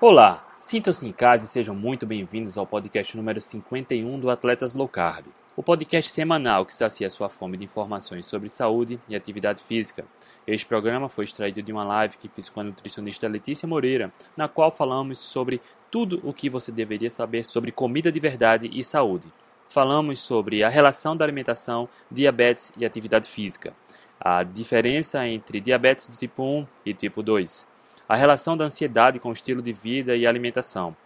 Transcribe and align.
Olá, 0.00 0.46
sintam-se 0.60 1.04
em 1.04 1.10
casa 1.10 1.44
e 1.44 1.48
sejam 1.48 1.74
muito 1.74 2.06
bem-vindos 2.06 2.56
ao 2.56 2.64
podcast 2.64 3.16
número 3.16 3.40
51 3.40 4.20
do 4.20 4.30
Atletas 4.30 4.72
Low 4.72 4.86
Carb, 4.86 5.26
o 5.56 5.62
podcast 5.62 6.08
semanal 6.12 6.64
que 6.64 6.72
sacia 6.72 7.10
sua 7.10 7.28
fome 7.28 7.56
de 7.56 7.64
informações 7.64 8.24
sobre 8.24 8.48
saúde 8.48 9.00
e 9.08 9.16
atividade 9.16 9.60
física. 9.60 10.04
Este 10.46 10.64
programa 10.64 11.08
foi 11.08 11.24
extraído 11.24 11.60
de 11.64 11.72
uma 11.72 11.82
live 11.82 12.16
que 12.16 12.28
fiz 12.28 12.48
com 12.48 12.60
a 12.60 12.62
nutricionista 12.62 13.26
Letícia 13.26 13.66
Moreira, 13.66 14.12
na 14.36 14.46
qual 14.46 14.70
falamos 14.70 15.18
sobre 15.18 15.60
tudo 15.90 16.20
o 16.22 16.32
que 16.32 16.48
você 16.48 16.70
deveria 16.70 17.10
saber 17.10 17.44
sobre 17.44 17.72
comida 17.72 18.12
de 18.12 18.20
verdade 18.20 18.70
e 18.72 18.84
saúde. 18.84 19.26
Falamos 19.68 20.20
sobre 20.20 20.62
a 20.62 20.68
relação 20.68 21.16
da 21.16 21.24
alimentação, 21.24 21.88
diabetes 22.08 22.72
e 22.76 22.86
atividade 22.86 23.28
física, 23.28 23.74
a 24.20 24.44
diferença 24.44 25.26
entre 25.26 25.60
diabetes 25.60 26.08
do 26.08 26.16
tipo 26.16 26.40
1 26.44 26.66
e 26.86 26.94
tipo 26.94 27.20
2 27.20 27.66
a 28.08 28.16
relação 28.16 28.56
da 28.56 28.64
ansiedade 28.64 29.20
com 29.20 29.28
o 29.28 29.32
estilo 29.32 29.60
de 29.60 29.72
vida 29.72 30.16
e 30.16 30.26
alimentação. 30.26 30.96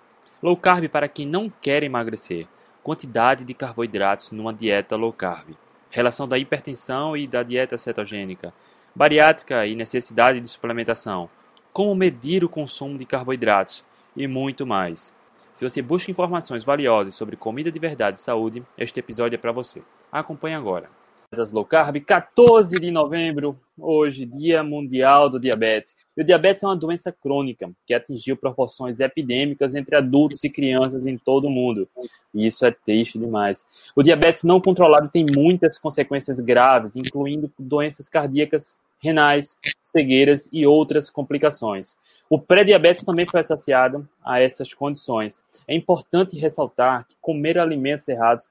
Low 0.41 0.57
carb 0.57 0.89
para 0.89 1.09
quem 1.09 1.27
não 1.27 1.53
quer 1.61 1.83
emagrecer. 1.83 2.47
Quantidade 2.83 3.45
de 3.45 3.53
carboidratos 3.55 4.31
numa 4.31 4.55
dieta 4.55 4.95
low 4.95 5.13
carb. 5.13 5.57
Relação 5.91 6.29
da 6.29 6.39
hipertensão 6.39 7.17
e 7.17 7.27
da 7.27 7.43
dieta 7.43 7.77
cetogênica. 7.77 8.55
Bariátrica 8.95 9.67
e 9.67 9.75
necessidade 9.75 10.41
de 10.41 10.49
suplementação. 10.49 11.29
Como 11.73 11.95
medir 11.95 12.45
o 12.45 12.49
consumo 12.49 12.97
de 12.97 13.05
carboidratos 13.05 13.85
e 14.17 14.29
muito 14.29 14.65
mais. 14.65 15.13
Se 15.53 15.69
você 15.69 15.83
busca 15.83 16.11
informações 16.11 16.65
valiosas 16.65 17.15
sobre 17.15 17.37
comida 17.37 17.71
de 17.71 17.79
verdade 17.79 18.19
e 18.19 18.23
saúde, 18.23 18.63
este 18.79 19.01
episódio 19.01 19.35
é 19.35 19.39
para 19.39 19.53
você. 19.53 19.83
Acompanhe 20.11 20.55
agora 20.55 21.02
das 21.37 21.51
low 21.51 21.65
carb, 21.65 21.99
14 21.99 22.77
de 22.79 22.91
novembro, 22.91 23.59
hoje, 23.79 24.27
Dia 24.27 24.63
Mundial 24.63 25.31
do 25.31 25.41
Diabetes. 25.41 25.97
E 26.15 26.21
o 26.21 26.25
diabetes 26.25 26.63
é 26.63 26.67
uma 26.67 26.77
doença 26.77 27.11
crônica 27.11 27.71
que 27.87 27.95
atingiu 27.95 28.37
proporções 28.37 29.01
epidêmicas 29.01 29.75
entre 29.75 29.97
adultos 29.97 30.45
e 30.45 30.51
crianças 30.51 31.07
em 31.07 31.17
todo 31.17 31.47
o 31.47 31.51
mundo. 31.51 31.89
E 32.35 32.47
isso 32.47 32.67
é 32.67 32.71
triste 32.71 33.19
demais. 33.19 33.67
O 33.97 34.03
diabetes 34.03 34.45
não 34.45 34.61
controlado 34.61 35.09
tem 35.09 35.25
muitas 35.35 35.79
consequências 35.79 36.39
graves, 36.39 36.97
incluindo 36.97 37.51
doenças 37.59 38.11
cardíacas, 38.11 38.79
renais, 38.99 39.57
cegueiras 39.83 40.51
e 40.53 40.67
outras 40.67 41.09
complicações. 41.09 41.97
O 42.29 42.39
pré-diabetes 42.39 43.05
também 43.05 43.27
foi 43.27 43.41
associado 43.41 44.07
a 44.23 44.39
essas 44.39 44.75
condições. 44.75 45.43
É 45.67 45.75
importante 45.75 46.39
ressaltar 46.39 47.07
que 47.07 47.17
comer 47.23 47.59
alimentos 47.59 48.07
errados 48.07 48.47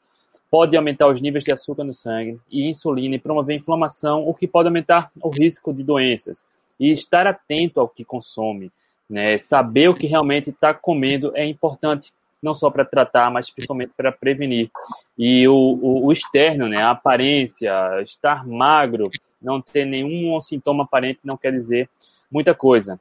pode 0.52 0.76
aumentar 0.76 1.08
os 1.08 1.22
níveis 1.22 1.46
de 1.46 1.54
açúcar 1.54 1.86
no 1.86 1.94
sangue 1.94 2.38
e 2.52 2.68
insulina 2.68 3.16
e 3.16 3.20
promover 3.20 3.56
inflamação, 3.56 4.28
o 4.28 4.34
que 4.34 4.46
pode 4.46 4.68
aumentar 4.68 5.10
o 5.22 5.30
risco 5.30 5.74
de 5.74 5.82
doenças. 5.82 6.46
E 6.78 6.92
estar 6.92 7.26
atento 7.26 7.80
ao 7.80 7.88
que 7.88 8.04
consome, 8.04 8.70
né? 9.10 9.38
saber 9.38 9.88
o 9.88 9.94
que 9.94 10.08
realmente 10.08 10.50
está 10.50 10.74
comendo 10.74 11.32
é 11.36 11.46
importante, 11.46 12.12
não 12.42 12.54
só 12.54 12.70
para 12.70 12.84
tratar, 12.84 13.32
mas 13.32 13.50
principalmente 13.50 13.94
para 13.96 14.12
prevenir. 14.12 14.70
E 15.18 15.48
o, 15.48 15.54
o, 15.56 16.08
o, 16.08 16.12
externo, 16.12 16.68
né? 16.68 16.82
a 16.82 16.92
aparência, 16.92 17.72
estar 18.02 18.46
magro, 18.46 19.10
não 19.42 19.62
ter 19.62 19.86
nenhum 19.86 20.40
sintoma 20.42 20.84
aparente 20.84 21.22
não 21.24 21.38
quer 21.38 21.54
dizer 21.54 21.90
muita 22.30 22.54
coisa. 22.54 23.00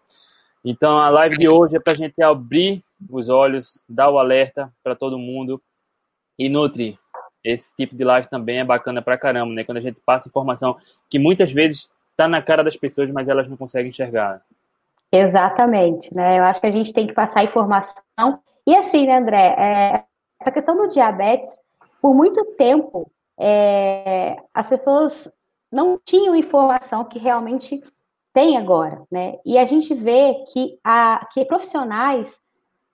Então, 0.65 0.99
a 0.99 1.09
live 1.09 1.37
de 1.37 1.49
hoje 1.49 1.77
é 1.77 1.81
para 1.81 1.95
a 1.95 1.97
gente 1.97 2.23
abrir 2.23 2.83
os 3.09 3.29
olhos, 3.29 3.83
dar 3.89 4.11
o 4.11 4.19
alerta 4.19 4.71
para 4.85 4.95
todo 4.95 5.19
mundo. 5.19 5.61
E 6.39 6.49
Nutri, 6.49 6.99
esse 7.45 7.75
tipo 7.75 7.97
de 7.97 8.05
live 8.05 8.29
também 8.29 8.61
é 8.61 8.65
bacana 8.65 9.01
pra 9.03 9.19
caramba, 9.19 9.53
né? 9.53 9.65
Quando 9.65 9.79
a 9.79 9.83
gente 9.83 10.01
passa 10.01 10.29
informação 10.29 10.77
que 11.09 11.19
muitas 11.19 11.53
vezes 11.53 11.91
está 12.11 12.29
na 12.29 12.43
cara 12.43 12.63
das 12.63 12.77
pessoas, 12.77 13.11
mas 13.11 13.29
elas 13.29 13.49
não 13.49 13.57
conseguem 13.57 13.91
enxergar. 13.91 14.43
Exatamente, 15.13 16.15
né? 16.15 16.39
Eu 16.39 16.45
acho 16.45 16.61
que 16.61 16.67
a 16.67 16.73
gente 16.73 16.93
tem 16.93 17.07
que 17.07 17.15
passar 17.15 17.45
informação. 17.45 17.95
E 18.67 18.77
assim, 18.77 19.07
né, 19.07 19.19
André? 19.19 19.55
É, 19.59 20.05
essa 20.41 20.53
questão 20.53 20.77
do 20.77 20.89
diabetes, 20.89 21.51
por 22.01 22.15
muito 22.15 22.45
tempo, 22.57 23.11
é, 23.39 24.37
as 24.55 24.69
pessoas 24.69 25.33
não 25.73 25.99
tinham 26.05 26.37
informação 26.37 27.05
que 27.05 27.19
realmente 27.19 27.83
tem 28.33 28.57
agora, 28.57 29.03
né? 29.11 29.39
E 29.45 29.59
a 29.59 29.65
gente 29.65 29.93
vê 29.95 30.35
que, 30.53 30.79
a, 30.85 31.27
que 31.33 31.45
profissionais 31.45 32.41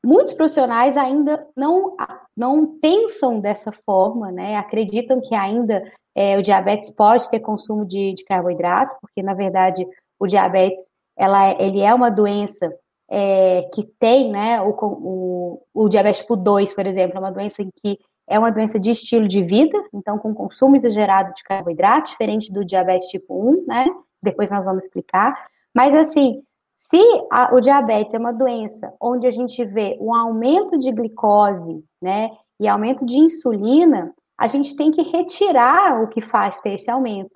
muitos 0.06 0.34
profissionais 0.34 0.97
ainda 0.97 1.44
não, 1.56 1.97
não 2.37 2.78
pensam 2.78 3.41
dessa 3.41 3.72
forma, 3.72 4.31
né? 4.31 4.56
Acreditam 4.56 5.21
que 5.21 5.34
ainda 5.34 5.83
é, 6.15 6.39
o 6.39 6.43
diabetes 6.43 6.91
pode 6.93 7.28
ter 7.28 7.41
consumo 7.41 7.84
de, 7.84 8.15
de, 8.15 8.25
carboidrato, 8.25 8.97
porque 9.00 9.21
na 9.21 9.34
verdade 9.34 9.84
o 10.19 10.27
diabetes 10.27 10.89
ela, 11.19 11.50
ele 11.61 11.81
é 11.81 11.93
uma 11.93 12.09
doença 12.09 12.72
é, 13.11 13.69
que 13.75 13.84
tem, 13.99 14.31
né? 14.31 14.62
O, 14.62 14.71
o, 14.81 15.62
o 15.75 15.89
diabetes 15.89 16.21
tipo 16.21 16.37
2, 16.37 16.72
por 16.72 16.87
exemplo, 16.87 17.16
é 17.16 17.21
uma 17.21 17.33
doença 17.33 17.62
em 17.62 17.71
que 17.83 17.99
é 18.28 18.39
uma 18.39 18.50
doença 18.50 18.78
de 18.78 18.93
estilo 18.93 19.27
de 19.27 19.43
vida, 19.43 19.77
então 19.93 20.19
com 20.19 20.34
consumo 20.34 20.77
exagerado 20.77 21.33
de 21.34 21.43
carboidrato, 21.43 22.11
diferente 22.11 22.53
do 22.53 22.65
diabetes 22.65 23.09
tipo 23.09 23.34
1, 23.34 23.65
né? 23.66 23.87
Depois 24.22 24.50
nós 24.50 24.66
vamos 24.66 24.84
explicar. 24.84 25.34
Mas 25.75 25.95
assim, 25.95 26.43
se 26.91 27.27
a, 27.31 27.55
o 27.55 27.61
diabetes 27.61 28.15
é 28.15 28.19
uma 28.19 28.33
doença 28.33 28.93
onde 29.01 29.27
a 29.27 29.31
gente 29.31 29.65
vê 29.65 29.97
um 30.01 30.15
aumento 30.15 30.79
de 30.79 30.93
glicose, 30.93 31.85
né, 32.01 32.31
e 32.61 32.69
aumento 32.69 33.05
de 33.05 33.17
insulina, 33.17 34.15
a 34.39 34.47
gente 34.47 34.77
tem 34.77 34.91
que 34.91 35.03
retirar 35.03 36.03
o 36.03 36.09
que 36.09 36.21
faz 36.21 36.59
ter 36.61 36.75
esse 36.75 36.91
aumento. 36.91 37.31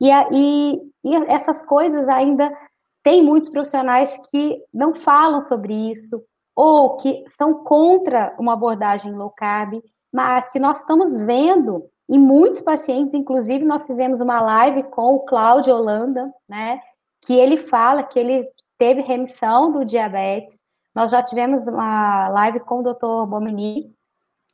E, 0.00 0.10
a, 0.10 0.28
e, 0.32 0.80
e 1.04 1.14
essas 1.26 1.62
coisas 1.62 2.08
ainda 2.08 2.52
tem 3.02 3.22
muitos 3.22 3.50
profissionais 3.50 4.18
que 4.30 4.58
não 4.72 4.94
falam 5.02 5.40
sobre 5.40 5.74
isso, 5.92 6.22
ou 6.56 6.96
que 6.96 7.24
são 7.36 7.64
contra 7.64 8.34
uma 8.38 8.54
abordagem 8.54 9.12
low 9.12 9.30
carb, 9.30 9.80
mas 10.12 10.48
que 10.50 10.58
nós 10.58 10.78
estamos 10.78 11.20
vendo 11.20 11.84
em 12.08 12.18
muitos 12.18 12.60
pacientes, 12.60 13.14
inclusive 13.14 13.64
nós 13.64 13.86
fizemos 13.86 14.20
uma 14.20 14.40
live 14.40 14.84
com 14.84 15.14
o 15.14 15.20
Cláudio 15.20 15.74
Holanda, 15.74 16.32
né, 16.48 16.80
que 17.26 17.34
ele 17.34 17.58
fala 17.58 18.02
que 18.02 18.18
ele 18.18 18.48
teve 18.78 19.02
remissão 19.02 19.72
do 19.72 19.84
diabetes. 19.84 20.58
Nós 20.94 21.10
já 21.10 21.22
tivemos 21.22 21.66
uma 21.66 22.28
live 22.28 22.60
com 22.60 22.80
o 22.80 22.82
Dr. 22.82 23.28
Bomini, 23.28 23.92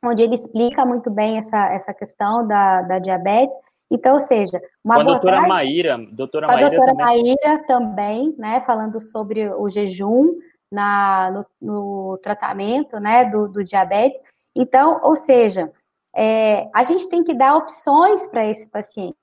onde 0.03 0.23
ele 0.23 0.35
explica 0.35 0.85
muito 0.85 1.09
bem 1.09 1.37
essa, 1.37 1.71
essa 1.71 1.93
questão 1.93 2.47
da, 2.47 2.81
da 2.81 2.99
diabetes. 2.99 3.55
Então, 3.91 4.13
ou 4.13 4.19
seja, 4.19 4.61
uma 4.83 4.95
com 4.95 5.01
a 5.01 5.03
doutora 5.03 5.41
Maíra, 5.41 5.97
doutora 6.11 6.47
a 6.49 6.53
Maíra 6.53 6.69
doutora 6.69 6.91
também. 6.91 7.05
Maíra 7.05 7.63
também, 7.67 8.35
né, 8.37 8.61
falando 8.61 9.01
sobre 9.01 9.49
o 9.49 9.69
jejum 9.69 10.33
na, 10.71 11.31
no, 11.31 11.45
no 11.61 12.17
tratamento, 12.19 12.99
né, 12.99 13.25
do, 13.25 13.49
do, 13.49 13.63
diabetes. 13.63 14.21
Então, 14.55 15.01
ou 15.03 15.15
seja, 15.15 15.71
é, 16.15 16.69
a 16.73 16.83
gente 16.83 17.09
tem 17.09 17.23
que 17.23 17.33
dar 17.33 17.57
opções 17.57 18.25
para 18.27 18.45
esses 18.45 18.67
pacientes. 18.67 19.19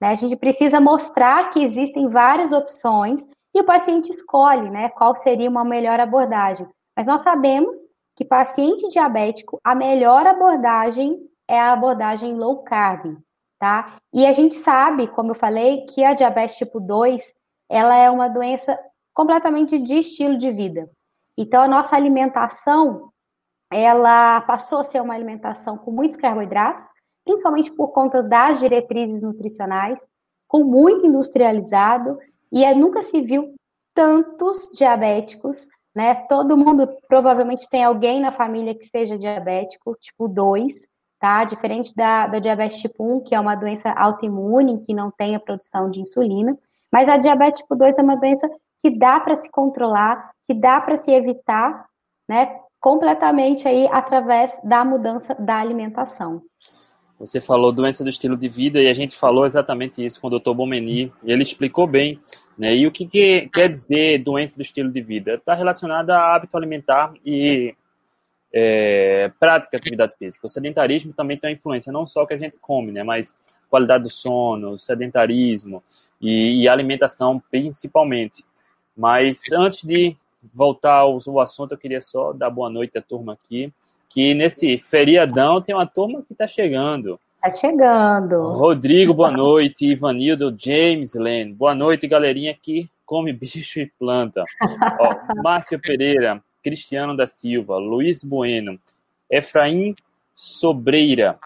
Né? 0.00 0.08
A 0.08 0.14
gente 0.14 0.36
precisa 0.36 0.80
mostrar 0.80 1.50
que 1.50 1.64
existem 1.64 2.08
várias 2.08 2.52
opções 2.52 3.26
e 3.54 3.60
o 3.60 3.64
paciente 3.64 4.10
escolhe, 4.10 4.68
né, 4.68 4.88
qual 4.88 5.14
seria 5.14 5.48
uma 5.48 5.64
melhor 5.64 6.00
abordagem. 6.00 6.66
Mas 6.96 7.06
nós 7.06 7.20
sabemos 7.20 7.76
que 8.16 8.24
paciente 8.24 8.88
diabético, 8.88 9.60
a 9.64 9.74
melhor 9.74 10.26
abordagem 10.26 11.18
é 11.48 11.60
a 11.60 11.72
abordagem 11.72 12.34
low 12.34 12.62
carb, 12.62 13.16
tá? 13.58 13.96
E 14.12 14.26
a 14.26 14.32
gente 14.32 14.54
sabe, 14.54 15.08
como 15.08 15.32
eu 15.32 15.34
falei, 15.34 15.86
que 15.86 16.04
a 16.04 16.14
diabetes 16.14 16.56
tipo 16.56 16.80
2, 16.80 17.34
ela 17.68 17.96
é 17.96 18.10
uma 18.10 18.28
doença 18.28 18.78
completamente 19.12 19.78
de 19.78 19.98
estilo 19.98 20.36
de 20.36 20.50
vida. 20.50 20.90
Então, 21.36 21.62
a 21.62 21.68
nossa 21.68 21.96
alimentação, 21.96 23.10
ela 23.72 24.40
passou 24.42 24.78
a 24.78 24.84
ser 24.84 25.00
uma 25.00 25.14
alimentação 25.14 25.76
com 25.76 25.90
muitos 25.90 26.16
carboidratos, 26.16 26.92
principalmente 27.24 27.72
por 27.72 27.88
conta 27.88 28.22
das 28.22 28.60
diretrizes 28.60 29.22
nutricionais, 29.22 30.10
com 30.46 30.64
muito 30.64 31.06
industrializado, 31.06 32.18
e 32.54 32.74
nunca 32.74 33.02
se 33.02 33.20
viu 33.20 33.52
tantos 33.92 34.70
diabéticos, 34.72 35.68
né? 35.92 36.14
Todo 36.28 36.56
mundo 36.56 36.88
provavelmente 37.08 37.68
tem 37.68 37.82
alguém 37.82 38.20
na 38.20 38.30
família 38.30 38.74
que 38.74 38.86
seja 38.86 39.18
diabético, 39.18 39.96
tipo 40.00 40.28
2, 40.28 40.72
tá? 41.18 41.44
Diferente 41.44 41.92
da, 41.96 42.28
da 42.28 42.38
diabetes 42.38 42.78
tipo 42.78 43.04
1, 43.04 43.24
que 43.24 43.34
é 43.34 43.40
uma 43.40 43.56
doença 43.56 43.90
autoimune, 43.90 44.84
que 44.84 44.94
não 44.94 45.10
tem 45.10 45.34
a 45.34 45.40
produção 45.40 45.90
de 45.90 46.00
insulina. 46.00 46.56
Mas 46.92 47.08
a 47.08 47.16
diabetes 47.16 47.60
tipo 47.60 47.74
2 47.74 47.98
é 47.98 48.02
uma 48.02 48.16
doença 48.16 48.48
que 48.80 48.96
dá 48.96 49.18
para 49.18 49.34
se 49.34 49.50
controlar, 49.50 50.30
que 50.46 50.54
dá 50.54 50.80
para 50.80 50.96
se 50.96 51.10
evitar, 51.10 51.86
né? 52.28 52.60
Completamente 52.80 53.66
aí 53.66 53.88
através 53.90 54.60
da 54.62 54.84
mudança 54.84 55.34
da 55.34 55.58
alimentação. 55.58 56.40
Você 57.18 57.40
falou 57.40 57.72
doença 57.72 58.02
do 58.02 58.10
estilo 58.10 58.36
de 58.36 58.48
vida 58.48 58.80
e 58.80 58.88
a 58.88 58.94
gente 58.94 59.16
falou 59.16 59.46
exatamente 59.46 60.04
isso 60.04 60.20
com 60.20 60.26
o 60.26 60.38
Dr. 60.38 60.52
Bomeni. 60.52 61.12
Ele 61.24 61.42
explicou 61.42 61.86
bem 61.86 62.20
né? 62.56 62.74
E 62.74 62.86
o 62.86 62.90
que, 62.90 63.06
que 63.06 63.48
quer 63.52 63.68
dizer 63.68 64.22
doença 64.22 64.56
do 64.56 64.62
estilo 64.62 64.90
de 64.90 65.00
vida? 65.00 65.34
Está 65.34 65.54
relacionada 65.54 66.16
a 66.16 66.34
hábito 66.34 66.56
alimentar 66.56 67.12
e 67.24 67.74
é, 68.52 69.30
prática 69.38 69.76
de 69.76 69.82
atividade 69.82 70.14
física. 70.16 70.46
O 70.46 70.50
sedentarismo 70.50 71.12
também 71.12 71.36
tem 71.36 71.50
uma 71.50 71.56
influência, 71.56 71.92
não 71.92 72.06
só 72.06 72.24
que 72.24 72.34
a 72.34 72.38
gente 72.38 72.56
come, 72.58 72.92
né? 72.92 73.02
mas 73.02 73.36
qualidade 73.68 74.04
do 74.04 74.10
sono, 74.10 74.78
sedentarismo 74.78 75.82
e, 76.20 76.62
e 76.62 76.68
alimentação 76.68 77.42
principalmente. 77.50 78.44
Mas 78.96 79.50
antes 79.52 79.82
de 79.82 80.16
voltar 80.52 80.98
ao, 80.98 81.18
ao 81.26 81.40
assunto, 81.40 81.72
eu 81.72 81.78
queria 81.78 82.00
só 82.00 82.32
dar 82.32 82.50
boa 82.50 82.70
noite 82.70 82.96
à 82.96 83.02
turma 83.02 83.32
aqui, 83.32 83.72
que 84.14 84.32
nesse 84.32 84.78
feriadão 84.78 85.60
tem 85.60 85.74
uma 85.74 85.86
turma 85.86 86.22
que 86.22 86.32
está 86.32 86.46
chegando. 86.46 87.18
Tá 87.42 87.50
chegando. 87.50 88.42
Rodrigo, 88.42 89.12
boa 89.12 89.32
noite. 89.32 89.88
Ivanildo, 89.88 90.54
James 90.56 91.14
Lane. 91.14 91.52
Boa 91.52 91.74
noite, 91.74 92.06
galerinha 92.06 92.54
que 92.54 92.88
come 93.04 93.32
bicho 93.34 93.80
e 93.80 93.90
planta. 93.98 94.44
Ó, 95.00 95.42
Márcio 95.42 95.80
Pereira, 95.80 96.40
Cristiano 96.62 97.16
da 97.16 97.26
Silva, 97.26 97.76
Luiz 97.76 98.22
Bueno, 98.22 98.78
Efraim 99.28 99.96
Sobreira. 100.32 101.36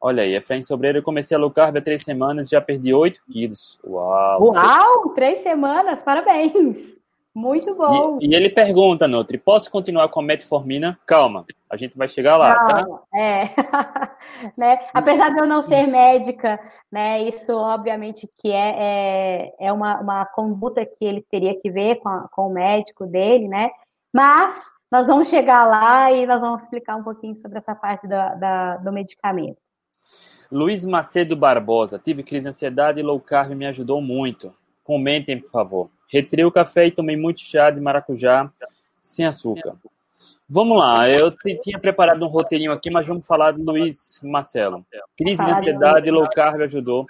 Olha 0.00 0.24
aí, 0.24 0.34
Efraim 0.34 0.62
Sobreira, 0.62 0.98
eu 0.98 1.04
comecei 1.04 1.36
a 1.36 1.40
low 1.40 1.50
carb 1.52 1.76
há 1.76 1.80
três 1.80 2.02
semanas 2.02 2.48
e 2.48 2.50
já 2.50 2.60
perdi 2.60 2.92
8 2.92 3.20
quilos. 3.30 3.78
Uau! 3.86 4.52
Uau! 4.52 5.10
Três 5.10 5.38
semanas, 5.38 6.02
parabéns! 6.02 6.99
Muito 7.34 7.74
bom. 7.76 8.18
E, 8.20 8.26
e, 8.26 8.34
ele 8.34 8.50
pergunta, 8.50 9.06
Nutri, 9.06 9.38
posso 9.38 9.70
continuar 9.70 10.08
com 10.08 10.20
a 10.20 10.22
metformina? 10.22 10.98
Calma, 11.06 11.46
a 11.70 11.76
gente 11.76 11.96
vai 11.96 12.08
chegar 12.08 12.36
lá, 12.36 12.54
tá? 12.54 12.82
Calma, 12.82 12.98
tá? 12.98 13.18
É. 13.18 13.44
né? 14.58 14.78
Apesar 14.92 15.30
de 15.30 15.40
eu 15.40 15.46
não 15.46 15.62
ser 15.62 15.86
médica, 15.86 16.58
né? 16.90 17.22
Isso 17.22 17.56
obviamente 17.56 18.28
que 18.38 18.50
é, 18.50 18.74
é, 18.78 19.54
é 19.60 19.72
uma, 19.72 20.00
uma 20.00 20.26
conduta 20.26 20.84
que 20.84 21.04
ele 21.04 21.24
teria 21.30 21.58
que 21.60 21.70
ver 21.70 21.96
com, 21.96 22.08
a, 22.08 22.28
com 22.32 22.48
o 22.48 22.52
médico 22.52 23.06
dele, 23.06 23.46
né? 23.46 23.70
Mas 24.12 24.64
nós 24.90 25.06
vamos 25.06 25.28
chegar 25.28 25.64
lá 25.66 26.10
e 26.10 26.26
nós 26.26 26.42
vamos 26.42 26.64
explicar 26.64 26.96
um 26.96 27.04
pouquinho 27.04 27.36
sobre 27.36 27.58
essa 27.58 27.76
parte 27.76 28.08
da, 28.08 28.34
da, 28.34 28.76
do 28.78 28.90
medicamento. 28.90 29.58
Luiz 30.50 30.84
Macedo 30.84 31.36
Barbosa, 31.36 31.96
tive 31.96 32.24
crise 32.24 32.42
de 32.42 32.48
ansiedade 32.48 32.98
e 32.98 33.04
low 33.04 33.20
carb 33.20 33.52
me 33.52 33.66
ajudou 33.66 34.02
muito. 34.02 34.52
Comentem, 34.90 35.38
por 35.38 35.50
favor. 35.50 35.90
Retirei 36.08 36.44
o 36.44 36.50
café 36.50 36.88
e 36.88 36.90
tomei 36.90 37.16
muito 37.16 37.38
chá 37.38 37.70
de 37.70 37.80
maracujá 37.80 38.50
sem 39.00 39.24
açúcar. 39.24 39.76
Vamos 40.48 40.76
lá, 40.76 41.08
eu 41.08 41.32
tinha 41.62 41.78
preparado 41.78 42.26
um 42.26 42.28
roteirinho 42.28 42.72
aqui, 42.72 42.90
mas 42.90 43.06
vamos 43.06 43.24
falar 43.24 43.52
do 43.52 43.62
Luiz 43.62 44.18
Marcelo. 44.20 44.84
Crise 45.16 45.44
de 45.44 45.48
ansiedade 45.48 46.08
e 46.08 46.10
low 46.10 46.28
carb 46.28 46.60
ajudou. 46.62 47.06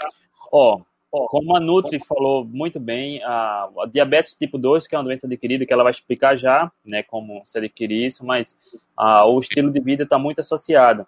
Ó, 0.53 0.83
como 1.11 1.57
a 1.57 1.61
Nutri 1.61 1.99
falou 2.05 2.45
muito 2.45 2.79
bem, 2.79 3.25
a, 3.25 3.71
a, 3.79 3.87
diabetes 3.87 4.35
tipo 4.35 4.59
2, 4.59 4.87
que 4.87 4.95
é 4.95 4.99
uma 4.99 5.05
doença 5.05 5.27
adquirida, 5.27 5.65
que 5.65 5.73
ela 5.73 5.83
vai 5.83 5.91
explicar 5.93 6.37
já, 6.37 6.71
né, 6.85 7.03
como 7.03 7.41
se 7.47 7.57
adquirir 7.57 8.05
isso, 8.05 8.27
mas 8.27 8.59
a, 8.95 9.25
o 9.25 9.41
estilo 9.41 9.73
de 9.73 9.81
vida 9.81 10.03
está 10.03 10.19
muito 10.19 10.43
associado. 10.43 11.07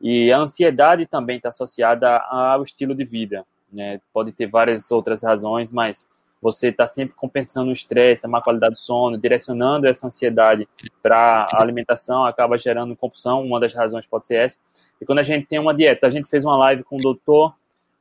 E 0.00 0.32
a 0.32 0.38
ansiedade 0.38 1.04
também 1.04 1.36
está 1.36 1.50
associada 1.50 2.16
ao 2.16 2.62
estilo 2.62 2.94
de 2.94 3.04
vida, 3.04 3.44
né? 3.70 4.00
Pode 4.10 4.32
ter 4.32 4.46
várias 4.46 4.90
outras 4.90 5.22
razões, 5.22 5.70
mas 5.70 6.08
você 6.44 6.68
está 6.68 6.86
sempre 6.86 7.16
compensando 7.16 7.70
o 7.70 7.72
estresse, 7.72 8.26
a 8.26 8.28
má 8.28 8.42
qualidade 8.42 8.74
do 8.74 8.78
sono, 8.78 9.16
direcionando 9.16 9.86
essa 9.86 10.06
ansiedade 10.06 10.68
para 11.02 11.46
a 11.50 11.62
alimentação, 11.62 12.26
acaba 12.26 12.58
gerando 12.58 12.94
compulsão. 12.94 13.42
Uma 13.42 13.58
das 13.58 13.72
razões 13.72 14.06
pode 14.06 14.26
ser 14.26 14.34
essa. 14.34 14.58
E 15.00 15.06
quando 15.06 15.20
a 15.20 15.22
gente 15.22 15.46
tem 15.46 15.58
uma 15.58 15.72
dieta, 15.72 16.06
a 16.06 16.10
gente 16.10 16.28
fez 16.28 16.44
uma 16.44 16.54
live 16.58 16.84
com 16.84 16.96
o 16.96 17.00
doutor 17.00 17.56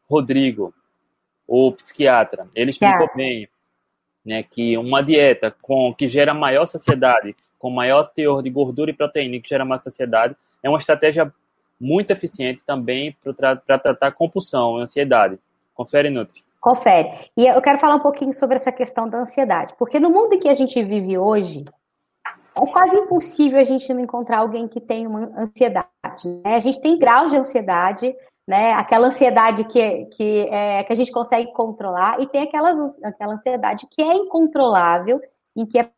Rodrigo, 0.10 0.74
o 1.48 1.72
psiquiatra. 1.72 2.50
Ele 2.54 2.72
explicou 2.72 3.10
bem 3.16 3.48
né, 4.26 4.44
que 4.44 4.78
uma 4.78 5.02
dieta 5.02 5.56
com 5.62 5.94
que 5.94 6.06
gera 6.06 6.34
maior 6.34 6.66
saciedade, 6.66 7.38
com 7.58 7.70
maior 7.70 8.12
teor 8.14 8.44
de 8.44 8.50
gordura 8.50 8.92
e 8.92 8.94
proteína, 8.94 9.40
que 9.40 9.48
gera 9.48 9.64
mais 9.64 9.84
saciedade, 9.84 10.36
é 10.62 10.68
uma 10.68 10.80
estratégia 10.80 11.34
muito 11.80 12.12
eficiente 12.12 12.62
também 12.66 13.16
para 13.38 13.56
tratar 13.80 14.12
compulsão, 14.12 14.76
ansiedade. 14.76 15.40
Confere, 15.74 16.10
Nutri. 16.10 16.44
Confere. 16.64 17.30
E 17.36 17.46
eu 17.46 17.62
quero 17.62 17.78
falar 17.78 17.96
um 17.96 18.00
pouquinho 18.00 18.32
sobre 18.32 18.56
essa 18.56 18.72
questão 18.72 19.10
da 19.10 19.20
ansiedade, 19.20 19.76
porque 19.78 20.00
no 20.00 20.10
mundo 20.10 20.36
em 20.36 20.40
que 20.40 20.48
a 20.48 20.54
gente 20.54 20.82
vive 20.82 21.18
hoje, 21.18 21.66
é 22.56 22.66
quase 22.68 22.98
impossível 22.98 23.60
a 23.60 23.66
gente 23.66 23.94
não 23.94 24.00
encontrar 24.00 24.38
alguém 24.38 24.66
que 24.70 24.80
tem 24.80 25.06
uma 25.06 25.30
ansiedade. 25.38 25.90
Né? 26.24 26.56
A 26.56 26.62
gente 26.62 26.80
tem 26.80 26.98
graus 26.98 27.32
de 27.32 27.38
ansiedade, 27.38 28.16
né? 28.48 28.72
Aquela 28.76 29.08
ansiedade 29.08 29.66
que, 29.66 30.06
que, 30.16 30.48
é, 30.50 30.86
que 30.86 30.94
a 30.94 30.96
gente 30.96 31.12
consegue 31.12 31.52
controlar, 31.52 32.22
e 32.22 32.28
tem 32.28 32.44
aquelas, 32.44 32.98
aquela 33.04 33.34
ansiedade 33.34 33.86
que 33.92 34.02
é 34.02 34.14
incontrolável, 34.14 35.20
em 35.58 35.66
que 35.66 35.78
a 35.78 35.90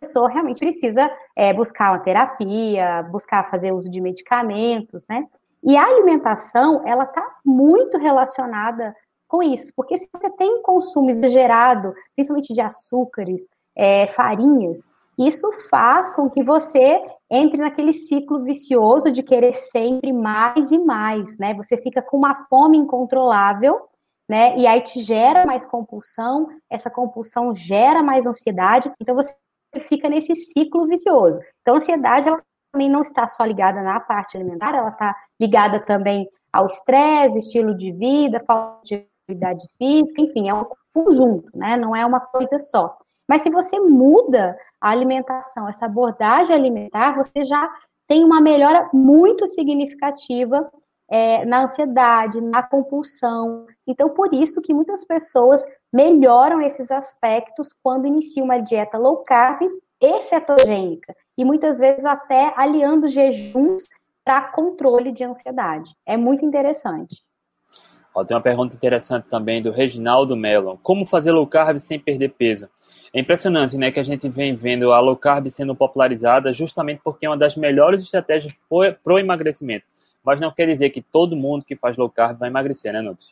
pessoa 0.00 0.28
realmente 0.28 0.58
precisa 0.58 1.08
é, 1.36 1.54
buscar 1.54 1.92
uma 1.92 2.00
terapia, 2.00 3.04
buscar 3.12 3.48
fazer 3.48 3.70
uso 3.72 3.88
de 3.88 4.00
medicamentos, 4.00 5.06
né? 5.08 5.24
E 5.62 5.76
a 5.76 5.84
alimentação, 5.84 6.82
ela 6.84 7.04
está 7.04 7.24
muito 7.44 7.96
relacionada 7.96 8.92
com 9.30 9.42
isso, 9.42 9.72
porque 9.76 9.96
se 9.96 10.08
você 10.12 10.28
tem 10.30 10.58
um 10.58 10.62
consumo 10.62 11.08
exagerado, 11.08 11.94
principalmente 12.16 12.52
de 12.52 12.60
açúcares, 12.60 13.48
é, 13.76 14.08
farinhas, 14.08 14.80
isso 15.16 15.48
faz 15.70 16.10
com 16.10 16.28
que 16.28 16.42
você 16.42 17.00
entre 17.30 17.60
naquele 17.60 17.92
ciclo 17.92 18.42
vicioso 18.42 19.10
de 19.12 19.22
querer 19.22 19.54
sempre 19.54 20.12
mais 20.12 20.70
e 20.72 20.78
mais, 20.78 21.38
né? 21.38 21.54
Você 21.54 21.76
fica 21.76 22.02
com 22.02 22.16
uma 22.16 22.46
fome 22.46 22.76
incontrolável, 22.76 23.80
né? 24.28 24.56
E 24.56 24.66
aí 24.66 24.80
te 24.80 25.00
gera 25.00 25.46
mais 25.46 25.64
compulsão, 25.64 26.48
essa 26.68 26.90
compulsão 26.90 27.54
gera 27.54 28.02
mais 28.02 28.26
ansiedade, 28.26 28.90
então 29.00 29.14
você 29.14 29.34
fica 29.88 30.08
nesse 30.08 30.34
ciclo 30.34 30.86
vicioso. 30.86 31.38
Então, 31.60 31.74
a 31.74 31.78
ansiedade, 31.78 32.28
ela 32.28 32.42
também 32.72 32.90
não 32.90 33.02
está 33.02 33.26
só 33.26 33.44
ligada 33.44 33.82
na 33.82 34.00
parte 34.00 34.36
alimentar, 34.36 34.74
ela 34.74 34.90
está 34.90 35.14
ligada 35.40 35.84
também 35.84 36.28
ao 36.52 36.66
estresse, 36.66 37.38
estilo 37.38 37.76
de 37.76 37.92
vida, 37.92 38.42
falta 38.46 38.80
de 38.84 39.09
atividade 39.30 39.66
física, 39.78 40.20
enfim, 40.20 40.48
é 40.48 40.54
um 40.54 40.66
conjunto, 40.92 41.50
né? 41.54 41.76
Não 41.76 41.94
é 41.94 42.04
uma 42.04 42.20
coisa 42.20 42.58
só. 42.58 42.96
Mas 43.28 43.42
se 43.42 43.50
você 43.50 43.78
muda 43.78 44.58
a 44.80 44.90
alimentação, 44.90 45.68
essa 45.68 45.86
abordagem 45.86 46.54
alimentar, 46.54 47.14
você 47.14 47.44
já 47.44 47.70
tem 48.08 48.24
uma 48.24 48.40
melhora 48.40 48.90
muito 48.92 49.46
significativa 49.46 50.68
é, 51.08 51.44
na 51.44 51.62
ansiedade, 51.62 52.40
na 52.40 52.62
compulsão. 52.62 53.66
Então, 53.86 54.10
por 54.10 54.34
isso 54.34 54.60
que 54.60 54.74
muitas 54.74 55.04
pessoas 55.04 55.62
melhoram 55.92 56.60
esses 56.60 56.90
aspectos 56.90 57.74
quando 57.82 58.06
iniciam 58.06 58.44
uma 58.44 58.58
dieta 58.58 58.98
low 58.98 59.22
carb 59.24 59.62
e 60.00 60.20
cetogênica. 60.22 61.14
E 61.38 61.44
muitas 61.44 61.78
vezes 61.78 62.04
até 62.04 62.52
aliando 62.56 63.06
jejuns 63.06 63.88
para 64.24 64.48
controle 64.48 65.12
de 65.12 65.24
ansiedade. 65.24 65.92
É 66.06 66.16
muito 66.16 66.44
interessante. 66.44 67.22
Ó, 68.14 68.24
tem 68.24 68.36
uma 68.36 68.42
pergunta 68.42 68.74
interessante 68.74 69.28
também 69.28 69.62
do 69.62 69.70
Reginaldo 69.70 70.36
Mello. 70.36 70.78
Como 70.82 71.06
fazer 71.06 71.32
low 71.32 71.46
carb 71.46 71.78
sem 71.78 71.98
perder 71.98 72.30
peso? 72.30 72.68
É 73.12 73.20
impressionante, 73.20 73.76
né, 73.76 73.90
que 73.90 73.98
a 73.98 74.04
gente 74.04 74.28
vem 74.28 74.54
vendo 74.54 74.92
a 74.92 75.00
low 75.00 75.16
carb 75.16 75.48
sendo 75.48 75.74
popularizada 75.74 76.52
justamente 76.52 77.00
porque 77.02 77.26
é 77.26 77.28
uma 77.28 77.36
das 77.36 77.56
melhores 77.56 78.02
estratégias 78.02 78.54
para 78.68 79.12
o 79.12 79.18
emagrecimento. 79.18 79.84
Mas 80.24 80.40
não 80.40 80.52
quer 80.52 80.66
dizer 80.66 80.90
que 80.90 81.00
todo 81.00 81.36
mundo 81.36 81.64
que 81.64 81.74
faz 81.74 81.96
low 81.96 82.10
carb 82.10 82.38
vai 82.38 82.48
emagrecer, 82.48 82.92
né, 82.92 83.00
Nutri? 83.00 83.28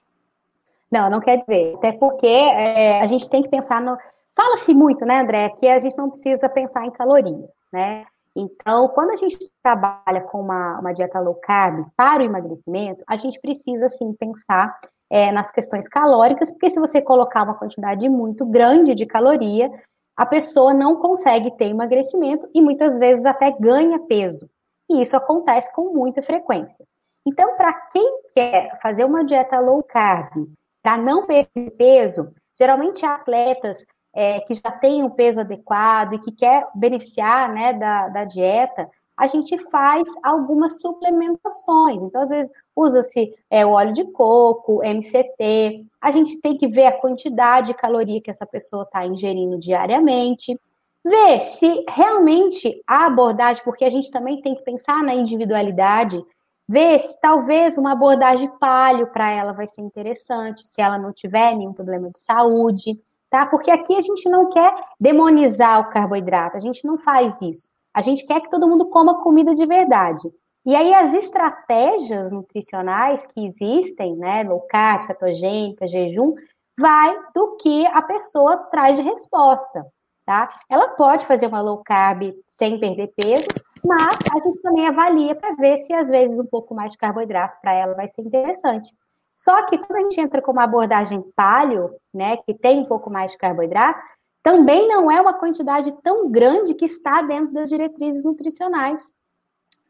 Não, 0.91 1.11
não 1.11 1.21
quer 1.21 1.39
dizer. 1.39 1.75
Até 1.77 1.93
porque 1.93 2.27
é, 2.27 3.01
a 3.01 3.07
gente 3.07 3.29
tem 3.29 3.43
que 3.43 3.49
pensar 3.49 3.81
no. 3.81 3.97
Fala-se 4.35 4.73
muito, 4.75 5.05
né, 5.05 5.21
André, 5.21 5.49
que 5.61 5.69
a 5.69 5.79
gente 5.79 5.97
não 5.97 6.09
precisa 6.09 6.49
pensar 6.49 6.87
em 6.87 6.91
calorias, 6.91 7.51
né? 7.73 8.07
Então, 8.41 8.87
quando 8.91 9.11
a 9.11 9.17
gente 9.17 9.37
trabalha 9.61 10.21
com 10.31 10.41
uma, 10.41 10.79
uma 10.79 10.93
dieta 10.93 11.19
low 11.19 11.35
carb 11.35 11.85
para 11.97 12.23
o 12.23 12.25
emagrecimento, 12.25 13.03
a 13.05 13.17
gente 13.17 13.41
precisa, 13.41 13.89
sim, 13.89 14.13
pensar 14.13 14.79
é, 15.11 15.33
nas 15.33 15.51
questões 15.51 15.89
calóricas, 15.89 16.49
porque 16.49 16.71
se 16.71 16.79
você 16.79 17.03
colocar 17.03 17.43
uma 17.43 17.59
quantidade 17.59 18.09
muito 18.09 18.47
grande 18.47 18.95
de 18.95 19.07
caloria, 19.07 19.69
a 20.17 20.25
pessoa 20.25 20.73
não 20.73 20.97
consegue 20.97 21.51
ter 21.57 21.67
emagrecimento 21.67 22.49
e 22.55 22.63
muitas 22.63 22.97
vezes 22.97 23.27
até 23.27 23.51
ganha 23.59 23.99
peso. 24.07 24.49
E 24.89 25.03
isso 25.03 25.17
acontece 25.17 25.75
com 25.75 25.93
muita 25.93 26.23
frequência. 26.23 26.87
Então, 27.27 27.57
para 27.57 27.73
quem 27.91 28.21
quer 28.37 28.79
fazer 28.81 29.05
uma 29.05 29.25
dieta 29.25 29.59
low 29.59 29.83
carb, 29.83 30.47
para 30.81 30.97
não 30.97 31.27
perder 31.27 31.73
peso, 31.77 32.33
geralmente 32.57 33.05
atletas 33.05 33.85
é, 34.19 34.41
que 34.41 34.53
já 34.53 34.73
tem 34.73 35.05
um 35.05 35.11
peso 35.11 35.41
adequado 35.41 36.15
e 36.15 36.19
que 36.19 36.33
quer 36.33 36.67
beneficiar 36.75 37.53
né, 37.55 37.73
da, 37.73 38.09
da 38.09 38.25
dieta, 38.25 38.91
a 39.17 39.29
gente 39.29 39.57
faz 39.71 40.09
algumas 40.25 40.81
suplementações. 40.81 42.03
Então, 42.03 42.23
às 42.23 42.29
vezes, 42.29 42.51
usa-se 42.75 43.33
é, 43.49 43.65
o 43.65 43.71
óleo 43.71 43.93
de 43.93 44.05
coco, 44.07 44.83
MCT. 44.83 45.87
A 46.01 46.11
gente 46.11 46.37
tem 46.41 46.59
que 46.59 46.67
ver 46.67 46.87
a 46.87 47.01
quantidade 47.01 47.69
de 47.69 47.75
caloria 47.75 48.21
que 48.21 48.31
essa 48.31 48.45
pessoa 48.45 48.83
está 48.83 49.07
ingerindo 49.07 49.57
diariamente. 49.57 50.59
Ver 51.05 51.41
se 51.41 51.85
realmente 51.89 52.83
a 52.89 53.07
abordagem, 53.07 53.63
porque 53.63 53.85
a 53.85 53.91
gente 53.91 54.11
também 54.11 54.43
tem 54.43 54.57
que 54.57 54.65
pensar 54.65 55.01
na 55.05 55.15
individualidade, 55.15 56.21
ver 56.69 56.99
se 56.99 57.21
talvez 57.21 57.79
uma 57.79 57.93
abordagem 57.93 58.51
palio 58.59 59.07
para 59.13 59.31
ela 59.31 59.53
vai 59.53 59.69
ser 59.69 59.83
interessante, 59.83 60.67
se 60.67 60.83
ela 60.83 60.99
não 60.99 61.13
tiver 61.13 61.55
nenhum 61.55 61.73
problema 61.73 62.11
de 62.11 62.19
saúde 62.19 62.99
tá? 63.31 63.47
Porque 63.47 63.71
aqui 63.71 63.95
a 63.97 64.01
gente 64.01 64.29
não 64.29 64.51
quer 64.51 64.75
demonizar 65.01 65.81
o 65.81 65.91
carboidrato, 65.91 66.57
a 66.57 66.61
gente 66.61 66.85
não 66.87 66.99
faz 66.99 67.41
isso. 67.43 67.71
A 67.95 68.01
gente 68.01 68.27
quer 68.27 68.41
que 68.41 68.51
todo 68.51 68.69
mundo 68.69 68.91
coma 68.91 69.23
comida 69.23 69.55
de 69.55 69.67
verdade. 69.67 70.29
E 70.67 70.77
aí 70.77 70.93
as 70.93 71.15
estratégias 71.15 72.31
nutricionais 72.31 73.27
que 73.27 73.47
existem, 73.47 74.17
né, 74.17 74.43
low 74.43 74.61
carb, 74.69 75.03
cetogênica, 75.03 75.89
jejum, 75.89 76.35
vai 76.79 77.17
do 77.35 77.57
que 77.57 77.87
a 77.87 78.03
pessoa 78.03 78.57
traz 78.71 78.97
de 78.97 79.03
resposta. 79.03 79.85
tá? 80.27 80.49
Ela 80.69 80.91
pode 80.91 81.27
fazer 81.27 81.47
uma 81.47 81.63
low 81.63 81.83
carb 81.85 82.35
sem 82.59 82.79
perder 82.79 83.13
peso, 83.17 83.49
mas 83.85 84.19
a 84.31 84.47
gente 84.47 84.61
também 84.61 84.87
avalia 84.87 85.35
para 85.35 85.55
ver 85.55 85.79
se 85.79 85.93
às 85.93 86.09
vezes 86.09 86.39
um 86.39 86.47
pouco 86.47 86.75
mais 86.75 86.93
de 86.93 86.99
carboidrato 86.99 87.59
para 87.63 87.73
ela 87.73 87.95
vai 87.95 88.09
ser 88.09 88.23
interessante. 88.23 88.93
Só 89.39 89.65
que 89.67 89.79
quando 89.79 90.01
a 90.01 90.03
gente 90.03 90.21
entra 90.21 90.43
com 90.43 90.51
uma 90.51 90.65
abordagem 90.65 91.23
paleo, 91.37 91.95
né, 92.13 92.37
que 92.39 92.53
tem 92.53 92.81
um 92.81 92.85
pouco 92.85 93.09
mais 93.09 93.33
de 93.33 93.39
carboidrato, 93.39 94.01
também 94.43 94.89
não 94.89 95.09
é 95.09 95.21
uma 95.21 95.35
quantidade 95.35 95.93
tão 96.03 96.29
grande 96.29 96.75
que 96.75 96.85
está 96.85 97.23
dentro 97.23 97.53
das 97.55 97.69
diretrizes 97.69 98.25
nutricionais, 98.25 99.01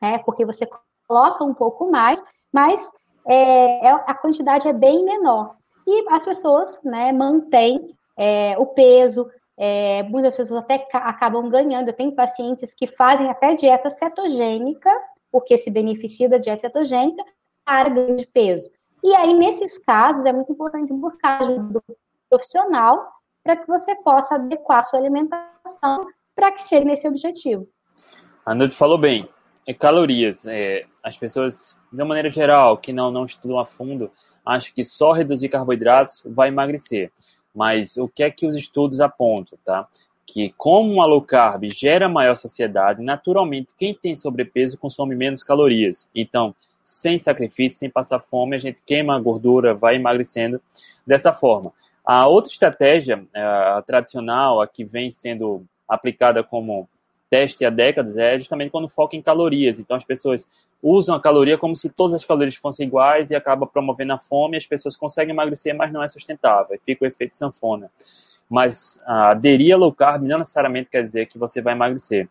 né? 0.01 0.19
Porque 0.19 0.45
você 0.45 0.69
coloca 1.07 1.45
um 1.45 1.55
pouco 1.55 1.91
mais, 1.91 2.23
mas 2.53 2.91
é, 3.27 3.87
é 3.87 3.91
a 3.91 4.15
quantidade 4.15 4.69
é 4.69 4.73
bem 4.73 5.05
menor. 5.05 5.57
E 5.87 6.05
as 6.11 6.25
pessoas, 6.25 6.83
né, 6.83 7.13
mantêm 7.13 7.97
é, 8.19 8.55
o 8.59 8.67
peso, 8.67 9.31
é, 9.57 10.03
muitas 10.05 10.37
pessoas 10.37 10.63
até 10.63 10.87
acabam 10.93 11.49
ganhando. 11.49 11.89
Eu 11.89 11.97
tenho 11.97 12.15
pacientes 12.15 12.75
que 12.75 12.87
fazem 12.87 13.31
até 13.31 13.55
dieta 13.55 13.89
cetogênica, 13.89 14.91
porque 15.33 15.57
se 15.57 15.71
beneficia 15.71 16.29
da 16.29 16.37
dieta 16.37 16.61
cetogênica, 16.61 17.25
para 17.65 17.89
ganho 17.89 18.17
de 18.17 18.27
peso. 18.27 18.71
E 19.03 19.15
aí, 19.15 19.35
nesses 19.35 19.79
casos, 19.79 20.25
é 20.25 20.33
muito 20.33 20.53
importante 20.53 20.93
buscar 20.93 21.43
ajuda 21.43 21.81
do 21.81 21.83
profissional 22.29 23.13
para 23.43 23.57
que 23.57 23.67
você 23.67 23.95
possa 23.97 24.35
adequar 24.35 24.81
a 24.81 24.85
sua 24.85 24.99
alimentação 24.99 26.07
para 26.35 26.53
que 26.53 26.63
chegue 26.63 26.87
nesse 26.87 27.09
objetivo. 27.09 27.69
A 28.45 28.55
Nut 28.55 28.75
falou 28.75 28.99
bem. 28.99 29.29
É 29.67 29.75
calorias. 29.75 30.47
É, 30.47 30.87
as 31.03 31.17
pessoas, 31.17 31.77
de 31.93 31.99
uma 32.01 32.07
maneira 32.07 32.31
geral, 32.31 32.79
que 32.79 32.93
não, 32.93 33.11
não 33.11 33.25
estudam 33.25 33.59
a 33.59 33.67
fundo, 33.67 34.11
acham 34.45 34.73
que 34.75 34.85
só 34.85 35.13
reduzir 35.13 35.49
carboidratos 35.49 36.23
vai 36.27 36.49
emagrecer. 36.49 37.13
Mas 37.55 37.97
o 37.97 38.09
que 38.09 38.23
é 38.23 38.31
que 38.31 38.47
os 38.47 38.57
estudos 38.57 39.01
apontam, 39.01 39.59
tá? 39.65 39.87
Que 40.27 40.55
como 40.57 40.93
uma 40.93 41.07
low 41.07 41.23
carb 41.23 41.65
gera 41.71 42.09
maior 42.09 42.37
saciedade, 42.37 43.03
naturalmente 43.03 43.75
quem 43.77 43.95
tem 43.95 44.15
sobrepeso 44.15 44.79
consome 44.79 45.15
menos 45.15 45.43
calorias. 45.43 46.09
Então, 46.15 46.55
sem 46.89 47.19
sacrifício, 47.19 47.79
sem 47.79 47.91
passar 47.91 48.19
fome, 48.19 48.57
a 48.57 48.59
gente 48.59 48.81
queima 48.87 49.15
a 49.15 49.21
gordura, 49.21 49.75
vai 49.75 49.97
emagrecendo 49.97 50.59
dessa 51.07 51.35
forma. 51.35 51.71
A 52.03 52.27
outra 52.27 52.51
estratégia, 52.51 53.23
é, 53.35 53.43
a 53.43 53.83
tradicional, 53.87 54.63
a 54.63 54.67
que 54.67 54.85
vem 54.85 55.11
sendo 55.11 55.67
aplicada 55.87 56.43
como 56.43 56.89
teste 57.29 57.63
há 57.67 57.69
décadas, 57.69 58.17
é 58.17 58.39
justamente 58.39 58.71
quando 58.71 58.89
foca 58.89 59.15
em 59.15 59.21
calorias. 59.21 59.79
Então, 59.79 59.99
as 59.99 60.05
pessoas 60.05 60.49
usam 60.83 61.15
a 61.15 61.21
caloria 61.21 61.59
como 61.59 61.77
se 61.77 61.91
todas 61.91 62.15
as 62.15 62.25
calorias 62.25 62.57
fossem 62.57 62.87
iguais 62.87 63.31
e 63.31 63.37
acaba 63.37 63.67
promovendo 63.67 64.15
a 64.15 64.19
fome. 64.19 64.57
As 64.57 64.67
pessoas 64.67 64.97
conseguem 64.97 65.35
emagrecer, 65.35 65.77
mas 65.77 65.93
não 65.93 66.03
é 66.03 66.09
sustentável. 66.09 66.81
Fica 66.87 67.05
o 67.05 67.07
efeito 67.07 67.37
sanfona. 67.37 67.91
Mas 68.49 68.99
aderir 69.05 69.75
a 69.75 69.77
low 69.77 69.93
carb 69.93 70.23
não 70.23 70.39
necessariamente 70.39 70.89
quer 70.89 71.03
dizer 71.03 71.27
que 71.27 71.37
você 71.37 71.61
vai 71.61 71.75
emagrecer. 71.75 72.31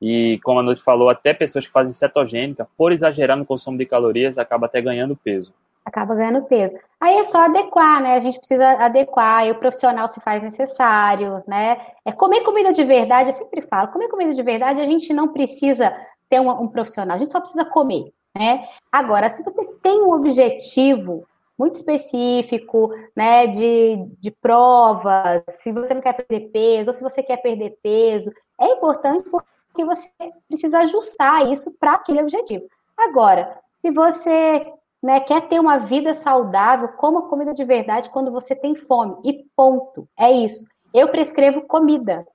E 0.00 0.38
como 0.44 0.60
a 0.60 0.62
Noite 0.62 0.82
falou, 0.82 1.10
até 1.10 1.34
pessoas 1.34 1.66
que 1.66 1.72
fazem 1.72 1.92
cetogênica, 1.92 2.68
por 2.76 2.92
exagerar 2.92 3.36
no 3.36 3.44
consumo 3.44 3.76
de 3.76 3.86
calorias, 3.86 4.38
acaba 4.38 4.66
até 4.66 4.80
ganhando 4.80 5.16
peso. 5.16 5.52
Acaba 5.84 6.14
ganhando 6.14 6.44
peso. 6.44 6.74
Aí 7.00 7.16
é 7.16 7.24
só 7.24 7.46
adequar, 7.46 8.02
né? 8.02 8.14
A 8.14 8.20
gente 8.20 8.38
precisa 8.38 8.68
adequar, 8.84 9.46
e 9.46 9.50
o 9.50 9.58
profissional 9.58 10.06
se 10.06 10.20
faz 10.20 10.42
necessário, 10.42 11.42
né? 11.46 11.78
É 12.04 12.12
comer 12.12 12.42
comida 12.42 12.72
de 12.72 12.84
verdade, 12.84 13.30
eu 13.30 13.32
sempre 13.32 13.62
falo, 13.62 13.88
comer 13.88 14.08
comida 14.08 14.32
de 14.32 14.42
verdade, 14.42 14.80
a 14.80 14.86
gente 14.86 15.12
não 15.12 15.28
precisa 15.28 15.96
ter 16.28 16.40
um, 16.40 16.50
um 16.50 16.68
profissional, 16.68 17.16
a 17.16 17.18
gente 17.18 17.32
só 17.32 17.40
precisa 17.40 17.64
comer, 17.64 18.04
né? 18.36 18.64
Agora, 18.92 19.28
se 19.28 19.42
você 19.42 19.64
tem 19.82 20.00
um 20.02 20.12
objetivo 20.12 21.26
muito 21.58 21.74
específico, 21.74 22.90
né, 23.16 23.48
de, 23.48 23.96
de 24.20 24.30
provas, 24.30 25.42
se 25.48 25.72
você 25.72 25.92
não 25.92 26.00
quer 26.00 26.12
perder 26.12 26.50
peso, 26.50 26.90
ou 26.90 26.94
se 26.94 27.02
você 27.02 27.20
quer 27.20 27.38
perder 27.38 27.76
peso, 27.82 28.30
é 28.60 28.68
importante 28.68 29.28
porque 29.28 29.57
porque 29.78 29.84
você 29.84 30.10
precisa 30.48 30.80
ajustar 30.80 31.48
isso 31.50 31.72
para 31.78 31.92
aquele 31.92 32.20
objetivo. 32.20 32.66
Agora, 32.96 33.56
se 33.80 33.92
você 33.92 34.72
né, 35.00 35.20
quer 35.20 35.48
ter 35.48 35.60
uma 35.60 35.78
vida 35.78 36.14
saudável, 36.14 36.88
coma 36.88 37.28
comida 37.28 37.54
de 37.54 37.64
verdade 37.64 38.10
quando 38.10 38.32
você 38.32 38.56
tem 38.56 38.74
fome. 38.74 39.16
E 39.24 39.44
ponto. 39.54 40.08
É 40.18 40.32
isso. 40.32 40.66
Eu 40.92 41.08
prescrevo 41.08 41.62
comida, 41.62 42.26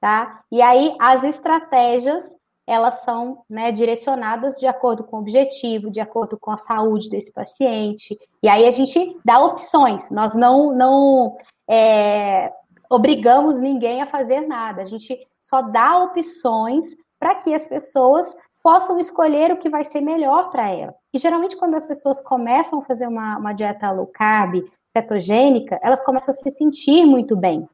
tá? 0.00 0.40
E 0.50 0.62
aí 0.62 0.96
as 0.98 1.22
estratégias 1.22 2.34
elas 2.68 3.02
são 3.02 3.44
né, 3.48 3.70
direcionadas 3.70 4.56
de 4.56 4.66
acordo 4.66 5.04
com 5.04 5.18
o 5.18 5.20
objetivo, 5.20 5.88
de 5.88 6.00
acordo 6.00 6.36
com 6.36 6.50
a 6.50 6.56
saúde 6.56 7.08
desse 7.08 7.32
paciente. 7.32 8.18
E 8.42 8.48
aí 8.48 8.66
a 8.66 8.72
gente 8.72 9.16
dá 9.24 9.38
opções. 9.38 10.10
Nós 10.10 10.34
não 10.34 10.74
não 10.74 11.36
é, 11.68 12.50
obrigamos 12.90 13.60
ninguém 13.60 14.02
a 14.02 14.06
fazer 14.06 14.40
nada. 14.40 14.82
A 14.82 14.84
gente 14.84 15.16
só 15.48 15.62
dá 15.62 16.02
opções 16.02 16.84
para 17.18 17.36
que 17.36 17.54
as 17.54 17.66
pessoas 17.66 18.36
possam 18.62 18.98
escolher 18.98 19.52
o 19.52 19.58
que 19.58 19.70
vai 19.70 19.84
ser 19.84 20.00
melhor 20.00 20.50
para 20.50 20.68
ela. 20.68 20.94
E 21.14 21.18
geralmente, 21.18 21.56
quando 21.56 21.74
as 21.74 21.86
pessoas 21.86 22.20
começam 22.20 22.80
a 22.80 22.84
fazer 22.84 23.06
uma, 23.06 23.38
uma 23.38 23.52
dieta 23.52 23.92
low 23.92 24.08
carb, 24.08 24.64
cetogênica, 24.96 25.78
elas 25.82 26.02
começam 26.02 26.30
a 26.30 26.32
se 26.32 26.50
sentir 26.50 27.06
muito 27.06 27.36
bem. 27.36 27.68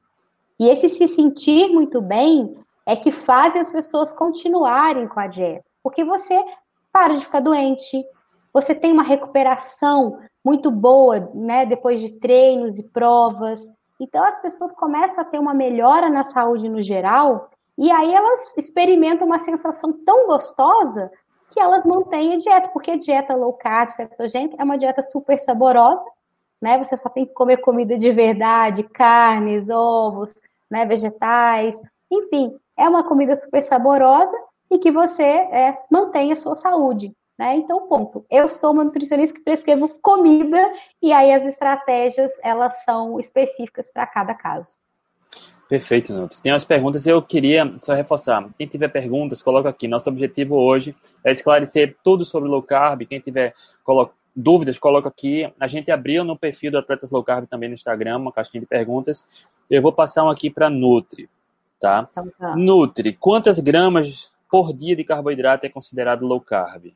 E 0.61 0.69
esse 0.69 0.89
se 0.91 1.09
sentir 1.09 1.69
muito 1.73 2.01
bem 2.03 2.55
é 2.85 2.95
que 2.95 3.11
faz 3.11 3.57
as 3.57 3.73
pessoas 3.73 4.13
continuarem 4.13 5.09
com 5.09 5.19
a 5.19 5.27
dieta. 5.27 5.65
Porque 5.83 6.05
você 6.05 6.45
para 6.93 7.15
de 7.15 7.23
ficar 7.23 7.41
doente, 7.41 8.05
você 8.53 8.75
tem 8.75 8.93
uma 8.93 9.03
recuperação 9.03 10.19
muito 10.45 10.71
boa, 10.71 11.31
né, 11.33 11.65
depois 11.65 12.01
de 12.01 12.13
treinos 12.13 12.79
e 12.79 12.83
provas. 12.83 13.73
Então 13.99 14.23
as 14.27 14.41
pessoas 14.43 14.73
começam 14.73 15.23
a 15.23 15.27
ter 15.27 15.39
uma 15.39 15.55
melhora 15.55 16.11
na 16.11 16.23
saúde 16.23 16.69
no 16.69 16.83
geral 16.83 17.49
e 17.79 17.91
aí 17.91 18.15
elas 18.15 18.53
experimentam 18.57 19.27
uma 19.27 19.39
sensação 19.39 19.93
tão 20.05 20.27
gostosa 20.27 21.11
que 21.51 21.61
elas 21.61 21.85
mantêm 21.85 22.35
a 22.35 22.39
dieta, 22.39 22.69
porque 22.71 22.93
a 22.93 22.99
dieta 22.99 23.35
low 23.35 23.53
carb, 23.53 23.91
cetogênica, 23.91 24.57
é 24.59 24.65
uma 24.65 24.79
dieta 24.79 25.03
super 25.03 25.39
saborosa, 25.39 26.07
né? 26.61 26.79
Você 26.79 26.97
só 26.97 27.09
tem 27.09 27.27
que 27.27 27.35
comer 27.35 27.59
comida 27.59 27.99
de 27.99 28.13
verdade, 28.13 28.85
carnes, 28.85 29.69
ovos, 29.69 30.33
né, 30.71 30.87
vegetais, 30.87 31.79
enfim, 32.11 32.57
é 32.77 32.89
uma 32.89 33.07
comida 33.07 33.35
super 33.35 33.63
saborosa 33.63 34.37
e 34.71 34.79
que 34.79 34.91
você 34.91 35.23
é, 35.23 35.77
mantém 35.91 36.33
a 36.33 36.37
sua 36.37 36.55
saúde. 36.55 37.15
Né? 37.39 37.57
Então, 37.57 37.89
ponto. 37.89 38.25
Eu 38.31 38.49
sou 38.49 38.73
uma 38.73 38.85
nutricionista 38.85 39.37
que 39.37 39.45
prescrevo 39.45 39.89
comida 40.01 40.73
e 41.03 41.13
aí 41.13 41.33
as 41.33 41.45
estratégias 41.45 42.31
elas 42.43 42.85
são 42.85 43.19
específicas 43.19 43.91
para 43.91 44.07
cada 44.07 44.35
caso. 44.35 44.77
Perfeito, 45.73 46.13
Nutri. 46.13 46.39
Tem 46.43 46.53
umas 46.53 46.67
perguntas 46.67 47.07
e 47.07 47.09
eu 47.09 47.23
queria 47.23 47.79
só 47.79 47.95
reforçar. 47.95 48.47
Quem 48.59 48.67
tiver 48.67 48.89
perguntas, 48.89 49.41
coloca 49.41 49.71
aqui. 49.71 49.89
Nosso 49.89 50.07
objetivo 50.11 50.55
hoje 50.55 50.95
é 51.25 51.33
esclarecer 51.33 51.97
tudo 52.05 52.27
sobre 52.27 52.47
low 52.47 52.63
carb. 52.63 53.07
Quem 53.07 53.19
tiver 53.19 53.55
coloca, 53.83 54.13
dúvidas, 54.37 54.79
coloca 54.79 55.09
aqui. 55.09 55.51
A 55.59 55.67
gente 55.67 55.91
abriu 55.91 56.25
no 56.25 56.37
perfil 56.37 56.73
do 56.73 56.77
Atletas 56.77 57.11
Low 57.11 57.25
Carb 57.25 57.47
também 57.47 57.71
no 57.71 57.75
Instagram, 57.75 58.19
uma 58.19 58.31
caixinha 58.31 58.61
de 58.61 58.67
perguntas. 58.67 59.27
Eu 59.71 59.81
vou 59.81 59.95
passar 59.95 60.25
um 60.25 60.29
aqui 60.29 60.51
para 60.51 60.69
Nutri, 60.69 61.27
tá? 61.81 62.07
Então, 62.13 62.31
tá. 62.39 62.55
Nutri, 62.55 63.15
quantas 63.15 63.59
gramas 63.59 64.31
por 64.51 64.75
dia 64.75 64.95
de 64.95 65.05
carboidrato 65.05 65.65
é 65.65 65.71
considerado 65.71 66.27
low 66.27 66.43
carb? 66.43 66.93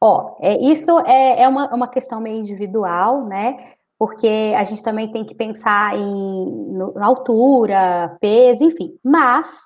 Ó, 0.00 0.36
é, 0.40 0.56
isso 0.60 1.00
é, 1.00 1.42
é 1.42 1.48
uma, 1.48 1.74
uma 1.74 1.88
questão 1.88 2.20
meio 2.20 2.38
individual, 2.38 3.26
né? 3.26 3.72
Porque 3.98 4.52
a 4.56 4.64
gente 4.64 4.82
também 4.82 5.10
tem 5.10 5.24
que 5.24 5.34
pensar 5.34 5.96
em 5.96 6.46
no, 6.72 6.92
altura, 7.02 8.16
peso, 8.20 8.64
enfim. 8.64 8.98
Mas, 9.02 9.60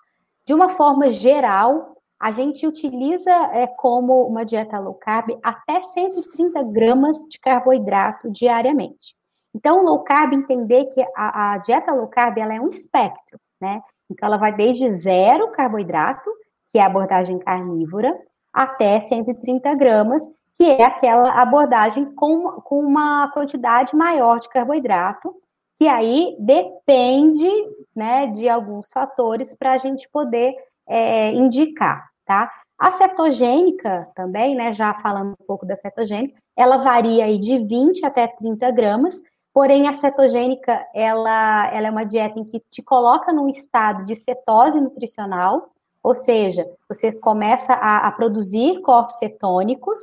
de 0.47 0.55
uma 0.55 0.69
forma 0.71 1.11
geral, 1.11 1.97
a 2.21 2.31
gente 2.31 2.67
utiliza 2.67 3.31
é, 3.53 3.67
como 3.67 4.27
uma 4.27 4.45
dieta 4.45 4.79
low 4.79 4.95
carb 4.95 5.39
até 5.43 5.81
130 5.81 6.63
gramas 6.65 7.19
de 7.29 7.39
carboidrato 7.39 8.31
diariamente. 8.31 9.15
Então, 9.55 9.83
low 9.83 10.01
carb, 10.01 10.35
entender 10.35 10.87
que 10.87 11.01
a, 11.17 11.55
a 11.55 11.59
dieta 11.59 11.95
low 11.95 12.09
carb 12.09 12.39
ela 12.39 12.55
é 12.55 12.61
um 12.61 12.69
espectro, 12.69 13.39
né? 13.61 13.81
Então, 14.11 14.27
ela 14.27 14.37
vai 14.37 14.53
desde 14.53 14.91
zero 14.91 15.51
carboidrato, 15.53 16.31
que 16.73 16.79
é 16.79 16.83
a 16.83 16.87
abordagem 16.87 17.39
carnívora, 17.39 18.15
até 18.53 18.99
130 19.01 19.75
gramas, 19.75 20.23
que 20.59 20.65
é 20.65 20.85
aquela 20.85 21.41
abordagem 21.41 22.05
com, 22.15 22.61
com 22.62 22.81
uma 22.81 23.31
quantidade 23.31 23.95
maior 23.95 24.41
de 24.41 24.49
carboidrato, 24.49 25.33
que 25.79 25.87
aí 25.87 26.37
depende 26.41 27.49
né, 27.95 28.27
de 28.27 28.49
alguns 28.49 28.91
fatores 28.91 29.55
para 29.57 29.75
a 29.75 29.79
gente 29.79 30.09
poder 30.11 30.53
é, 30.88 31.33
indicar, 31.33 32.09
tá? 32.27 32.50
A 32.77 32.91
cetogênica 32.91 34.09
também, 34.15 34.55
né, 34.57 34.73
já 34.73 34.95
falando 34.95 35.33
um 35.33 35.47
pouco 35.47 35.65
da 35.65 35.77
cetogênica, 35.77 36.38
ela 36.57 36.79
varia 36.79 37.25
aí 37.25 37.38
de 37.38 37.59
20 37.59 38.05
até 38.05 38.27
30 38.27 38.71
gramas, 38.73 39.21
porém 39.53 39.88
a 39.88 39.93
cetogênica, 39.93 40.85
ela, 40.95 41.69
ela 41.73 41.88
é 41.88 41.91
uma 41.91 42.05
dieta 42.05 42.38
em 42.38 42.45
que 42.45 42.61
te 42.71 42.83
coloca 42.83 43.33
num 43.33 43.49
estado 43.49 44.05
de 44.05 44.15
cetose 44.15 44.81
nutricional, 44.81 45.71
ou 46.03 46.15
seja, 46.15 46.69
você 46.88 47.12
começa 47.12 47.73
a, 47.75 48.07
a 48.07 48.12
produzir 48.12 48.81
corpos 48.81 49.17
cetônicos, 49.17 49.99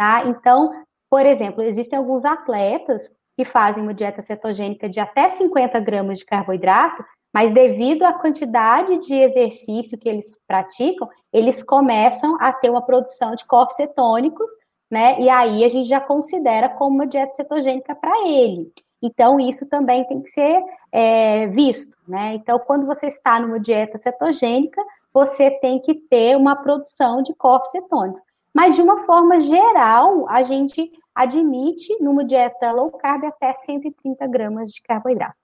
tá? 0.00 0.22
Então, 0.24 0.72
por 1.10 1.26
exemplo, 1.26 1.62
existem 1.62 1.98
alguns 1.98 2.24
atletas 2.24 3.10
que 3.36 3.44
fazem 3.44 3.82
uma 3.82 3.92
dieta 3.92 4.22
cetogênica 4.22 4.88
de 4.88 4.98
até 4.98 5.28
50 5.28 5.78
gramas 5.80 6.20
de 6.20 6.24
carboidrato, 6.24 7.04
Mas 7.32 7.52
devido 7.54 8.02
à 8.02 8.12
quantidade 8.12 8.98
de 9.06 9.14
exercício 9.14 9.96
que 9.96 10.08
eles 10.08 10.36
praticam, 10.48 11.08
eles 11.32 11.62
começam 11.62 12.36
a 12.40 12.52
ter 12.52 12.70
uma 12.70 12.82
produção 12.82 13.36
de 13.36 13.46
corpos 13.46 13.76
cetônicos, 13.76 14.50
né? 14.90 15.16
E 15.20 15.30
aí 15.30 15.64
a 15.64 15.68
gente 15.68 15.88
já 15.88 16.00
considera 16.00 16.68
como 16.70 16.96
uma 16.96 17.06
dieta 17.06 17.32
cetogênica 17.34 17.94
para 17.94 18.26
ele. 18.26 18.72
Então, 19.00 19.38
isso 19.38 19.64
também 19.68 20.04
tem 20.06 20.20
que 20.22 20.30
ser 20.30 20.60
é, 20.90 21.46
visto, 21.48 21.96
né? 22.08 22.34
Então, 22.34 22.58
quando 22.58 22.84
você 22.84 23.06
está 23.06 23.38
numa 23.38 23.60
dieta 23.60 23.96
cetogênica, 23.96 24.82
você 25.14 25.52
tem 25.60 25.80
que 25.80 25.94
ter 25.94 26.36
uma 26.36 26.56
produção 26.56 27.22
de 27.22 27.32
corpos 27.34 27.70
cetônicos. 27.70 28.24
Mas, 28.54 28.74
de 28.74 28.82
uma 28.82 28.98
forma 29.04 29.38
geral, 29.40 30.28
a 30.28 30.42
gente 30.42 30.90
admite, 31.14 31.96
numa 32.00 32.24
dieta 32.24 32.72
low 32.72 32.90
carb, 32.90 33.24
até 33.24 33.54
130 33.54 34.26
gramas 34.26 34.70
de 34.70 34.82
carboidrato. 34.82 35.36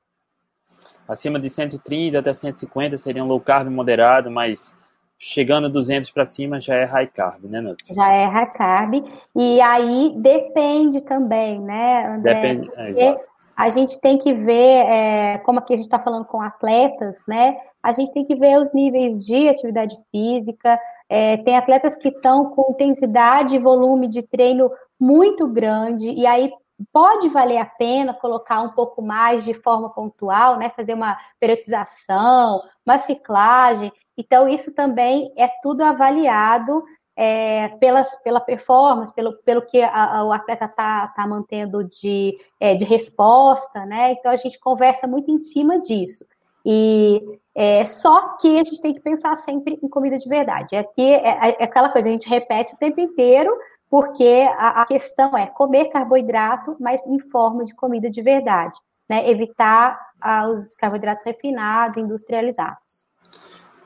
Acima 1.08 1.38
de 1.38 1.48
130 1.48 2.18
até 2.18 2.32
150 2.32 2.98
seria 2.98 3.22
um 3.22 3.28
low 3.28 3.40
carb 3.40 3.68
moderado, 3.68 4.30
mas 4.30 4.75
chegando 5.18 5.66
a 5.66 5.70
200 5.70 6.10
para 6.10 6.25
cima 6.25 6.60
já 6.60 6.75
é 6.75 6.84
high 6.84 7.06
carb, 7.06 7.44
né, 7.44 7.60
Nutri? 7.60 7.94
Já 7.94 8.12
é 8.12 8.26
high 8.26 8.52
carb. 8.52 8.94
E 9.34 9.60
aí 9.60 10.12
depende 10.16 11.00
também, 11.02 11.60
né, 11.60 12.06
André? 12.06 12.34
Depende, 12.34 12.70
é, 12.76 12.90
exato. 12.90 13.36
A 13.56 13.70
gente 13.70 13.98
tem 14.00 14.18
que 14.18 14.34
ver, 14.34 14.86
é, 14.86 15.38
como 15.38 15.58
aqui 15.58 15.72
a 15.72 15.76
gente 15.76 15.86
está 15.86 15.98
falando 15.98 16.26
com 16.26 16.42
atletas, 16.42 17.25
né? 17.26 17.56
A 17.82 17.92
gente 17.92 18.12
tem 18.12 18.25
que 18.25 18.34
ver 18.34 18.58
os 18.58 18.75
níveis 18.75 19.25
de 19.25 19.48
atividade 19.48 19.96
física. 20.10 20.78
É, 21.08 21.38
tem 21.38 21.56
atletas 21.56 21.96
que 21.96 22.08
estão 22.08 22.50
com 22.50 22.72
intensidade 22.72 23.56
e 23.56 23.60
volume 23.60 24.08
de 24.08 24.22
treino 24.22 24.70
muito 25.00 25.46
grande, 25.46 26.10
e 26.10 26.26
aí 26.26 26.50
pode 26.92 27.28
valer 27.30 27.58
a 27.58 27.64
pena 27.64 28.12
colocar 28.12 28.60
um 28.60 28.70
pouco 28.70 29.00
mais 29.00 29.44
de 29.44 29.54
forma 29.54 29.88
pontual, 29.88 30.58
né? 30.58 30.70
Fazer 30.76 30.92
uma 30.92 31.16
periodização, 31.40 32.60
uma 32.84 32.98
ciclagem. 32.98 33.90
Então, 34.18 34.48
isso 34.48 34.75
também 34.75 35.32
é 35.36 35.48
tudo 35.62 35.82
avaliado 35.82 36.84
é, 37.16 37.68
pelas, 37.80 38.14
pela 38.23 38.40
performance, 38.40 39.12
pelo, 39.14 39.32
pelo 39.38 39.62
que 39.62 39.82
a, 39.82 40.18
a, 40.18 40.25
o 40.25 40.32
atleta 40.32 40.66
está 40.66 41.08
tá 41.08 41.26
mantendo 41.26 41.82
de, 41.85 42.38
é, 42.61 42.75
de 42.75 42.85
resposta, 42.85 43.87
né? 43.87 44.12
Então, 44.12 44.30
a 44.30 44.37
gente 44.37 44.61
conversa 44.61 45.06
muito 45.06 45.30
em 45.30 45.38
cima 45.38 45.80
disso. 45.80 46.26
E 46.64 47.23
é, 47.54 47.85
só 47.85 48.37
que 48.37 48.58
a 48.58 48.64
gente 48.64 48.82
tem 48.82 48.92
que 48.92 49.00
pensar 49.00 49.35
sempre 49.37 49.78
em 49.82 49.88
comida 49.88 50.18
de 50.18 50.28
verdade. 50.28 50.76
É, 50.76 50.82
que, 50.82 51.14
é, 51.14 51.56
é 51.58 51.64
aquela 51.64 51.88
coisa, 51.88 52.08
a 52.08 52.12
gente 52.12 52.28
repete 52.28 52.75
o 52.75 52.76
tempo 52.76 53.00
inteiro, 53.00 53.50
porque 53.88 54.46
a, 54.58 54.82
a 54.82 54.87
questão 54.87 55.37
é 55.38 55.46
comer 55.46 55.87
carboidrato, 55.87 56.76
mas 56.78 57.06
em 57.06 57.18
forma 57.18 57.64
de 57.64 57.75
comida 57.75 58.11
de 58.11 58.20
verdade, 58.20 58.78
né? 59.08 59.30
Evitar 59.30 59.99
ah, 60.20 60.46
os 60.49 60.76
carboidratos 60.76 61.25
refinados, 61.25 61.96
industrializados. 61.96 62.86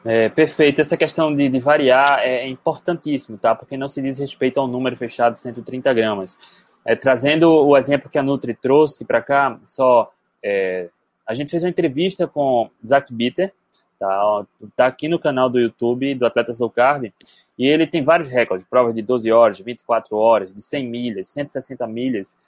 É, 0.04 0.28
perfeito. 0.28 0.80
Essa 0.80 0.96
questão 0.96 1.34
de, 1.34 1.48
de 1.48 1.58
variar 1.58 2.20
é, 2.20 2.38
é 2.38 2.48
importantíssimo, 2.48 3.36
tá? 3.36 3.54
Porque 3.54 3.76
não 3.76 3.88
se 3.88 4.00
diz 4.00 4.18
respeito 4.18 4.58
ao 4.58 4.66
número 4.66 4.96
fechado 4.96 5.32
de 5.32 5.38
130 5.38 5.92
gramas. 5.92 6.38
É, 6.84 6.96
trazendo 6.96 7.50
o 7.50 7.76
exemplo 7.76 8.08
que 8.08 8.18
a 8.18 8.22
Nutri 8.22 8.54
trouxe 8.54 9.04
para 9.04 9.20
cá, 9.20 9.58
só 9.64 10.10
é, 10.42 10.88
a 11.26 11.34
gente 11.34 11.50
fez 11.50 11.62
uma 11.62 11.68
entrevista 11.68 12.26
com 12.26 12.70
Zach 12.84 13.12
Bitter, 13.12 13.52
tá? 13.98 14.46
tá 14.74 14.86
aqui 14.86 15.06
no 15.06 15.18
canal 15.18 15.50
do 15.50 15.60
YouTube 15.60 16.14
do 16.14 16.26
Atletas 16.26 16.58
Low 16.58 16.70
Carb, 16.70 17.12
e 17.58 17.66
ele 17.66 17.86
tem 17.86 18.02
vários 18.02 18.30
recordes, 18.30 18.66
provas 18.66 18.94
de 18.94 19.02
12 19.02 19.30
horas, 19.30 19.58
de 19.58 19.62
24 19.62 20.16
horas, 20.16 20.54
de 20.54 20.62
100 20.62 20.88
milhas, 20.88 21.28
160 21.28 21.86
milhas, 21.86 22.38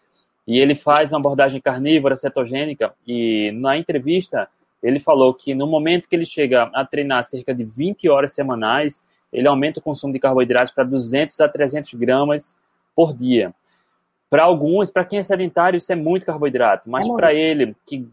e 0.46 0.58
ele 0.58 0.74
faz 0.74 1.12
uma 1.12 1.20
abordagem 1.20 1.60
carnívora, 1.60 2.16
cetogênica, 2.16 2.94
e 3.06 3.52
na 3.52 3.76
entrevista 3.76 4.48
ele 4.82 4.98
falou 4.98 5.32
que 5.32 5.54
no 5.54 5.66
momento 5.66 6.08
que 6.08 6.16
ele 6.16 6.26
chega 6.26 6.64
a 6.74 6.84
treinar 6.84 7.22
cerca 7.24 7.54
de 7.54 7.64
20 7.64 8.08
horas 8.08 8.32
semanais, 8.32 9.04
ele 9.32 9.46
aumenta 9.46 9.78
o 9.78 9.82
consumo 9.82 10.12
de 10.12 10.18
carboidratos 10.18 10.72
para 10.74 10.84
200 10.84 11.40
a 11.40 11.48
300 11.48 11.94
gramas 11.94 12.56
por 12.94 13.14
dia. 13.14 13.54
Para 14.28 14.44
alguns, 14.44 14.90
para 14.90 15.04
quem 15.04 15.18
é 15.18 15.22
sedentário, 15.22 15.76
isso 15.76 15.92
é 15.92 15.94
muito 15.94 16.26
carboidrato, 16.26 16.90
mas 16.90 17.08
é 17.08 17.12
para 17.12 17.32
ele, 17.32 17.76
que 17.86 18.08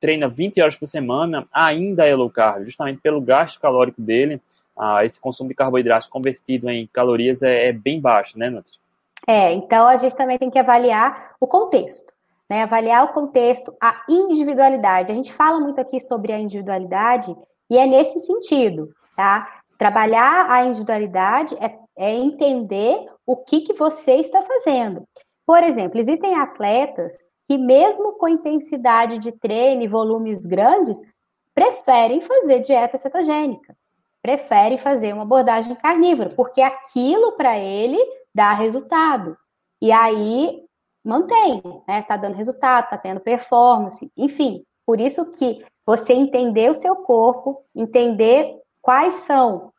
treina 0.00 0.28
20 0.28 0.60
horas 0.60 0.76
por 0.76 0.86
semana, 0.86 1.46
ainda 1.52 2.06
é 2.06 2.14
low 2.14 2.30
carb, 2.30 2.64
justamente 2.64 3.00
pelo 3.00 3.20
gasto 3.20 3.60
calórico 3.60 4.00
dele, 4.00 4.40
ah, 4.76 5.04
esse 5.04 5.20
consumo 5.20 5.48
de 5.48 5.54
carboidratos 5.54 6.08
convertido 6.08 6.70
em 6.70 6.86
calorias 6.86 7.42
é, 7.42 7.68
é 7.68 7.72
bem 7.72 8.00
baixo, 8.00 8.38
né, 8.38 8.50
Nutri? 8.50 8.78
É, 9.26 9.52
então 9.52 9.86
a 9.86 9.96
gente 9.96 10.16
também 10.16 10.38
tem 10.38 10.50
que 10.50 10.58
avaliar 10.58 11.34
o 11.40 11.46
contexto 11.46 12.13
né? 12.54 12.62
Avaliar 12.62 13.04
o 13.04 13.12
contexto, 13.12 13.74
a 13.82 14.04
individualidade. 14.08 15.10
A 15.10 15.14
gente 15.14 15.32
fala 15.32 15.58
muito 15.58 15.80
aqui 15.80 15.98
sobre 15.98 16.32
a 16.32 16.38
individualidade 16.38 17.34
e 17.68 17.76
é 17.76 17.84
nesse 17.84 18.20
sentido, 18.20 18.90
tá? 19.16 19.60
Trabalhar 19.76 20.46
a 20.48 20.64
individualidade 20.64 21.56
é, 21.56 21.76
é 21.98 22.14
entender 22.14 23.04
o 23.26 23.36
que, 23.38 23.62
que 23.62 23.72
você 23.72 24.14
está 24.16 24.40
fazendo. 24.42 25.02
Por 25.44 25.64
exemplo, 25.64 25.98
existem 25.98 26.36
atletas 26.36 27.18
que, 27.48 27.58
mesmo 27.58 28.12
com 28.12 28.28
intensidade 28.28 29.18
de 29.18 29.32
treino 29.32 29.82
e 29.82 29.88
volumes 29.88 30.46
grandes, 30.46 31.00
preferem 31.52 32.20
fazer 32.20 32.60
dieta 32.60 32.96
cetogênica, 32.96 33.76
preferem 34.22 34.78
fazer 34.78 35.12
uma 35.12 35.24
abordagem 35.24 35.74
carnívora, 35.74 36.30
porque 36.30 36.62
aquilo 36.62 37.32
para 37.32 37.58
ele 37.58 37.98
dá 38.32 38.52
resultado. 38.52 39.36
E 39.82 39.90
aí 39.90 40.64
mantém, 41.04 41.62
né? 41.86 42.02
Tá 42.02 42.16
dando 42.16 42.36
resultado, 42.36 42.88
tá 42.88 42.96
tendo 42.96 43.20
performance, 43.20 44.10
enfim. 44.16 44.64
Por 44.86 45.00
isso 45.00 45.30
que 45.32 45.64
você 45.86 46.12
entender 46.12 46.70
o 46.70 46.74
seu 46.74 46.96
corpo, 46.96 47.62
entender 47.74 48.56
quais 48.80 49.14
são 49.14 49.72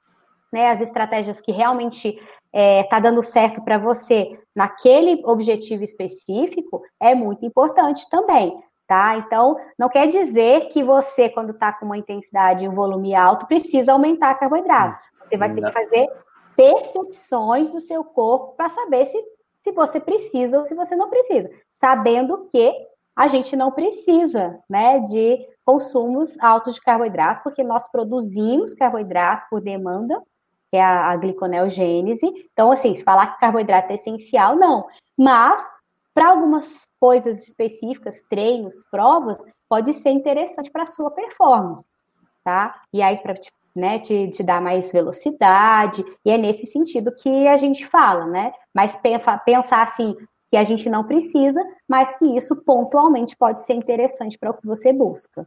né, 0.52 0.70
as 0.70 0.82
estratégias 0.82 1.42
que 1.42 1.52
realmente 1.52 2.18
é, 2.54 2.84
tá 2.84 3.00
dando 3.00 3.22
certo 3.22 3.62
para 3.62 3.78
você 3.78 4.40
naquele 4.56 5.22
objetivo 5.26 5.84
específico 5.84 6.82
é 7.00 7.14
muito 7.14 7.46
importante 7.46 8.10
também, 8.10 8.58
tá? 8.88 9.18
Então, 9.18 9.58
não 9.78 9.90
quer 9.90 10.08
dizer 10.08 10.70
que 10.70 10.82
você, 10.82 11.30
quando 11.30 11.52
está 11.52 11.74
com 11.74 11.86
uma 11.86 11.98
intensidade 11.98 12.64
e 12.64 12.70
um 12.70 12.74
volume 12.74 13.14
alto, 13.14 13.48
precisa 13.48 13.92
aumentar 13.92 14.36
carboidrato. 14.36 15.04
Você 15.26 15.38
vai 15.38 15.54
ter 15.54 15.62
que 15.62 15.72
fazer 15.72 16.08
percepções 16.56 17.70
do 17.70 17.82
seu 17.82 18.04
corpo 18.04 18.56
para 18.56 18.70
saber 18.70 19.06
se 19.08 19.22
se 19.66 19.72
você 19.72 20.00
precisa 20.00 20.60
ou 20.60 20.64
se 20.64 20.76
você 20.76 20.96
não 20.96 21.10
precisa, 21.10 21.50
sabendo 21.82 22.48
que 22.54 22.72
a 23.16 23.28
gente 23.28 23.56
não 23.56 23.72
precisa, 23.72 24.60
né, 24.70 25.00
de 25.00 25.44
consumos 25.66 26.38
altos 26.40 26.76
de 26.76 26.82
carboidrato, 26.82 27.42
porque 27.44 27.64
nós 27.64 27.88
produzimos 27.88 28.76
carboidrato 28.76 29.48
por 29.50 29.60
demanda, 29.60 30.22
que 30.70 30.78
é 30.78 30.84
a, 30.84 31.10
a 31.10 31.18
gliconeogênese. 31.18 32.28
Então, 32.54 32.72
assim, 32.72 32.94
se 32.94 33.04
falar 33.04 33.34
que 33.34 33.40
carboidrato 33.40 33.92
é 33.92 33.96
essencial, 33.96 34.56
não. 34.56 34.86
Mas, 35.18 35.68
para 36.14 36.30
algumas 36.30 36.86
coisas 37.00 37.40
específicas, 37.40 38.22
treinos, 38.30 38.84
provas, 38.92 39.38
pode 39.68 39.94
ser 39.94 40.12
interessante 40.12 40.70
para 40.70 40.84
a 40.84 40.88
sua 40.88 41.10
performance, 41.10 41.96
tá? 42.44 42.84
E 42.94 43.02
aí, 43.02 43.18
para 43.18 43.34
né, 43.76 44.00
te, 44.00 44.30
te 44.30 44.42
dá 44.42 44.62
mais 44.62 44.92
velocidade, 44.92 46.04
e 46.26 46.32
é 46.32 46.38
nesse 46.38 46.66
sentido 46.66 47.14
que 47.16 47.48
a 47.48 47.58
gente 47.58 47.86
fala, 47.86 48.26
né? 48.26 48.52
Mas 48.74 48.98
pensar 49.46 49.82
assim, 49.82 50.16
que 50.50 50.58
a 50.58 50.64
gente 50.64 50.90
não 50.90 51.04
precisa, 51.04 51.62
mas 51.86 52.18
que 52.18 52.26
isso 52.38 52.56
pontualmente 52.56 53.36
pode 53.36 53.66
ser 53.66 53.74
interessante 53.74 54.38
para 54.38 54.52
o 54.52 54.54
que 54.54 54.66
você 54.66 54.94
busca. 54.94 55.46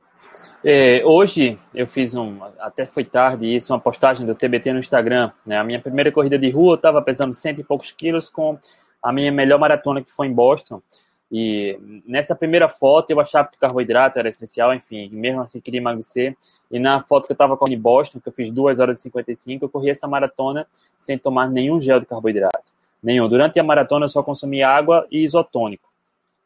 É, 0.62 1.02
hoje 1.04 1.58
eu 1.74 1.86
fiz 1.86 2.14
um, 2.14 2.38
até 2.58 2.84
foi 2.84 3.04
tarde 3.04 3.46
isso, 3.46 3.72
uma 3.72 3.80
postagem 3.80 4.26
do 4.26 4.34
TBT 4.34 4.72
no 4.72 4.80
Instagram. 4.80 5.30
Né? 5.46 5.56
A 5.56 5.64
minha 5.64 5.80
primeira 5.80 6.12
corrida 6.12 6.38
de 6.38 6.50
rua 6.50 6.72
eu 6.72 6.76
estava 6.76 7.00
pesando 7.00 7.32
cento 7.32 7.60
e 7.60 7.64
poucos 7.64 7.90
quilos 7.90 8.28
com 8.28 8.58
a 9.02 9.12
minha 9.12 9.32
melhor 9.32 9.58
maratona 9.58 10.02
que 10.02 10.12
foi 10.12 10.26
em 10.26 10.32
Boston. 10.32 10.82
E 11.30 11.78
nessa 12.06 12.34
primeira 12.34 12.68
foto 12.68 13.10
eu 13.10 13.20
achava 13.20 13.48
que 13.48 13.56
o 13.56 13.60
carboidrato 13.60 14.18
era 14.18 14.28
essencial, 14.28 14.72
enfim, 14.72 15.10
mesmo 15.10 15.42
assim 15.42 15.60
queria 15.60 15.78
emagrecer. 15.78 16.34
E 16.70 16.78
na 16.78 17.02
foto 17.02 17.26
que 17.26 17.32
eu 17.32 17.34
estava 17.34 17.56
com 17.56 17.68
em 17.68 17.78
Boston, 17.78 18.18
que 18.18 18.28
eu 18.28 18.32
fiz 18.32 18.50
2 18.50 18.80
horas 18.80 18.98
e 18.98 19.02
55, 19.02 19.64
eu 19.64 19.68
corri 19.68 19.90
essa 19.90 20.08
maratona 20.08 20.66
sem 20.96 21.18
tomar 21.18 21.50
nenhum 21.50 21.80
gel 21.80 22.00
de 22.00 22.06
carboidrato. 22.06 22.72
Nenhum. 23.02 23.28
Durante 23.28 23.60
a 23.60 23.62
maratona 23.62 24.06
eu 24.06 24.08
só 24.08 24.22
consumi 24.22 24.62
água 24.62 25.06
e 25.10 25.22
isotônico. 25.22 25.88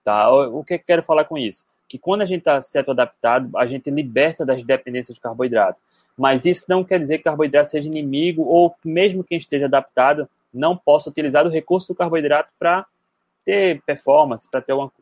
Tá? 0.04 0.30
O 0.30 0.64
que 0.64 0.74
eu 0.74 0.80
quero 0.80 1.02
falar 1.02 1.24
com 1.24 1.38
isso? 1.38 1.64
Que 1.88 1.96
quando 1.96 2.22
a 2.22 2.24
gente 2.24 2.40
está 2.40 2.60
certo 2.60 2.90
adaptado, 2.90 3.56
a 3.56 3.66
gente 3.66 3.88
liberta 3.88 4.44
das 4.44 4.62
dependências 4.64 5.14
de 5.14 5.20
carboidrato. 5.20 5.78
Mas 6.18 6.44
isso 6.44 6.66
não 6.68 6.82
quer 6.82 6.98
dizer 6.98 7.18
que 7.18 7.24
carboidrato 7.24 7.70
seja 7.70 7.88
inimigo 7.88 8.42
ou 8.42 8.74
mesmo 8.84 9.22
quem 9.22 9.38
esteja 9.38 9.66
adaptado 9.66 10.28
não 10.52 10.76
possa 10.76 11.08
utilizar 11.08 11.46
o 11.46 11.50
recurso 11.50 11.88
do 11.88 11.94
carboidrato 11.94 12.50
para 12.58 12.84
ter 13.44 13.82
performance, 13.82 14.48
para 14.48 14.60
ter 14.60 14.72
alguma, 14.72 14.92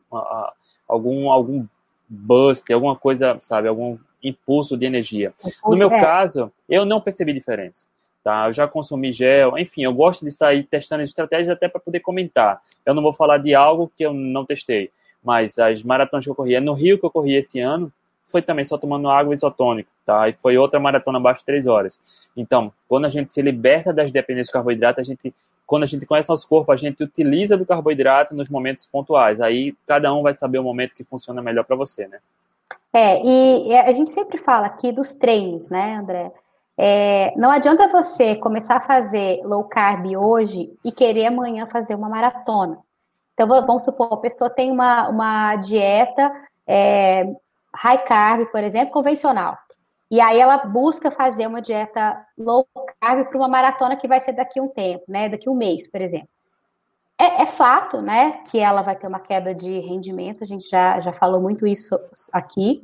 algum, 0.87 1.29
algum 1.29 1.65
boost, 2.07 2.71
alguma 2.71 2.95
coisa, 2.95 3.37
sabe, 3.41 3.67
algum 3.67 3.97
impulso 4.23 4.77
de 4.77 4.85
energia. 4.85 5.33
No 5.63 5.77
meu 5.77 5.91
é. 5.91 6.01
caso, 6.01 6.51
eu 6.69 6.85
não 6.85 7.01
percebi 7.01 7.33
diferença. 7.33 7.87
Tá? 8.23 8.47
Eu 8.47 8.53
já 8.53 8.67
consumi 8.67 9.11
gel, 9.11 9.57
enfim, 9.57 9.83
eu 9.83 9.93
gosto 9.93 10.23
de 10.23 10.31
sair 10.31 10.63
testando 10.63 11.01
estratégias 11.01 11.49
até 11.49 11.67
para 11.67 11.81
poder 11.81 12.01
comentar. 12.01 12.61
Eu 12.85 12.93
não 12.93 13.01
vou 13.01 13.13
falar 13.13 13.39
de 13.39 13.55
algo 13.55 13.91
que 13.97 14.03
eu 14.03 14.13
não 14.13 14.45
testei, 14.45 14.91
mas 15.23 15.57
as 15.57 15.81
maratonas 15.81 16.23
que 16.23 16.29
eu 16.29 16.35
corri, 16.35 16.53
é 16.53 16.59
no 16.59 16.73
Rio 16.73 16.99
que 16.99 17.05
eu 17.05 17.09
corri 17.09 17.35
esse 17.35 17.59
ano, 17.59 17.91
foi 18.25 18.41
também 18.41 18.63
só 18.63 18.77
tomando 18.77 19.09
água 19.09 19.33
isotônico, 19.33 19.89
tá? 20.05 20.29
E 20.29 20.33
foi 20.33 20.57
outra 20.57 20.79
maratona 20.79 21.17
abaixo 21.17 21.41
de 21.41 21.45
3 21.47 21.67
horas. 21.67 21.99
Então, 22.37 22.71
quando 22.87 23.05
a 23.05 23.09
gente 23.09 23.31
se 23.31 23.41
liberta 23.41 23.91
das 23.91 24.11
dependências 24.11 24.49
do 24.49 24.53
carboidrato, 24.53 25.01
a 25.01 25.03
gente, 25.03 25.33
quando 25.71 25.83
a 25.83 25.85
gente 25.85 26.05
conhece 26.05 26.27
nosso 26.27 26.45
corpo, 26.49 26.69
a 26.69 26.75
gente 26.75 27.01
utiliza 27.01 27.55
do 27.55 27.65
carboidrato 27.65 28.35
nos 28.35 28.49
momentos 28.49 28.85
pontuais. 28.85 29.39
Aí 29.39 29.73
cada 29.87 30.13
um 30.13 30.21
vai 30.21 30.33
saber 30.33 30.59
o 30.59 30.63
momento 30.63 30.93
que 30.93 31.05
funciona 31.05 31.41
melhor 31.41 31.63
para 31.63 31.77
você, 31.77 32.09
né? 32.09 32.19
É, 32.91 33.25
e 33.25 33.73
a 33.73 33.91
gente 33.93 34.09
sempre 34.09 34.37
fala 34.37 34.65
aqui 34.65 34.91
dos 34.91 35.15
treinos, 35.15 35.69
né, 35.69 35.95
André? 35.95 36.29
É, 36.77 37.33
não 37.37 37.49
adianta 37.49 37.87
você 37.87 38.35
começar 38.35 38.75
a 38.75 38.81
fazer 38.81 39.39
low 39.45 39.63
carb 39.63 40.07
hoje 40.13 40.69
e 40.83 40.91
querer 40.91 41.27
amanhã 41.27 41.65
fazer 41.67 41.95
uma 41.95 42.09
maratona. 42.09 42.77
Então, 43.33 43.47
vamos 43.47 43.85
supor, 43.85 44.11
a 44.11 44.17
pessoa 44.17 44.49
tem 44.49 44.69
uma, 44.69 45.07
uma 45.07 45.55
dieta 45.55 46.33
é, 46.67 47.33
high 47.73 48.03
carb, 48.03 48.45
por 48.47 48.61
exemplo, 48.61 48.91
convencional. 48.91 49.57
E 50.11 50.19
aí 50.19 50.37
ela 50.37 50.57
busca 50.57 51.09
fazer 51.09 51.47
uma 51.47 51.61
dieta 51.61 52.21
low 52.37 52.67
carb 52.99 53.25
para 53.29 53.37
uma 53.37 53.47
maratona 53.47 53.95
que 53.95 54.09
vai 54.09 54.19
ser 54.19 54.33
daqui 54.33 54.59
um 54.59 54.67
tempo, 54.67 55.05
né? 55.07 55.29
Daqui 55.29 55.49
um 55.49 55.55
mês, 55.55 55.87
por 55.89 56.01
exemplo. 56.01 56.27
É, 57.17 57.43
é, 57.43 57.45
fato, 57.45 58.01
né, 58.01 58.41
que 58.49 58.59
ela 58.59 58.81
vai 58.81 58.95
ter 58.95 59.07
uma 59.07 59.19
queda 59.19 59.53
de 59.53 59.79
rendimento, 59.79 60.43
a 60.43 60.45
gente 60.45 60.67
já, 60.67 60.99
já 60.99 61.13
falou 61.13 61.39
muito 61.39 61.67
isso 61.67 61.97
aqui. 62.33 62.83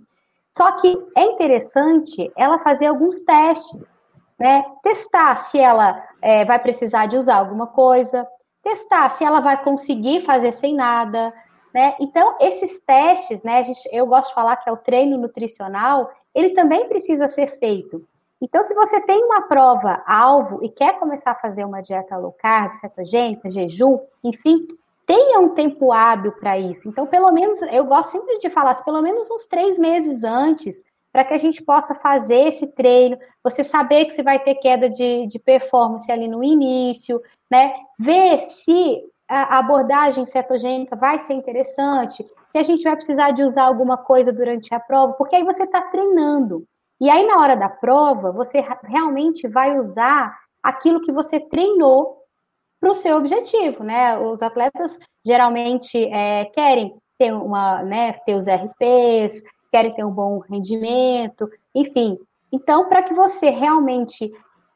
Só 0.52 0.74
que 0.74 0.96
é 1.18 1.24
interessante 1.24 2.32
ela 2.38 2.60
fazer 2.60 2.86
alguns 2.86 3.20
testes, 3.22 4.02
né? 4.40 4.64
Testar 4.82 5.36
se 5.36 5.60
ela 5.60 6.02
é, 6.22 6.46
vai 6.46 6.60
precisar 6.60 7.08
de 7.08 7.18
usar 7.18 7.36
alguma 7.36 7.68
coisa, 7.68 8.26
testar 8.64 9.10
se 9.10 9.26
ela 9.26 9.42
vai 9.42 9.62
conseguir 9.62 10.22
fazer 10.22 10.54
sem 10.54 10.74
nada, 10.74 11.34
né? 11.74 11.96
Então, 12.00 12.38
esses 12.40 12.80
testes, 12.86 13.44
né, 13.44 13.64
gente, 13.64 13.90
eu 13.92 14.06
gosto 14.08 14.30
de 14.30 14.36
falar 14.36 14.56
que 14.58 14.70
é 14.70 14.72
o 14.72 14.78
treino 14.78 15.18
nutricional, 15.18 16.10
ele 16.38 16.52
também 16.52 16.88
precisa 16.88 17.28
ser 17.28 17.58
feito. 17.58 18.08
Então, 18.40 18.62
se 18.62 18.76
você 18.76 19.02
tem 19.02 19.24
uma 19.24 19.42
prova 19.48 20.04
alvo 20.06 20.60
e 20.64 20.70
quer 20.70 21.00
começar 21.00 21.32
a 21.32 21.36
fazer 21.36 21.66
uma 21.66 21.82
dieta 21.82 22.16
low 22.16 22.32
carb, 22.32 22.74
cetogênica, 22.74 23.50
jejum, 23.50 24.00
enfim, 24.24 24.68
tenha 25.08 25.40
um 25.40 25.50
tempo 25.50 25.92
hábil 25.92 26.32
para 26.34 26.56
isso. 26.56 26.88
Então, 26.88 27.08
pelo 27.08 27.32
menos, 27.32 27.60
eu 27.64 27.86
gosto 27.86 28.12
sempre 28.12 28.38
de 28.38 28.52
falar, 28.52 28.76
pelo 28.84 29.02
menos 29.02 29.32
uns 29.32 29.48
três 29.48 29.80
meses 29.80 30.24
antes, 30.24 30.84
para 31.12 31.24
que 31.24 31.34
a 31.34 31.38
gente 31.40 31.64
possa 31.64 31.96
fazer 31.96 32.50
esse 32.50 32.68
treino, 32.68 33.18
você 33.44 33.64
saber 33.64 34.06
que 34.06 34.12
você 34.12 34.22
vai 34.22 34.38
ter 34.38 34.54
queda 34.56 34.88
de, 34.88 35.26
de 35.26 35.40
performance 35.40 36.12
ali 36.12 36.28
no 36.28 36.44
início, 36.44 37.20
né? 37.50 37.74
Ver 37.98 38.38
se 38.38 39.02
a 39.28 39.58
abordagem 39.58 40.26
cetogênica 40.28 40.96
vai 40.96 41.18
ser 41.18 41.34
interessante, 41.34 42.24
que 42.52 42.58
a 42.58 42.64
gente 42.64 42.84
vai 42.84 42.96
precisar 42.96 43.32
de 43.32 43.44
usar 43.44 43.64
alguma 43.64 43.98
coisa 43.98 44.32
durante 44.32 44.74
a 44.74 44.80
prova, 44.80 45.14
porque 45.14 45.36
aí 45.36 45.44
você 45.44 45.64
está 45.64 45.82
treinando. 45.82 46.66
E 47.00 47.10
aí, 47.10 47.26
na 47.26 47.38
hora 47.38 47.56
da 47.56 47.70
prova, 47.70 48.32
você 48.32 48.64
realmente 48.84 49.48
vai 49.48 49.78
usar 49.78 50.36
aquilo 50.64 51.02
que 51.02 51.12
você 51.12 51.40
treinou 51.40 52.18
para 52.80 52.92
o 52.92 52.96
seu 52.96 53.18
objetivo, 53.18 53.84
né? 53.84 54.18
Os 54.18 54.42
atletas 54.42 54.98
geralmente 55.26 55.98
é, 56.12 56.46
querem 56.46 56.96
ter 57.18 57.34
uma, 57.34 57.84
né, 57.84 58.14
ter 58.26 58.36
os 58.36 58.46
RPs, 58.48 59.42
querem 59.72 59.94
ter 59.94 60.04
um 60.04 60.12
bom 60.12 60.40
rendimento, 60.40 61.50
enfim. 61.74 62.18
Então, 62.52 62.88
para 62.88 63.04
que 63.04 63.14
você 63.14 63.50
realmente 63.50 64.32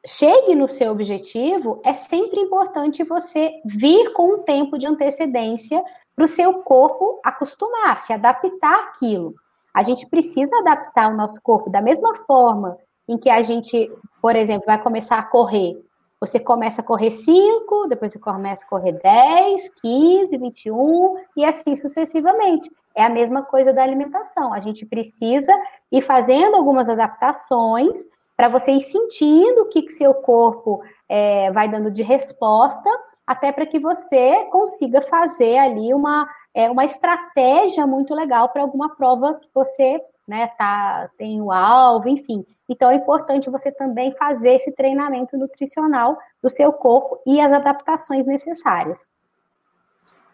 chegue 0.06 0.56
no 0.56 0.68
seu 0.68 0.92
objetivo, 0.92 1.80
é 1.84 1.94
sempre 1.94 2.40
importante 2.40 3.04
você 3.04 3.54
vir 3.66 4.12
com 4.14 4.36
um 4.36 4.44
tempo 4.44 4.78
de 4.78 4.88
antecedência 4.88 5.84
para 6.22 6.26
o 6.26 6.28
seu 6.28 6.54
corpo 6.62 7.20
acostumar, 7.24 7.98
se 7.98 8.14
adaptar 8.14 8.90
àquilo. 8.90 9.34
A 9.74 9.82
gente 9.82 10.06
precisa 10.06 10.56
adaptar 10.60 11.12
o 11.12 11.18
nosso 11.18 11.42
corpo 11.42 11.68
da 11.68 11.82
mesma 11.82 12.14
forma 12.28 12.78
em 13.10 13.18
que 13.18 13.28
a 13.28 13.42
gente, 13.42 13.92
por 14.22 14.36
exemplo, 14.36 14.66
vai 14.68 14.80
começar 14.80 15.18
a 15.18 15.26
correr. 15.26 15.84
Você 16.20 16.40
começa 16.40 16.82
a 16.82 16.86
correr 16.86 17.10
5, 17.10 17.88
depois 17.90 18.12
você 18.12 18.20
começa 18.20 18.64
a 18.64 18.70
correr 18.70 18.92
10, 19.02 19.70
15, 19.82 20.38
21 20.38 21.16
e 21.38 21.44
assim 21.44 21.76
sucessivamente. 21.76 22.70
É 22.94 23.04
a 23.04 23.10
mesma 23.10 23.42
coisa 23.42 23.74
da 23.74 23.82
alimentação. 23.82 24.54
A 24.54 24.60
gente 24.60 24.86
precisa 24.86 25.52
ir 25.92 26.04
fazendo 26.04 26.56
algumas 26.56 26.88
adaptações 26.88 27.98
para 28.38 28.48
você 28.48 28.74
ir 28.74 28.82
sentindo 28.82 29.62
o 29.62 29.70
que, 29.70 29.82
que 29.82 29.92
seu 29.92 30.14
corpo 30.14 30.84
é, 31.10 31.52
vai 31.52 31.68
dando 31.68 31.90
de 31.90 32.04
resposta, 32.04 32.92
até 33.32 33.52
para 33.52 33.66
que 33.66 33.80
você 33.80 34.46
consiga 34.52 35.02
fazer 35.02 35.58
ali 35.58 35.94
uma, 35.94 36.28
é, 36.54 36.70
uma 36.70 36.86
estratégia 36.86 37.88
muito 37.88 38.14
legal 38.14 38.50
para 38.50 38.62
alguma 38.62 38.96
prova 38.96 39.36
que 39.36 39.48
você 39.54 40.02
né, 40.28 40.48
tá, 40.58 41.10
tem 41.18 41.42
o 41.42 41.52
alvo, 41.52 42.10
enfim. 42.10 42.46
Então 42.68 42.92
é 42.92 42.96
importante 42.96 43.50
você 43.50 43.72
também 43.72 44.14
fazer 44.14 44.56
esse 44.56 44.72
treinamento 44.72 45.38
nutricional 45.38 46.18
do 46.44 46.50
seu 46.50 46.74
corpo 46.74 47.20
e 47.26 47.40
as 47.40 47.52
adaptações 47.52 48.28
necessárias. 48.28 49.16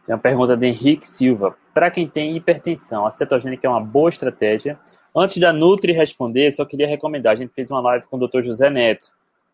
Tem 0.03 0.15
uma 0.15 0.21
pergunta 0.21 0.55
de 0.55 0.65
Henrique 0.65 1.05
Silva. 1.05 1.55
Para 1.73 1.91
quem 1.91 2.07
tem 2.07 2.35
hipertensão, 2.35 3.05
a 3.05 3.11
cetogênica 3.11 3.67
é 3.67 3.69
uma 3.69 3.83
boa 3.83 4.09
estratégia 4.09 4.79
Antes 5.19 5.39
da 5.39 5.51
Nutri 5.51 5.93
responder, 5.93 6.51
só 6.51 6.63
queria 6.63 6.87
recomendar, 6.87 7.33
a 7.33 7.35
gente 7.35 7.51
fez 7.51 7.71
uma 7.71 7.79
live 7.81 8.05
com 8.05 8.17
o 8.17 8.27
Dr. 8.27 8.43
José 8.43 8.69
Neto, 8.69 9.07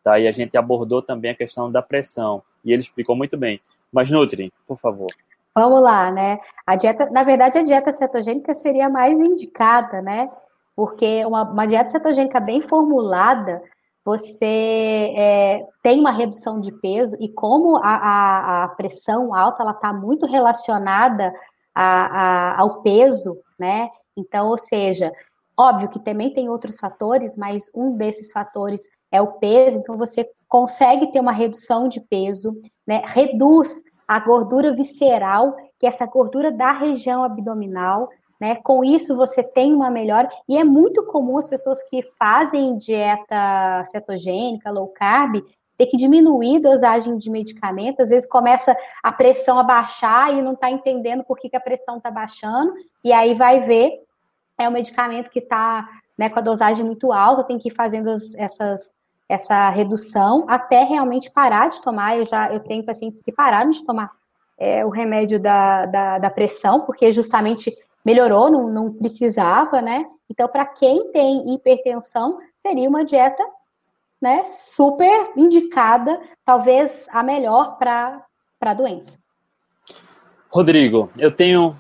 tá? 0.04 0.20
E 0.20 0.28
a 0.28 0.32
gente 0.32 0.58
abordou 0.58 1.02
também 1.02 1.32
a 1.32 1.36
questão 1.36 1.72
da 1.72 1.82
pressão, 1.82 2.44
e 2.64 2.72
ele 2.72 2.82
explicou 2.82 3.16
muito 3.16 3.38
bem. 3.38 3.62
Mas 3.92 4.10
Nutri, 4.10 4.52
por 4.68 4.78
favor. 4.78 5.08
Vamos 5.56 5.82
lá, 5.82 6.12
né? 6.12 6.40
A 6.66 6.76
dieta, 6.76 7.10
na 7.12 7.24
verdade, 7.24 7.60
a 7.60 7.64
dieta 7.64 7.92
cetogênica 7.92 8.54
seria 8.54 8.90
mais 8.90 9.20
indicada, 9.20 10.02
né? 10.02 10.30
Porque 10.76 11.24
uma, 11.26 11.44
uma 11.44 11.68
dieta 11.68 11.90
cetogênica 11.90 12.40
bem 12.40 12.68
formulada, 12.68 13.62
você 14.04 15.14
é, 15.16 15.66
tem 15.84 16.00
uma 16.00 16.12
redução 16.12 16.60
de 16.60 16.72
peso 16.72 17.16
e 17.20 17.30
como 17.30 17.78
a, 17.78 17.82
a, 17.84 18.64
a 18.64 18.68
pressão 18.70 19.34
alta 19.34 19.62
ela 19.62 19.72
está 19.72 19.94
muito 19.94 20.26
relacionada 20.26 21.32
a, 21.74 22.60
ao 22.60 22.82
peso, 22.82 23.38
né? 23.60 23.90
Então, 24.18 24.48
ou 24.48 24.58
seja, 24.58 25.12
Óbvio 25.58 25.90
que 25.90 26.00
também 26.00 26.34
tem 26.34 26.50
outros 26.50 26.80
fatores, 26.80 27.38
mas 27.38 27.70
um 27.76 27.96
desses 27.96 28.32
fatores 28.32 28.90
é 29.14 29.22
o 29.22 29.34
peso, 29.34 29.78
então 29.78 29.96
você 29.96 30.28
consegue 30.50 31.12
ter 31.12 31.20
uma 31.20 31.32
redução 31.32 31.88
de 31.88 32.02
peso, 32.02 32.60
né? 32.86 33.04
Reduz 33.06 33.84
a 34.08 34.20
gordura 34.20 34.74
visceral, 34.74 35.56
que 35.80 35.86
é 35.86 35.90
essa 35.90 36.08
gordura 36.08 36.52
da 36.52 36.72
região 36.72 37.24
abdominal, 37.24 38.10
né? 38.42 38.56
Com 38.56 38.84
isso 38.84 39.16
você 39.16 39.44
tem 39.44 39.72
uma 39.72 39.92
melhora 39.92 40.28
e 40.50 40.58
é 40.58 40.64
muito 40.64 41.06
comum 41.06 41.38
as 41.38 41.48
pessoas 41.48 41.78
que 41.90 42.02
fazem 42.18 42.76
dieta 42.80 43.86
cetogênica, 43.86 44.72
low 44.72 44.88
carb, 44.88 45.36
ter 45.78 45.86
que 45.86 45.98
diminuir 45.98 46.58
a 46.58 46.72
dosagem 46.72 47.16
de 47.16 47.30
medicamento, 47.30 48.02
às 48.02 48.10
vezes 48.10 48.28
começa 48.28 48.76
a 49.04 49.12
pressão 49.12 49.60
a 49.60 49.64
baixar 49.64 50.34
e 50.34 50.42
não 50.42 50.54
está 50.54 50.72
entendendo 50.72 51.24
por 51.24 51.38
que, 51.38 51.50
que 51.50 51.56
a 51.56 51.62
pressão 51.62 51.98
está 51.98 52.10
baixando, 52.10 52.74
e 53.04 53.14
aí 53.14 53.36
vai 53.36 53.62
ver 53.62 54.02
é 54.58 54.70
um 54.70 54.72
medicamento 54.72 55.30
que 55.30 55.40
está 55.40 55.88
né, 56.18 56.30
com 56.30 56.40
a 56.40 56.44
dosagem 56.44 56.86
muito 56.86 57.12
alta, 57.12 57.44
tem 57.44 57.58
que 57.58 57.70
ir 57.70 57.76
fazendo 57.76 58.10
as, 58.10 58.34
essas, 58.36 58.94
essa 59.28 59.70
redução 59.70 60.46
até 60.48 60.84
realmente 60.84 61.32
parar 61.32 61.70
de 61.70 61.82
tomar. 61.82 62.18
Eu 62.18 62.26
já 62.26 62.52
eu 62.52 62.60
tenho 62.60 62.86
pacientes 62.86 63.22
que 63.22 63.32
pararam 63.32 63.72
de 63.72 63.84
tomar 63.84 64.12
é, 64.58 64.86
o 64.86 64.90
remédio 64.90 65.40
da, 65.40 65.86
da, 65.86 66.20
da, 66.20 66.30
pressão, 66.30 66.82
porque 66.82 67.12
justamente 67.12 67.76
melhorou, 68.06 68.52
não, 68.52 68.68
não 68.70 68.94
precisava, 68.94 69.82
né? 69.82 70.06
Então, 70.30 70.48
para 70.48 70.66
quem 70.66 71.12
tem 71.12 71.54
hipertensão, 71.54 72.40
seria 72.62 72.88
uma 72.88 73.04
dieta 73.04 73.44
né, 74.22 74.44
super 74.44 75.32
indicada, 75.36 76.22
talvez 76.46 77.08
a 77.10 77.22
melhor 77.22 77.78
para 77.78 78.26
a 78.62 78.74
doença. 78.74 79.20
Rodrigo, 80.50 81.10
eu 81.18 81.30
tenho 81.30 81.76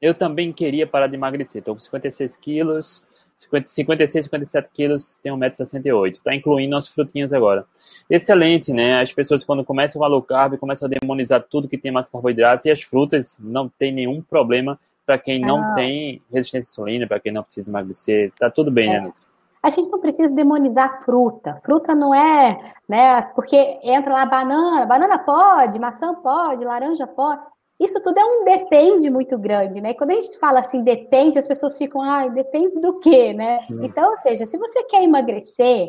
eu 0.00 0.14
também 0.14 0.52
queria 0.52 0.86
parar 0.86 1.08
de 1.08 1.14
emagrecer. 1.14 1.58
Estou 1.58 1.74
com 1.74 1.80
56 1.80 2.36
quilos, 2.36 3.04
50, 3.40 3.68
56, 3.68 4.24
57 4.26 4.68
quilos, 4.72 5.18
tenho 5.22 5.36
1,68m. 5.36 6.10
Está 6.10 6.34
incluindo 6.34 6.76
as 6.76 6.86
frutinhas 6.86 7.32
agora. 7.32 7.64
Excelente, 8.08 8.72
né? 8.72 9.00
As 9.00 9.12
pessoas, 9.12 9.42
quando 9.42 9.64
começam 9.64 10.04
a 10.04 10.06
low 10.06 10.22
carb, 10.22 10.58
começam 10.58 10.86
a 10.86 10.90
demonizar 10.90 11.42
tudo 11.48 11.68
que 11.68 11.78
tem 11.78 11.90
mais 11.90 12.08
carboidratos 12.08 12.66
e 12.66 12.70
as 12.70 12.82
frutas 12.82 13.38
não 13.40 13.68
tem 13.68 13.92
nenhum 13.92 14.20
problema 14.20 14.78
para 15.06 15.16
quem 15.18 15.40
não 15.40 15.58
ah. 15.58 15.74
tem 15.74 16.22
resistência 16.30 16.58
à 16.58 16.70
insulina, 16.70 17.06
para 17.06 17.18
quem 17.18 17.32
não 17.32 17.42
precisa 17.42 17.70
emagrecer. 17.70 18.30
Tá 18.38 18.50
tudo 18.50 18.70
bem, 18.70 18.88
né, 18.88 18.94
é. 18.94 18.98
né, 18.98 19.04
Nilson? 19.06 19.24
A 19.62 19.70
gente 19.70 19.90
não 19.90 20.00
precisa 20.00 20.34
demonizar 20.34 21.04
fruta. 21.04 21.60
Fruta 21.64 21.94
não 21.94 22.14
é, 22.14 22.74
né? 22.88 23.22
Porque 23.34 23.56
entra 23.82 24.12
lá 24.12 24.26
banana, 24.26 24.86
banana 24.86 25.18
pode, 25.18 25.78
maçã 25.78 26.14
pode, 26.14 26.64
laranja 26.64 27.06
pode. 27.06 27.42
Isso 27.80 27.98
tudo 28.02 28.18
é 28.18 28.24
um 28.24 28.44
depende 28.44 29.08
muito 29.08 29.38
grande, 29.38 29.80
né? 29.80 29.94
Quando 29.94 30.10
a 30.10 30.14
gente 30.14 30.38
fala 30.38 30.60
assim, 30.60 30.84
depende, 30.84 31.38
as 31.38 31.48
pessoas 31.48 31.78
ficam, 31.78 32.02
ah, 32.02 32.28
depende 32.28 32.78
do 32.78 33.00
quê, 33.00 33.32
né? 33.32 33.66
Hum. 33.70 33.82
Então, 33.82 34.10
ou 34.10 34.18
seja, 34.18 34.44
se 34.44 34.58
você 34.58 34.82
quer 34.82 35.02
emagrecer, 35.02 35.88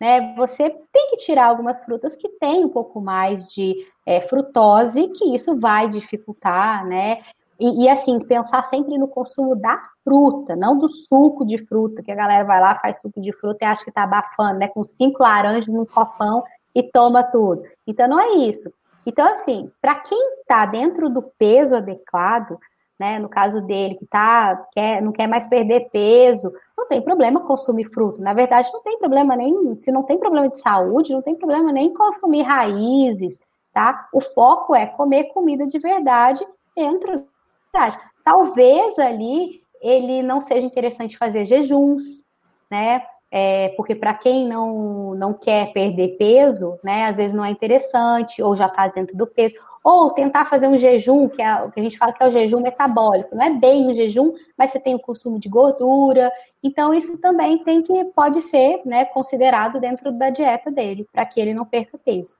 né, 0.00 0.34
você 0.36 0.68
tem 0.92 1.10
que 1.10 1.16
tirar 1.18 1.46
algumas 1.46 1.84
frutas 1.84 2.16
que 2.16 2.28
têm 2.28 2.64
um 2.64 2.68
pouco 2.68 3.00
mais 3.00 3.46
de 3.46 3.86
é, 4.04 4.20
frutose, 4.20 5.08
que 5.08 5.34
isso 5.34 5.58
vai 5.58 5.88
dificultar, 5.88 6.84
né? 6.84 7.20
E, 7.58 7.84
e, 7.84 7.88
assim, 7.88 8.18
pensar 8.20 8.62
sempre 8.64 8.96
no 8.98 9.08
consumo 9.08 9.56
da 9.56 9.76
fruta, 10.04 10.54
não 10.54 10.78
do 10.78 10.88
suco 10.88 11.44
de 11.44 11.58
fruta, 11.66 12.02
que 12.02 12.10
a 12.10 12.14
galera 12.14 12.44
vai 12.44 12.60
lá, 12.60 12.78
faz 12.78 13.00
suco 13.00 13.20
de 13.20 13.32
fruta 13.32 13.64
e 13.64 13.66
acha 13.66 13.84
que 13.84 13.92
tá 13.92 14.04
abafando, 14.04 14.58
né? 14.58 14.68
Com 14.68 14.84
cinco 14.84 15.22
laranjas 15.22 15.66
num 15.66 15.84
copão 15.84 16.42
e 16.74 16.82
toma 16.82 17.24
tudo. 17.24 17.62
Então 17.86 18.08
não 18.08 18.20
é 18.20 18.34
isso. 18.48 18.72
Então, 19.08 19.26
assim, 19.26 19.72
para 19.80 19.94
quem 19.94 20.18
está 20.40 20.66
dentro 20.66 21.08
do 21.08 21.22
peso 21.22 21.74
adequado, 21.74 22.58
né? 23.00 23.18
No 23.18 23.26
caso 23.26 23.62
dele, 23.62 23.94
que 23.94 24.04
tá, 24.04 24.66
quer, 24.72 25.00
não 25.00 25.12
quer 25.12 25.26
mais 25.26 25.46
perder 25.46 25.88
peso, 25.90 26.52
não 26.76 26.86
tem 26.86 27.00
problema 27.00 27.40
consumir 27.40 27.88
fruta. 27.88 28.20
Na 28.20 28.34
verdade, 28.34 28.68
não 28.70 28.82
tem 28.82 28.98
problema 28.98 29.34
nem, 29.34 29.80
se 29.80 29.90
não 29.90 30.02
tem 30.02 30.18
problema 30.18 30.46
de 30.46 30.60
saúde, 30.60 31.14
não 31.14 31.22
tem 31.22 31.34
problema 31.34 31.72
nem 31.72 31.94
consumir 31.94 32.42
raízes, 32.42 33.40
tá? 33.72 34.08
O 34.12 34.20
foco 34.20 34.74
é 34.74 34.84
comer 34.84 35.32
comida 35.32 35.66
de 35.66 35.78
verdade 35.78 36.46
dentro 36.76 37.24
da 37.72 37.80
verdade. 37.80 37.98
Talvez 38.22 38.98
ali 38.98 39.62
ele 39.80 40.22
não 40.22 40.38
seja 40.38 40.66
interessante 40.66 41.16
fazer 41.16 41.46
jejuns, 41.46 42.22
né? 42.70 43.00
É, 43.30 43.68
porque 43.76 43.94
para 43.94 44.14
quem 44.14 44.48
não, 44.48 45.14
não 45.14 45.34
quer 45.34 45.72
perder 45.72 46.16
peso, 46.16 46.78
né, 46.82 47.04
às 47.04 47.18
vezes 47.18 47.34
não 47.34 47.44
é 47.44 47.50
interessante, 47.50 48.42
ou 48.42 48.56
já 48.56 48.66
está 48.66 48.88
dentro 48.88 49.16
do 49.16 49.26
peso, 49.26 49.54
ou 49.84 50.10
tentar 50.10 50.44
fazer 50.46 50.66
um 50.66 50.76
jejum, 50.76 51.28
que 51.28 51.40
é 51.40 51.62
o 51.62 51.70
que 51.70 51.80
a 51.80 51.82
gente 51.82 51.98
fala 51.98 52.12
que 52.12 52.22
é 52.22 52.26
o 52.26 52.30
jejum 52.30 52.60
metabólico. 52.60 53.34
Não 53.34 53.44
é 53.44 53.50
bem 53.50 53.88
um 53.88 53.94
jejum, 53.94 54.34
mas 54.56 54.70
você 54.70 54.80
tem 54.80 54.94
o 54.94 54.98
consumo 54.98 55.38
de 55.38 55.48
gordura. 55.48 56.30
Então, 56.62 56.92
isso 56.92 57.18
também 57.18 57.62
tem 57.64 57.82
que 57.82 58.04
pode 58.06 58.42
ser 58.42 58.82
né, 58.84 59.04
considerado 59.06 59.80
dentro 59.80 60.10
da 60.12 60.30
dieta 60.30 60.70
dele, 60.70 61.06
para 61.12 61.24
que 61.24 61.40
ele 61.40 61.54
não 61.54 61.64
perca 61.64 61.98
peso. 61.98 62.36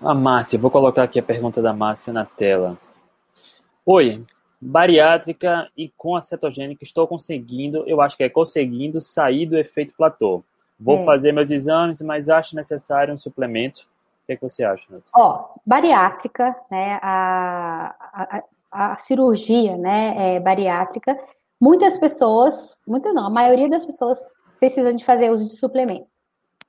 A 0.00 0.14
Márcia, 0.14 0.58
vou 0.58 0.70
colocar 0.70 1.02
aqui 1.02 1.18
a 1.18 1.22
pergunta 1.22 1.60
da 1.60 1.72
Márcia 1.72 2.12
na 2.12 2.24
tela. 2.24 2.78
Oi, 3.84 4.24
bariátrica 4.60 5.70
e 5.76 5.88
com 5.88 6.16
a 6.16 6.20
cetogênica 6.20 6.82
estou 6.82 7.06
conseguindo, 7.06 7.84
eu 7.86 8.00
acho 8.00 8.16
que 8.16 8.24
é 8.24 8.28
conseguindo 8.28 9.00
sair 9.00 9.46
do 9.46 9.56
efeito 9.56 9.94
platô. 9.96 10.42
Vou 10.78 10.96
é. 10.96 11.04
fazer 11.04 11.32
meus 11.32 11.50
exames, 11.50 12.00
mas 12.00 12.28
acho 12.28 12.56
necessário 12.56 13.12
um 13.12 13.16
suplemento 13.16 13.88
que, 14.28 14.32
é 14.34 14.36
que 14.36 14.42
você 14.42 14.62
acha, 14.62 14.86
Nath? 14.90 15.06
Ó, 15.16 15.40
bariátrica, 15.64 16.54
né, 16.70 16.98
a, 17.02 17.94
a, 18.12 18.92
a 18.92 18.98
cirurgia, 18.98 19.76
né, 19.78 20.34
é, 20.34 20.40
bariátrica, 20.40 21.18
muitas 21.58 21.98
pessoas, 21.98 22.82
muitas 22.86 23.14
não, 23.14 23.26
a 23.26 23.30
maioria 23.30 23.70
das 23.70 23.86
pessoas 23.86 24.18
precisam 24.60 24.92
de 24.92 25.04
fazer 25.04 25.30
uso 25.30 25.48
de 25.48 25.56
suplemento, 25.56 26.08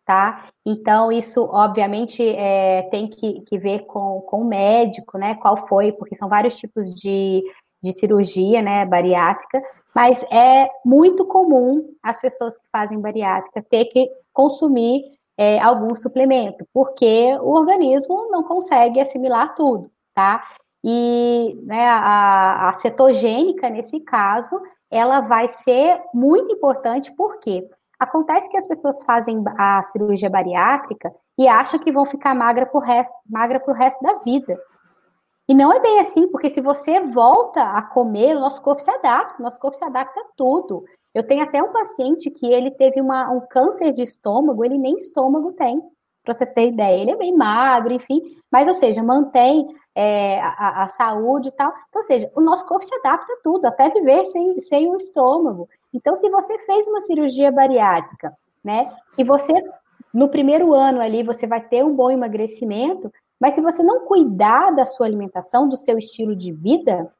tá? 0.06 0.48
Então, 0.66 1.12
isso, 1.12 1.50
obviamente, 1.52 2.24
é, 2.24 2.84
tem 2.84 3.10
que, 3.10 3.42
que 3.42 3.58
ver 3.58 3.80
com, 3.80 4.22
com 4.22 4.42
o 4.42 4.48
médico, 4.48 5.18
né, 5.18 5.36
qual 5.36 5.68
foi, 5.68 5.92
porque 5.92 6.16
são 6.16 6.30
vários 6.30 6.58
tipos 6.58 6.94
de, 6.94 7.44
de 7.82 7.94
cirurgia, 7.94 8.62
né, 8.62 8.86
bariátrica, 8.86 9.62
mas 9.96 10.24
é 10.32 10.70
muito 10.86 11.26
comum 11.26 11.94
as 12.04 12.22
pessoas 12.22 12.58
que 12.58 12.68
fazem 12.72 13.00
bariátrica 13.00 13.66
ter 13.70 13.86
que 13.86 14.10
consumir 14.34 15.04
é, 15.38 15.60
algum 15.60 15.96
suplemento, 15.96 16.68
porque 16.74 17.38
o 17.42 17.52
organismo 17.52 18.30
não 18.30 18.44
consegue 18.44 19.00
assimilar 19.00 19.56
tudo, 19.56 19.90
tá? 20.14 20.44
E 20.84 21.58
né, 21.64 21.88
a, 21.88 22.70
a 22.70 22.74
cetogênica, 22.74 23.70
nesse 23.70 24.00
caso, 24.02 24.62
ela 24.92 25.22
vai 25.22 25.48
ser 25.48 26.02
muito 26.14 26.54
importante, 26.54 27.14
porque 27.16 27.68
acontece 28.00 28.50
que 28.50 28.58
as 28.58 28.66
pessoas 28.66 29.04
fazem 29.04 29.44
a 29.58 29.84
cirurgia 29.84 30.30
bariátrica 30.30 31.14
e 31.38 31.48
acham 31.48 31.80
que 31.80 31.92
vão 31.92 32.06
ficar 32.06 32.34
magra 32.34 32.66
para 32.66 32.78
o 32.78 32.84
resto, 32.84 33.16
magra 33.30 33.62
resto 33.74 34.04
da 34.04 34.22
vida. 34.24 34.58
E 35.50 35.56
não 35.56 35.74
é 35.74 35.80
bem 35.80 36.00
assim, 36.00 36.28
porque 36.28 36.48
se 36.48 36.62
você 36.62 37.00
volta 37.00 37.64
a 37.64 37.82
comer, 37.82 38.38
o 38.38 38.40
nosso 38.40 38.62
corpo 38.62 38.80
se 38.84 38.92
adapta, 38.92 39.42
nosso 39.42 39.60
corpo 39.60 39.76
se 39.76 39.84
adapta 39.84 40.20
a 40.20 40.26
tudo. 40.38 40.86
Eu 41.12 41.26
tenho 41.26 41.42
até 41.42 41.60
um 41.64 41.74
paciente 41.74 42.30
que 42.30 42.46
ele 42.46 42.70
teve 42.70 43.02
uma, 43.02 43.32
um 43.32 43.42
câncer 43.42 43.92
de 43.92 44.04
estômago, 44.04 44.64
ele 44.64 44.78
nem 44.78 44.96
estômago 44.96 45.52
tem, 45.54 45.82
para 46.24 46.36
você 46.36 46.46
ter 46.46 46.68
ideia. 46.68 47.02
Ele 47.02 47.10
é 47.10 47.18
bem 47.18 47.36
magro, 47.36 47.92
enfim, 47.92 48.22
mas, 48.52 48.68
ou 48.68 48.76
seja, 48.76 49.02
mantém 49.02 49.68
é, 49.96 50.40
a, 50.40 50.84
a, 50.84 50.88
saúde 50.88 51.50
e 51.50 51.52
tal. 51.52 51.70
Então, 51.70 52.00
ou 52.00 52.04
seja, 52.04 52.32
o 52.36 52.42
nosso 52.42 52.68
corpo 52.68 52.86
se 52.86 52.94
adapta 52.94 53.34
a 53.34 53.42
tudo, 53.42 53.66
até 53.66 53.90
viver 53.90 54.26
sem, 54.26 54.60
sem 54.60 54.88
o 54.88 54.98
estômago. 54.98 55.68
Então, 55.92 56.16
se 56.16 56.30
você 56.30 56.60
fez 56.60 56.88
uma 56.88 57.02
cirurgia 57.02 57.52
bariátrica, 57.52 58.32
né, 58.64 58.88
e 59.18 59.24
você, 59.24 59.52
no 60.14 60.30
primeiro 60.30 60.76
ano 60.76 61.02
ali, 61.02 61.24
você 61.24 61.48
vai 61.48 61.60
ter 61.60 61.84
um 61.84 61.96
bom 61.96 62.12
emagrecimento, 62.12 63.12
mas 63.40 63.54
se 63.54 63.62
você 63.62 63.82
não 63.82 64.02
cuidar 64.02 64.72
da 64.72 64.86
sua 64.86 65.06
alimentação, 65.06 65.68
do 65.68 65.78
seu 65.78 65.98
estilo 65.98 66.36
de 66.36 66.52
vida, 66.52 67.12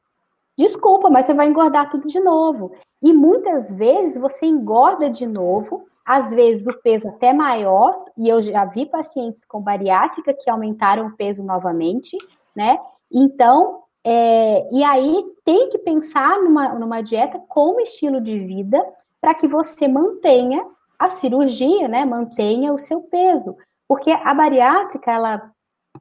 desculpa, 0.56 1.08
mas 1.08 1.26
você 1.26 1.34
vai 1.34 1.48
engordar 1.48 1.88
tudo 1.88 2.06
de 2.06 2.20
novo. 2.20 2.72
E 3.02 3.12
muitas 3.12 3.72
vezes 3.72 4.18
você 4.18 4.44
engorda 4.44 5.08
de 5.08 5.26
novo, 5.26 5.86
às 6.04 6.34
vezes 6.34 6.66
o 6.66 6.78
peso 6.82 7.08
até 7.08 7.32
maior, 7.32 8.04
e 8.18 8.28
eu 8.28 8.40
já 8.40 8.64
vi 8.66 8.84
pacientes 8.84 9.44
com 9.44 9.60
bariátrica 9.60 10.34
que 10.34 10.50
aumentaram 10.50 11.06
o 11.06 11.16
peso 11.16 11.44
novamente, 11.44 12.18
né? 12.54 12.78
Então, 13.10 13.84
é, 14.04 14.68
e 14.72 14.84
aí 14.84 15.24
tem 15.44 15.70
que 15.70 15.78
pensar 15.78 16.38
numa, 16.40 16.74
numa 16.74 17.00
dieta 17.00 17.38
com 17.48 17.80
estilo 17.80 18.20
de 18.20 18.38
vida 18.38 18.84
para 19.20 19.34
que 19.34 19.48
você 19.48 19.88
mantenha 19.88 20.64
a 20.98 21.08
cirurgia, 21.08 21.88
né? 21.88 22.04
Mantenha 22.04 22.72
o 22.72 22.78
seu 22.78 23.00
peso. 23.02 23.56
Porque 23.88 24.10
a 24.10 24.34
bariátrica, 24.34 25.10
ela 25.10 25.50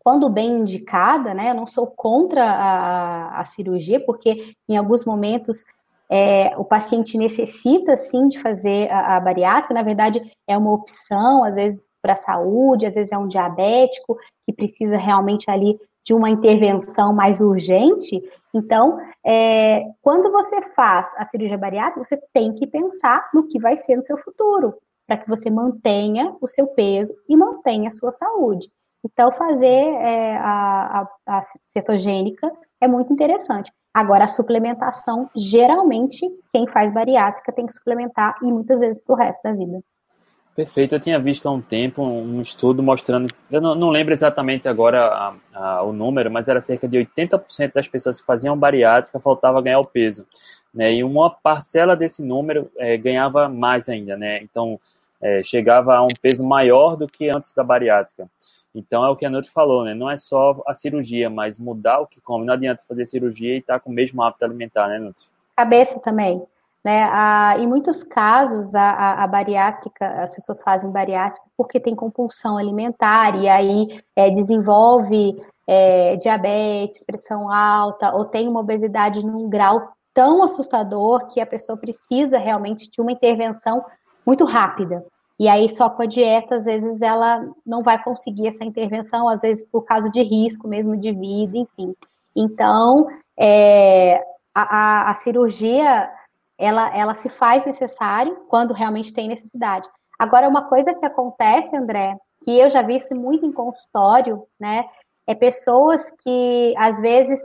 quando 0.09 0.27
bem 0.27 0.61
indicada, 0.61 1.35
né? 1.35 1.51
Eu 1.51 1.53
não 1.53 1.67
sou 1.67 1.85
contra 1.85 2.43
a, 2.43 3.41
a 3.41 3.45
cirurgia, 3.45 4.03
porque 4.03 4.55
em 4.67 4.75
alguns 4.75 5.05
momentos 5.05 5.65
é, 6.09 6.57
o 6.57 6.65
paciente 6.65 7.15
necessita 7.15 7.95
sim 7.95 8.27
de 8.27 8.41
fazer 8.41 8.89
a, 8.89 9.17
a, 9.17 9.19
bariátrica, 9.19 9.71
na 9.71 9.83
verdade 9.83 10.19
é 10.47 10.57
uma 10.57 10.73
opção, 10.73 11.43
às 11.43 11.53
vezes 11.53 11.83
para 12.01 12.13
a 12.13 12.15
saúde, 12.15 12.87
às 12.87 12.95
vezes 12.95 13.11
é 13.11 13.17
um 13.19 13.27
diabético 13.27 14.17
que 14.47 14.51
precisa 14.51 14.97
realmente 14.97 15.47
ali 15.47 15.79
de 16.03 16.15
uma 16.15 16.31
intervenção 16.31 17.13
mais 17.13 17.39
urgente. 17.39 18.19
Então, 18.51 18.97
é, 19.23 19.83
quando 20.01 20.31
você 20.31 20.59
faz 20.73 21.13
a 21.19 21.25
cirurgia 21.25 21.55
bariátrica, 21.55 22.03
você 22.03 22.19
tem 22.33 22.55
que 22.55 22.65
pensar 22.65 23.29
no 23.31 23.45
que 23.45 23.59
vai 23.59 23.77
ser 23.77 23.95
no 23.95 24.01
seu 24.01 24.17
futuro, 24.17 24.73
para 25.05 25.17
que 25.17 25.29
você 25.29 25.51
mantenha 25.51 26.35
o 26.41 26.47
seu 26.47 26.65
peso 26.65 27.13
e 27.29 27.37
mantenha 27.37 27.89
a 27.89 27.91
sua 27.91 28.09
saúde. 28.09 28.71
Então, 29.03 29.31
fazer 29.31 29.65
é, 29.65 30.35
a, 30.37 31.07
a, 31.25 31.37
a 31.37 31.41
cetogênica 31.73 32.51
é 32.81 32.87
muito 32.87 33.13
interessante. 33.13 33.71
Agora, 33.93 34.25
a 34.25 34.27
suplementação, 34.27 35.29
geralmente, 35.35 36.19
quem 36.53 36.67
faz 36.67 36.93
bariátrica 36.93 37.51
tem 37.51 37.65
que 37.65 37.73
suplementar 37.73 38.35
e 38.41 38.45
muitas 38.45 38.79
vezes 38.79 39.01
para 39.01 39.13
o 39.13 39.17
resto 39.17 39.43
da 39.43 39.53
vida. 39.53 39.81
Perfeito. 40.55 40.93
Eu 40.93 40.99
tinha 40.99 41.17
visto 41.17 41.47
há 41.47 41.51
um 41.51 41.61
tempo 41.61 42.03
um 42.03 42.41
estudo 42.41 42.83
mostrando, 42.83 43.27
eu 43.49 43.61
não, 43.61 43.75
não 43.75 43.89
lembro 43.89 44.13
exatamente 44.13 44.67
agora 44.67 45.05
a, 45.05 45.33
a, 45.53 45.83
o 45.83 45.93
número, 45.93 46.29
mas 46.29 46.49
era 46.49 46.59
cerca 46.59 46.87
de 46.87 46.97
80% 46.97 47.73
das 47.73 47.87
pessoas 47.87 48.19
que 48.19 48.27
faziam 48.27 48.57
bariátrica 48.57 49.19
faltava 49.21 49.61
ganhar 49.61 49.79
o 49.79 49.85
peso. 49.85 50.25
Né? 50.73 50.95
E 50.95 51.03
uma 51.03 51.29
parcela 51.29 51.95
desse 51.95 52.21
número 52.21 52.69
é, 52.77 52.97
ganhava 52.97 53.47
mais 53.47 53.87
ainda. 53.87 54.17
Né? 54.17 54.41
Então, 54.43 54.79
é, 55.21 55.41
chegava 55.41 55.95
a 55.95 56.03
um 56.03 56.09
peso 56.21 56.43
maior 56.43 56.95
do 56.95 57.07
que 57.07 57.29
antes 57.29 57.53
da 57.53 57.63
bariátrica. 57.63 58.29
Então 58.73 59.03
é 59.03 59.09
o 59.09 59.15
que 59.15 59.25
a 59.25 59.29
Nutri 59.29 59.49
falou, 59.49 59.83
né? 59.83 59.93
Não 59.93 60.09
é 60.09 60.17
só 60.17 60.61
a 60.67 60.73
cirurgia, 60.73 61.29
mas 61.29 61.57
mudar 61.57 61.99
o 61.99 62.07
que 62.07 62.21
come. 62.21 62.45
Não 62.45 62.53
adianta 62.53 62.83
fazer 62.87 63.05
cirurgia 63.05 63.55
e 63.55 63.59
estar 63.59 63.75
tá 63.75 63.79
com 63.79 63.89
o 63.89 63.93
mesmo 63.93 64.21
hábito 64.21 64.45
alimentar, 64.45 64.87
né, 64.87 64.99
Nutri? 64.99 65.25
Cabeça 65.55 65.99
também. 65.99 66.41
Né? 66.83 67.09
Ah, 67.11 67.55
em 67.59 67.67
muitos 67.67 68.03
casos, 68.03 68.73
a, 68.73 68.91
a, 68.91 69.23
a, 69.23 69.27
bariátrica, 69.27 70.07
as 70.21 70.33
pessoas 70.33 70.63
fazem 70.63 70.89
bariátrica 70.89 71.45
porque 71.57 71.79
tem 71.79 71.93
compulsão 71.93 72.57
alimentar 72.57 73.35
e 73.35 73.49
aí 73.49 74.01
é, 74.15 74.29
desenvolve 74.29 75.35
é, 75.67 76.15
diabetes, 76.15 77.03
pressão 77.03 77.51
alta 77.51 78.15
ou 78.15 78.23
tem 78.23 78.47
uma 78.47 78.61
obesidade 78.61 79.25
num 79.25 79.49
grau 79.49 79.91
tão 80.13 80.41
assustador 80.41 81.27
que 81.27 81.41
a 81.41 81.45
pessoa 81.45 81.77
precisa 81.77 82.37
realmente 82.37 82.89
de 82.89 83.01
uma 83.01 83.11
intervenção 83.11 83.83
muito 84.25 84.45
rápida. 84.45 85.05
E 85.39 85.47
aí, 85.47 85.69
só 85.69 85.89
com 85.89 86.03
a 86.03 86.05
dieta, 86.05 86.55
às 86.55 86.65
vezes, 86.65 87.01
ela 87.01 87.49
não 87.65 87.81
vai 87.81 88.03
conseguir 88.03 88.47
essa 88.47 88.65
intervenção, 88.65 89.29
às 89.29 89.41
vezes 89.41 89.65
por 89.71 89.83
causa 89.83 90.11
de 90.11 90.21
risco 90.21 90.67
mesmo 90.67 90.97
de 90.97 91.13
vida, 91.13 91.57
enfim. 91.57 91.95
Então, 92.35 93.07
é, 93.37 94.17
a, 94.53 94.63
a, 95.07 95.11
a, 95.11 95.15
cirurgia, 95.15 96.11
ela, 96.57 96.93
ela 96.95 97.15
se 97.15 97.29
faz 97.29 97.65
necessário 97.65 98.35
quando 98.49 98.73
realmente 98.73 99.13
tem 99.13 99.29
necessidade. 99.29 99.87
Agora, 100.19 100.49
uma 100.49 100.67
coisa 100.67 100.93
que 100.93 101.05
acontece, 101.05 101.73
André, 101.73 102.17
que 102.43 102.59
eu 102.59 102.69
já 102.69 102.81
vi 102.81 102.97
isso 102.97 103.15
muito 103.15 103.45
em 103.45 103.51
consultório, 103.51 104.45
né, 104.59 104.83
é 105.25 105.33
pessoas 105.33 106.11
que, 106.23 106.73
às 106.77 106.99
vezes, 106.99 107.39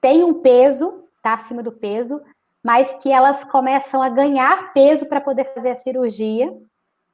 têm 0.00 0.24
um 0.24 0.40
peso, 0.40 1.04
tá 1.22 1.34
acima 1.34 1.62
do 1.62 1.72
peso, 1.72 2.18
mas 2.62 2.92
que 2.94 3.12
elas 3.12 3.44
começam 3.44 4.02
a 4.02 4.08
ganhar 4.08 4.72
peso 4.72 5.06
para 5.06 5.20
poder 5.20 5.44
fazer 5.52 5.70
a 5.70 5.76
cirurgia, 5.76 6.50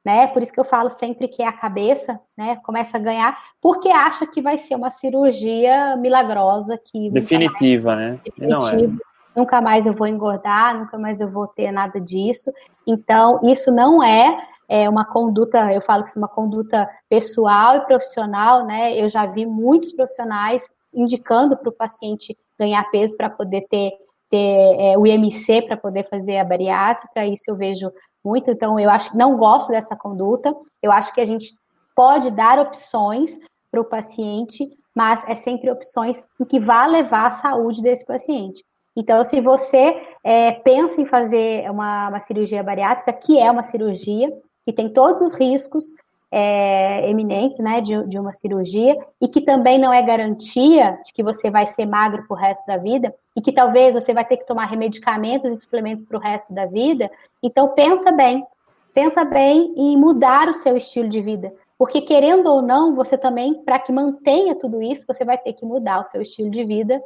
né? 0.07 0.29
Por 0.29 0.41
isso 0.41 0.53
que 0.53 0.61
eu 0.61 0.65
falo 0.65 0.89
sempre 0.89 1.27
que 1.27 1.43
é 1.43 1.49
a 1.49 1.53
cabeça, 1.53 2.21
né? 2.39 2.61
Começa 2.65 2.97
a 2.97 3.01
ganhar, 3.01 3.37
porque 3.61 3.89
acha 3.89 4.25
que 4.25 4.41
vai 4.41 4.57
ser 4.57 4.77
uma 4.77 4.89
cirurgia 4.89 5.97
milagrosa 5.97 6.79
que 6.79 7.11
definitiva, 7.11 7.97
né? 7.97 8.21
Definitiva. 8.25 8.57
Não 8.57 8.69
é. 8.69 8.89
nunca 9.35 9.61
mais 9.61 9.85
eu 9.85 9.93
vou 9.93 10.07
engordar, 10.07 10.79
nunca 10.79 10.97
mais 10.97 11.21
eu 11.21 11.29
vou 11.29 11.49
ter 11.49 11.73
nada 11.73 12.01
disso. 12.01 12.53
Então, 12.87 13.41
isso 13.43 13.73
não 13.73 14.01
é, 14.01 14.47
é 14.69 14.89
uma 14.89 15.05
conduta, 15.05 15.73
eu 15.75 15.83
falo 15.83 16.05
que 16.05 16.11
isso 16.11 16.21
é 16.21 16.23
uma 16.23 16.29
conduta 16.29 16.89
pessoal 17.11 17.75
e 17.75 17.81
profissional, 17.81 18.65
né? 18.65 18.97
Eu 18.97 19.09
já 19.09 19.27
vi 19.27 19.45
muitos 19.45 19.91
profissionais 19.91 20.63
indicando 20.95 21.57
para 21.57 21.69
o 21.69 21.77
paciente 21.77 22.39
ganhar 22.57 22.89
peso 22.93 23.17
para 23.17 23.29
poder 23.29 23.67
ter, 23.69 23.91
ter 24.31 24.77
é, 24.79 24.97
o 24.97 25.05
IMC 25.05 25.63
para 25.63 25.77
poder 25.77 26.09
fazer 26.09 26.39
a 26.39 26.45
bariátrica, 26.45 27.27
isso 27.27 27.43
eu 27.49 27.57
vejo 27.57 27.91
muito, 28.27 28.51
então 28.51 28.79
eu 28.79 28.91
acho 28.91 29.13
que 29.13 29.17
não 29.17 29.37
gosto 29.37 29.69
dessa 29.69 29.95
conduta, 29.95 30.55
eu 30.83 30.91
acho 30.91 31.15
que 31.15 31.21
a 31.21 31.25
gente 31.25 31.55
pode 31.95 32.31
dar 32.33 32.59
opções 32.59 33.39
para 33.71 33.81
o 33.81 33.85
paciente, 33.85 34.69
mas 34.95 35.23
é 35.29 35.35
sempre 35.35 35.71
opções 35.71 36.25
em 36.41 36.45
que 36.45 36.59
vá 36.59 36.87
levar 36.87 37.27
a 37.27 37.31
saúde 37.31 37.81
desse 37.81 38.05
paciente. 38.05 38.65
Então, 38.97 39.23
se 39.23 39.41
você 39.41 40.03
é, 40.25 40.53
pensa 40.53 41.01
em 41.01 41.07
fazer 41.07 41.71
uma, 41.71 42.09
uma, 42.09 42.21
cirurgia 42.21 42.63
bariátrica, 42.63 43.13
que 43.13 43.39
é 43.39 43.51
uma 43.51 43.63
cirurgia, 43.63 44.33
que 44.65 44.73
tem 44.73 44.93
todos 44.93 45.21
os 45.21 45.35
riscos 45.39 45.95
é, 46.31 47.09
eminentes 47.09 47.59
né, 47.59 47.81
de, 47.81 48.07
de, 48.07 48.19
uma 48.19 48.33
cirurgia, 48.33 48.97
e 49.21 49.29
que 49.29 49.41
também 49.41 49.79
não 49.79 49.93
é 49.93 50.03
garantia 50.03 50.99
de 51.05 51.13
que 51.13 51.23
você 51.23 51.51
vai 51.51 51.67
ser 51.67 51.87
magro 51.87 52.27
para 52.27 52.37
o 52.37 52.39
resto 52.39 52.67
da 52.67 52.77
vida, 52.77 53.15
e 53.37 53.41
que 53.41 53.53
talvez 53.53 53.95
você 53.95 54.13
vai 54.13 54.25
ter 54.25 54.37
que 54.37 54.47
tomar 54.47 54.67
remedicamentos 54.67 55.51
e 55.51 55.57
suplementos 55.57 56.05
para 56.05 56.19
o 56.19 56.21
resto 56.21 56.53
da 56.53 56.67
vida, 56.67 57.11
então 57.43 57.75
pensa 57.75 58.11
bem, 58.13 58.45
pensa 58.93 59.25
bem 59.25 59.73
em 59.77 59.97
mudar 59.97 60.49
o 60.49 60.55
seu 60.55 60.77
estilo 60.77 61.09
de 61.09 61.21
vida. 61.21 61.53
Porque, 61.79 62.01
querendo 62.01 62.47
ou 62.47 62.63
não, 62.63 62.95
você 62.95 63.19
também, 63.19 63.63
para 63.63 63.79
que 63.79 63.93
mantenha 63.93 64.55
tudo 64.55 64.81
isso, 64.81 65.05
você 65.07 65.25
vai 65.25 65.37
ter 65.37 65.53
que 65.53 65.67
mudar 65.67 66.01
o 66.01 66.05
seu 66.05 66.23
estilo 66.23 66.51
de 66.51 66.65
vida 66.65 67.01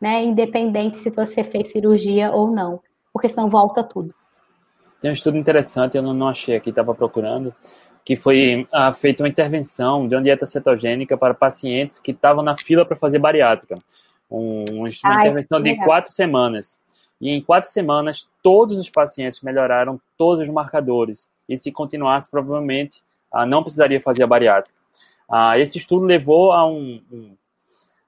né? 0.00 0.22
Independente 0.24 0.98
se 0.98 1.10
você 1.10 1.42
fez 1.42 1.68
cirurgia 1.68 2.30
ou 2.32 2.50
não, 2.50 2.80
porque 3.12 3.28
senão 3.28 3.48
volta 3.48 3.82
tudo. 3.82 4.14
Tem 5.00 5.10
um 5.10 5.14
estudo 5.14 5.36
interessante, 5.36 5.96
eu 5.96 6.02
não, 6.02 6.14
não 6.14 6.28
achei 6.28 6.56
aqui, 6.56 6.70
estava 6.70 6.94
procurando, 6.94 7.54
que 8.06 8.16
foi 8.16 8.68
ah, 8.72 8.92
feita 8.92 9.24
uma 9.24 9.28
intervenção 9.28 10.06
de 10.06 10.14
uma 10.14 10.22
dieta 10.22 10.46
cetogênica 10.46 11.18
para 11.18 11.34
pacientes 11.34 11.98
que 11.98 12.12
estavam 12.12 12.40
na 12.40 12.56
fila 12.56 12.86
para 12.86 12.96
fazer 12.96 13.18
bariátrica. 13.18 13.74
Um, 14.30 14.64
uma 14.70 14.88
ah, 15.02 15.14
intervenção 15.14 15.60
de 15.60 15.74
quatro 15.84 16.12
semanas. 16.12 16.78
E 17.20 17.30
em 17.30 17.42
quatro 17.42 17.68
semanas, 17.68 18.28
todos 18.40 18.78
os 18.78 18.88
pacientes 18.88 19.40
melhoraram 19.40 20.00
todos 20.16 20.46
os 20.46 20.54
marcadores. 20.54 21.28
E 21.48 21.56
se 21.56 21.72
continuasse, 21.72 22.30
provavelmente, 22.30 23.02
ah, 23.32 23.44
não 23.44 23.64
precisaria 23.64 24.00
fazer 24.00 24.22
a 24.22 24.26
bariátrica. 24.28 24.78
Ah, 25.28 25.58
esse 25.58 25.76
estudo 25.76 26.06
levou 26.06 26.52
a 26.52 26.64
um, 26.64 27.02
um 27.10 27.34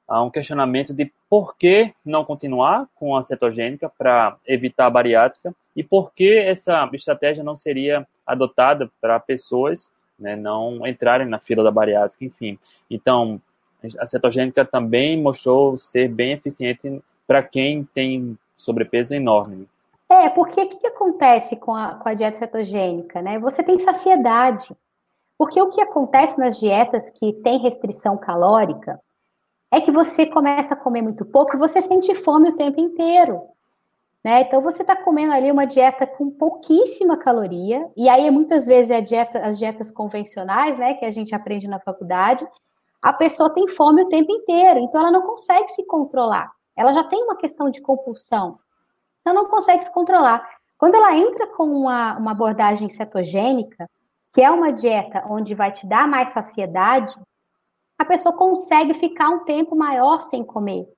há 0.08 0.22
um 0.22 0.30
questionamento 0.30 0.94
de 0.94 1.12
por 1.28 1.54
que 1.56 1.92
não 2.04 2.24
continuar 2.24 2.88
com 2.94 3.14
a 3.14 3.22
cetogênica 3.22 3.90
para 3.90 4.36
evitar 4.46 4.86
a 4.86 4.90
bariátrica 4.90 5.54
e 5.76 5.84
por 5.84 6.12
que 6.12 6.38
essa 6.38 6.88
estratégia 6.94 7.44
não 7.44 7.54
seria 7.54 8.06
adotada 8.26 8.90
para 9.00 9.20
pessoas 9.20 9.90
né, 10.18 10.34
não 10.34 10.86
entrarem 10.86 11.28
na 11.28 11.38
fila 11.38 11.62
da 11.62 11.70
bariátrica, 11.70 12.24
enfim. 12.24 12.58
Então, 12.90 13.40
a 14.00 14.06
cetogênica 14.06 14.64
também 14.64 15.20
mostrou 15.20 15.78
ser 15.78 16.08
bem 16.08 16.32
eficiente 16.32 17.02
para 17.26 17.42
quem 17.42 17.84
tem 17.94 18.36
sobrepeso 18.56 19.14
enorme. 19.14 19.68
É, 20.10 20.28
porque 20.30 20.60
o 20.60 20.68
que, 20.68 20.86
acontece 20.86 21.54
com 21.54 21.74
a, 21.74 21.94
com 21.94 22.08
a 22.08 22.14
dieta 22.14 22.38
cetogênica? 22.38 23.20
Né? 23.20 23.38
Você 23.38 23.62
tem 23.62 23.78
saciedade. 23.78 24.74
Porque 25.36 25.60
o 25.62 25.70
que 25.70 25.80
acontece 25.80 26.38
nas 26.38 26.58
dietas 26.58 27.10
que 27.10 27.32
tem 27.34 27.60
restrição 27.60 28.16
calórica, 28.16 28.98
é 29.70 29.80
que 29.80 29.90
você 29.90 30.26
começa 30.26 30.74
a 30.74 30.76
comer 30.76 31.02
muito 31.02 31.24
pouco 31.24 31.54
e 31.54 31.58
você 31.58 31.82
sente 31.82 32.14
fome 32.14 32.48
o 32.50 32.56
tempo 32.56 32.80
inteiro. 32.80 33.42
Né? 34.24 34.40
Então 34.40 34.62
você 34.62 34.82
está 34.82 34.96
comendo 34.96 35.32
ali 35.32 35.50
uma 35.50 35.66
dieta 35.66 36.06
com 36.06 36.30
pouquíssima 36.30 37.16
caloria, 37.16 37.88
e 37.96 38.08
aí 38.08 38.30
muitas 38.30 38.66
vezes 38.66 38.90
é 38.90 39.00
dieta, 39.00 39.40
as 39.40 39.58
dietas 39.58 39.90
convencionais, 39.90 40.78
né, 40.78 40.94
que 40.94 41.04
a 41.04 41.10
gente 41.10 41.34
aprende 41.34 41.68
na 41.68 41.78
faculdade, 41.78 42.46
a 43.00 43.12
pessoa 43.12 43.52
tem 43.54 43.68
fome 43.68 44.02
o 44.02 44.08
tempo 44.08 44.32
inteiro, 44.32 44.80
então 44.80 45.00
ela 45.00 45.12
não 45.12 45.22
consegue 45.22 45.68
se 45.68 45.84
controlar. 45.86 46.50
Ela 46.76 46.92
já 46.92 47.04
tem 47.04 47.22
uma 47.22 47.36
questão 47.36 47.70
de 47.70 47.80
compulsão, 47.80 48.58
então 49.20 49.32
não 49.32 49.48
consegue 49.48 49.84
se 49.84 49.92
controlar. 49.92 50.44
Quando 50.76 50.94
ela 50.94 51.16
entra 51.16 51.46
com 51.46 51.64
uma, 51.64 52.16
uma 52.16 52.32
abordagem 52.32 52.88
cetogênica, 52.88 53.88
que 54.32 54.42
é 54.42 54.50
uma 54.50 54.72
dieta 54.72 55.24
onde 55.28 55.54
vai 55.54 55.72
te 55.72 55.86
dar 55.86 56.08
mais 56.08 56.30
saciedade, 56.30 57.14
a 57.98 58.04
pessoa 58.04 58.34
consegue 58.34 58.94
ficar 58.94 59.28
um 59.30 59.44
tempo 59.44 59.74
maior 59.74 60.22
sem 60.22 60.44
comer. 60.44 60.88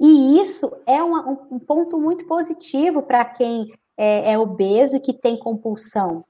E 0.00 0.40
isso 0.40 0.70
é 0.86 1.02
uma, 1.02 1.28
um 1.50 1.58
ponto 1.58 1.98
muito 1.98 2.24
positivo 2.26 3.02
para 3.02 3.24
quem 3.24 3.72
é, 3.96 4.32
é, 4.32 4.38
obeso 4.38 4.96
e 4.96 5.00
que 5.00 5.12
tem 5.12 5.36
compulsão. 5.36 6.24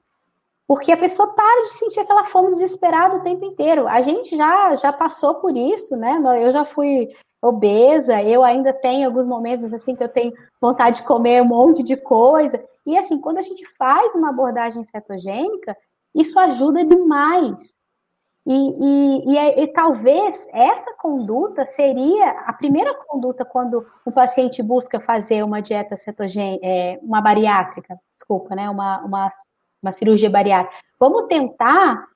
Porque 0.67 0.91
a 0.91 0.97
pessoa 0.97 1.33
para 1.33 1.63
de 1.63 1.73
sentir 1.73 1.99
aquela 1.99 2.25
fome 2.25 2.49
desesperada 2.49 3.17
o 3.17 3.23
tempo 3.23 3.45
inteiro. 3.45 3.87
A 3.87 4.01
gente 4.01 4.35
já, 4.35 4.75
já 4.75 4.91
passou 4.91 5.35
por 5.35 5.55
isso, 5.55 5.95
né? 5.95 6.19
Eu 6.41 6.51
já 6.51 6.65
fui 6.65 7.09
obesa, 7.41 8.21
eu 8.21 8.43
ainda 8.43 8.73
tenho 8.73 9.07
alguns 9.07 9.25
momentos 9.25 9.73
assim 9.73 9.95
que 9.95 10.03
eu 10.03 10.09
tenho 10.09 10.33
vontade 10.61 10.97
de 10.97 11.03
comer 11.03 11.41
um 11.41 11.45
monte 11.45 11.83
de 11.83 11.95
coisa. 11.95 12.63
E 12.85 12.97
assim, 12.97 13.19
quando 13.19 13.37
a 13.37 13.43
gente 13.43 13.65
faz 13.77 14.13
uma 14.15 14.29
abordagem 14.29 14.83
cetogênica, 14.83 15.75
isso 16.13 16.39
ajuda 16.39 16.83
demais. 16.83 17.73
E, 18.51 18.53
e, 18.81 19.37
e, 19.37 19.63
e, 19.63 19.67
talvez 19.67 20.47
essa 20.51 20.91
conduta 20.95 21.67
seria 21.67 22.31
a 22.47 22.53
primeira 22.53 22.95
conduta 22.95 23.45
quando 23.45 23.85
o 24.03 24.11
paciente 24.11 24.63
busca 24.63 24.99
fazer 24.99 25.43
uma 25.43 25.61
dieta 25.61 25.95
cetogênica, 25.95 26.65
é, 26.65 26.99
uma 27.03 27.21
bariátrica, 27.21 27.95
desculpa, 28.15 28.55
né, 28.55 28.67
uma, 28.67 29.01
uma, 29.01 29.31
uma 29.83 29.91
cirurgia 29.91 30.31
bariátrica. 30.31 30.75
Vamos 30.99 31.27
tentar 31.27 32.07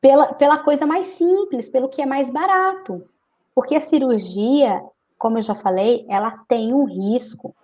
pela, 0.00 0.32
pela 0.32 0.60
coisa 0.60 0.86
mais 0.86 1.08
simples, 1.08 1.68
pelo 1.68 1.90
que 1.90 2.00
é 2.00 2.06
mais 2.06 2.30
barato. 2.30 3.06
Porque 3.54 3.74
a 3.74 3.80
cirurgia, 3.80 4.82
como 5.18 5.36
eu 5.36 5.42
já 5.42 5.54
falei, 5.54 6.06
ela 6.08 6.38
tem 6.48 6.72
um 6.72 6.86
risco. 6.86 7.54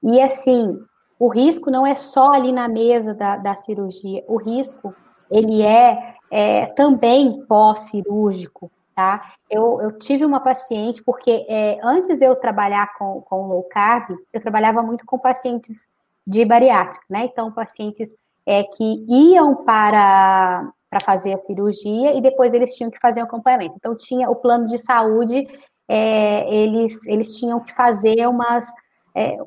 E 0.00 0.22
assim, 0.22 0.78
o 1.18 1.26
risco 1.26 1.72
não 1.72 1.84
é 1.84 1.96
só 1.96 2.30
ali 2.30 2.52
na 2.52 2.68
mesa 2.68 3.14
da, 3.14 3.36
da 3.36 3.56
cirurgia, 3.56 4.22
o 4.28 4.36
risco 4.36 4.94
ele 5.28 5.60
é 5.60 6.14
é, 6.30 6.66
também 6.66 7.44
pós-cirúrgico, 7.46 8.70
tá? 8.94 9.32
Eu, 9.50 9.80
eu, 9.80 9.98
tive 9.98 10.24
uma 10.24 10.40
paciente, 10.40 11.02
porque 11.02 11.46
é, 11.48 11.78
antes 11.82 12.18
de 12.18 12.24
eu 12.24 12.36
trabalhar 12.36 12.92
com, 12.98 13.20
com 13.22 13.46
low 13.46 13.62
carb, 13.64 14.16
eu 14.32 14.40
trabalhava 14.40 14.82
muito 14.82 15.06
com 15.06 15.18
pacientes 15.18 15.88
de 16.26 16.44
bariátrica, 16.44 17.04
né? 17.08 17.24
Então, 17.24 17.50
pacientes 17.52 18.14
é, 18.44 18.64
que 18.64 19.04
iam 19.08 19.64
para, 19.64 20.70
para 20.90 21.00
fazer 21.00 21.34
a 21.34 21.44
cirurgia 21.44 22.14
e 22.14 22.20
depois 22.20 22.52
eles 22.52 22.74
tinham 22.74 22.90
que 22.90 23.00
fazer 23.00 23.20
o 23.20 23.24
acompanhamento. 23.24 23.74
Então, 23.76 23.96
tinha 23.96 24.28
o 24.28 24.36
plano 24.36 24.66
de 24.66 24.78
saúde, 24.78 25.46
é, 25.88 26.54
eles, 26.54 27.06
eles 27.06 27.38
tinham 27.38 27.60
que 27.60 27.74
fazer 27.74 28.28
umas. 28.28 28.66
É, 29.14 29.38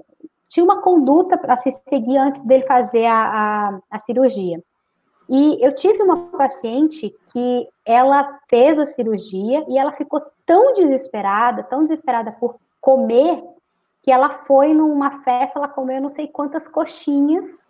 tinha 0.47 0.63
uma 0.63 0.81
conduta 0.81 1.37
para 1.37 1.55
se 1.55 1.71
seguir 1.87 2.17
antes 2.17 2.43
dele 2.43 2.65
fazer 2.65 3.05
a, 3.05 3.21
a, 3.21 3.79
a 3.89 3.99
cirurgia. 3.99 4.61
E 5.29 5.57
eu 5.65 5.73
tive 5.73 6.01
uma 6.03 6.27
paciente 6.31 7.15
que 7.31 7.67
ela 7.85 8.39
fez 8.49 8.77
a 8.77 8.85
cirurgia 8.85 9.65
e 9.69 9.77
ela 9.77 9.93
ficou 9.93 10.21
tão 10.45 10.73
desesperada, 10.73 11.63
tão 11.63 11.79
desesperada 11.79 12.31
por 12.33 12.57
comer, 12.79 13.41
que 14.03 14.11
ela 14.11 14.29
foi 14.45 14.73
numa 14.73 15.23
festa, 15.23 15.59
ela 15.59 15.67
comeu 15.67 16.01
não 16.01 16.09
sei 16.09 16.27
quantas 16.27 16.67
coxinhas. 16.67 17.65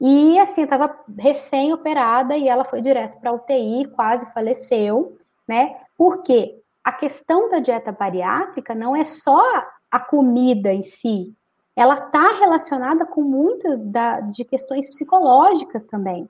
E 0.00 0.38
assim, 0.38 0.62
estava 0.62 0.96
recém-operada 1.18 2.36
e 2.36 2.48
ela 2.48 2.64
foi 2.64 2.80
direto 2.80 3.18
para 3.20 3.32
UTI, 3.32 3.86
quase 3.94 4.32
faleceu, 4.32 5.18
né? 5.46 5.76
Porque 5.96 6.62
a 6.84 6.92
questão 6.92 7.50
da 7.50 7.58
dieta 7.58 7.90
bariátrica 7.90 8.74
não 8.74 8.94
é 8.94 9.04
só 9.04 9.42
a 9.90 10.00
comida 10.00 10.72
em 10.72 10.82
si, 10.82 11.34
ela 11.78 11.94
está 11.94 12.32
relacionada 12.40 13.06
com 13.06 13.22
muitas 13.22 13.78
de 14.34 14.44
questões 14.44 14.90
psicológicas 14.90 15.84
também. 15.84 16.28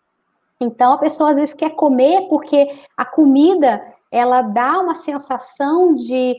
Então 0.61 0.93
a 0.93 0.99
pessoa 0.99 1.31
às 1.31 1.37
vezes 1.37 1.55
quer 1.55 1.71
comer 1.71 2.29
porque 2.29 2.69
a 2.97 3.05
comida 3.05 3.83
ela 4.11 4.43
dá 4.43 4.79
uma 4.81 4.95
sensação 4.95 5.95
de 5.95 6.37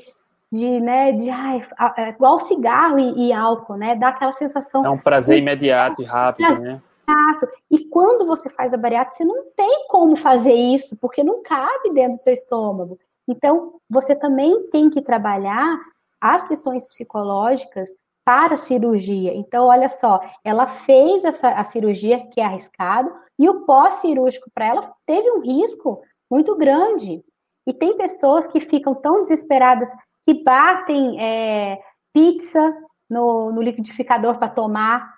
de, 0.52 0.82
né, 0.82 1.12
de 1.12 1.30
ai, 1.30 1.62
é 1.96 2.10
igual 2.10 2.40
cigarro 2.40 2.98
e, 2.98 3.28
e, 3.28 3.34
álcool, 3.34 3.76
né? 3.76 3.96
Dá 3.96 4.08
aquela 4.08 4.34
sensação. 4.34 4.84
É 4.84 4.90
um 4.90 4.98
prazer 4.98 5.36
de, 5.36 5.42
imediato 5.44 6.02
e 6.02 6.06
rápido, 6.06 6.60
né? 6.60 6.82
Exato. 7.08 7.48
E 7.70 7.86
quando 7.86 8.26
você 8.26 8.50
faz 8.50 8.74
a 8.74 8.78
bariátrica, 8.78 9.18
você 9.18 9.26
não 9.26 9.46
tem 9.56 9.86
como 9.88 10.16
fazer 10.16 10.54
isso, 10.54 10.96
porque 10.98 11.24
não 11.24 11.44
cabe 11.44 11.92
dentro 11.94 12.14
do 12.14 12.18
seu 12.18 12.34
estômago. 12.34 12.98
Então, 13.28 13.76
você 13.90 14.16
também 14.16 14.70
tem 14.70 14.90
que 14.90 15.02
trabalhar 15.02 15.80
as 16.20 16.48
questões 16.48 16.88
psicológicas 16.88 17.90
para 18.30 18.54
a 18.54 18.58
cirurgia. 18.58 19.34
Então, 19.34 19.66
olha 19.66 19.90
só, 19.90 20.20
ela 20.44 20.68
fez 20.68 21.24
essa, 21.24 21.50
a 21.50 21.64
cirurgia 21.64 22.28
que 22.28 22.40
é 22.40 22.46
arriscado, 22.46 23.12
e 23.40 23.50
o 23.50 23.66
pós-cirúrgico 23.66 24.52
para 24.54 24.68
ela 24.68 24.94
teve 25.04 25.32
um 25.32 25.42
risco 25.42 26.04
muito 26.30 26.56
grande. 26.56 27.24
E 27.66 27.74
tem 27.74 27.98
pessoas 27.98 28.48
que 28.48 28.62
ficam 28.62 28.94
tão 28.94 29.22
desesperadas 29.24 29.90
que 30.28 30.44
batem 30.44 31.20
é, 31.20 31.80
pizza, 32.14 32.72
no, 33.10 33.52
no 33.52 33.64
liquidificador 33.64 34.38
para 34.38 34.50
tomar, 34.50 35.16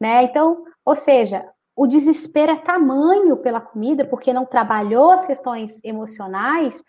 né? 0.00 0.22
Então, 0.22 0.62
ou 0.84 0.94
seja, 0.94 1.44
o 1.74 1.88
desespero 1.88 2.52
é 2.52 2.56
tamanho 2.56 3.36
pela 3.38 3.60
comida, 3.60 4.04
porque 4.04 4.32
não 4.32 4.46
trabalhou 4.46 5.10
as 5.10 5.24
questões 5.24 5.80
emocionais, 5.82 6.84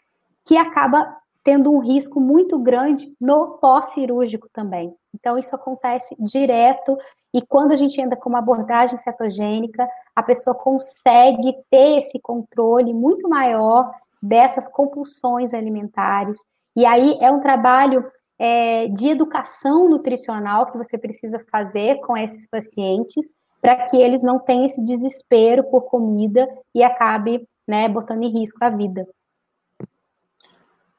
que 0.45 0.55
acaba 0.57 1.17
tendo 1.45 1.71
um 1.71 1.79
risco 1.79 2.19
muito 2.19 2.57
grande 2.57 3.13
no 3.21 3.59
pós-cirúrgico 3.59 4.49
também. 4.51 4.91
Então, 5.13 5.37
isso 5.37 5.55
acontece 5.55 6.15
direto, 6.19 6.97
e 7.31 7.41
quando 7.45 7.71
a 7.71 7.75
gente 7.75 8.01
anda 8.03 8.15
com 8.15 8.29
uma 8.29 8.39
abordagem 8.39 8.97
cetogênica, 8.97 9.87
a 10.15 10.23
pessoa 10.23 10.55
consegue 10.55 11.53
ter 11.69 11.99
esse 11.99 12.19
controle 12.19 12.93
muito 12.93 13.29
maior 13.29 13.91
dessas 14.21 14.67
compulsões 14.67 15.53
alimentares. 15.53 16.37
E 16.75 16.83
aí 16.85 17.15
é 17.21 17.29
um 17.31 17.41
trabalho 17.41 18.03
é, 18.39 18.87
de 18.87 19.09
educação 19.09 19.87
nutricional 19.87 20.65
que 20.71 20.77
você 20.77 20.97
precisa 20.97 21.39
fazer 21.51 21.99
com 22.01 22.17
esses 22.17 22.49
pacientes 22.49 23.33
para 23.61 23.85
que 23.85 23.97
eles 23.97 24.23
não 24.23 24.39
tenham 24.39 24.65
esse 24.65 24.83
desespero 24.83 25.63
por 25.65 25.83
comida 25.83 26.47
e 26.73 26.83
acabe 26.83 27.47
né, 27.67 27.87
botando 27.87 28.23
em 28.23 28.31
risco 28.31 28.63
a 28.63 28.69
vida. 28.69 29.07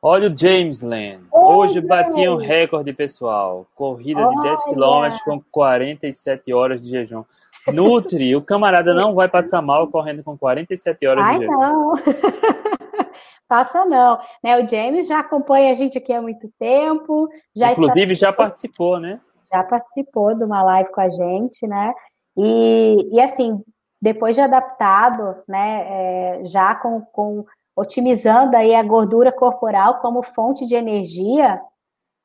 Olha 0.08 0.28
o 0.28 0.38
James 0.38 0.82
Land. 0.82 1.26
Hoje 1.32 1.80
bati 1.80 2.28
um 2.28 2.36
recorde, 2.36 2.92
pessoal. 2.92 3.66
Corrida 3.74 4.24
de 4.24 4.40
10 4.40 4.64
km 4.66 5.18
com 5.24 5.42
47 5.50 6.54
horas 6.54 6.80
de 6.80 6.90
jejum. 6.90 7.24
Nutri, 7.66 8.36
o 8.36 8.40
camarada 8.40 8.94
não 8.94 9.16
vai 9.16 9.28
passar 9.28 9.60
mal 9.60 9.88
correndo 9.88 10.22
com 10.22 10.38
47 10.38 11.08
horas 11.08 11.24
Ai, 11.24 11.40
de 11.40 11.40
jejum. 11.40 11.58
Não. 11.58 11.94
Passa 13.48 13.84
não. 13.84 14.20
Né, 14.44 14.62
o 14.62 14.68
James 14.68 15.08
já 15.08 15.18
acompanha 15.18 15.72
a 15.72 15.74
gente 15.74 15.98
aqui 15.98 16.12
há 16.12 16.22
muito 16.22 16.48
tempo. 16.56 17.28
Já 17.56 17.72
Inclusive, 17.72 18.12
está... 18.12 18.28
já 18.28 18.32
participou, 18.32 19.00
né? 19.00 19.20
Já 19.52 19.64
participou 19.64 20.36
de 20.36 20.44
uma 20.44 20.62
live 20.62 20.92
com 20.92 21.00
a 21.00 21.08
gente, 21.08 21.66
né? 21.66 21.92
E, 22.36 23.08
e 23.12 23.20
assim, 23.20 23.60
depois 24.00 24.36
de 24.36 24.40
adaptado, 24.40 25.42
né, 25.48 25.80
é, 25.88 26.44
já 26.44 26.76
com, 26.76 27.00
com 27.00 27.44
otimizando 27.76 28.56
aí 28.56 28.74
a 28.74 28.82
gordura 28.82 29.30
corporal 29.30 30.00
como 30.00 30.22
fonte 30.22 30.64
de 30.66 30.74
energia, 30.74 31.60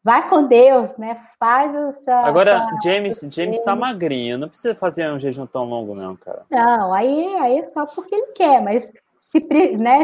vai 0.04 0.30
com 0.30 0.48
Deus, 0.48 0.98
né? 0.98 1.22
Faz 1.38 1.76
o 1.76 1.92
seu. 1.92 2.16
Agora, 2.16 2.68
James, 2.84 3.20
James 3.30 3.58
está 3.58 3.76
magrinho, 3.76 4.38
não 4.38 4.48
precisa 4.48 4.74
fazer 4.74 5.12
um 5.12 5.20
jejum 5.20 5.46
tão 5.46 5.66
longo, 5.66 5.94
não, 5.94 6.16
cara. 6.16 6.46
Não, 6.50 6.94
aí, 6.94 7.36
aí 7.36 7.60
é 7.60 7.64
só 7.64 7.86
porque 7.86 8.16
ele 8.16 8.32
quer, 8.34 8.62
mas 8.62 8.94
se 9.20 9.40
né, 9.78 10.04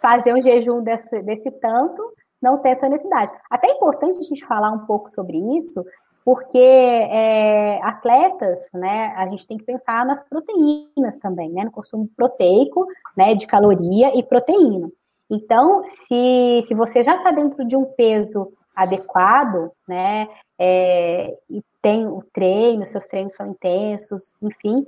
fazer 0.00 0.32
um 0.32 0.40
jejum 0.40 0.82
desse, 0.82 1.22
desse 1.22 1.50
tanto, 1.50 2.02
não 2.40 2.58
tem 2.58 2.72
essa 2.72 2.88
necessidade. 2.88 3.32
Até 3.50 3.68
é 3.68 3.72
importante 3.72 4.18
a 4.18 4.22
gente 4.22 4.46
falar 4.46 4.70
um 4.70 4.86
pouco 4.86 5.10
sobre 5.10 5.38
isso, 5.56 5.84
porque 6.24 6.58
é, 6.58 7.80
atletas, 7.82 8.70
né, 8.72 9.12
a 9.16 9.28
gente 9.28 9.46
tem 9.46 9.58
que 9.58 9.64
pensar 9.64 10.06
nas 10.06 10.22
proteínas 10.26 11.18
também, 11.20 11.50
né, 11.52 11.64
no 11.64 11.70
consumo 11.70 12.08
proteico, 12.16 12.86
né, 13.16 13.34
de 13.34 13.46
caloria 13.46 14.16
e 14.18 14.22
proteína. 14.22 14.90
Então, 15.30 15.82
se, 15.84 16.60
se 16.62 16.74
você 16.74 17.02
já 17.02 17.16
está 17.16 17.30
dentro 17.30 17.66
de 17.66 17.76
um 17.76 17.84
peso 17.84 18.52
adequado, 18.74 19.70
né, 19.86 20.28
é, 20.58 21.36
e 21.50 21.62
tem 21.82 22.06
o 22.06 22.22
treino, 22.32 22.86
seus 22.86 23.06
treinos 23.06 23.34
são 23.34 23.46
intensos, 23.46 24.32
enfim, 24.40 24.86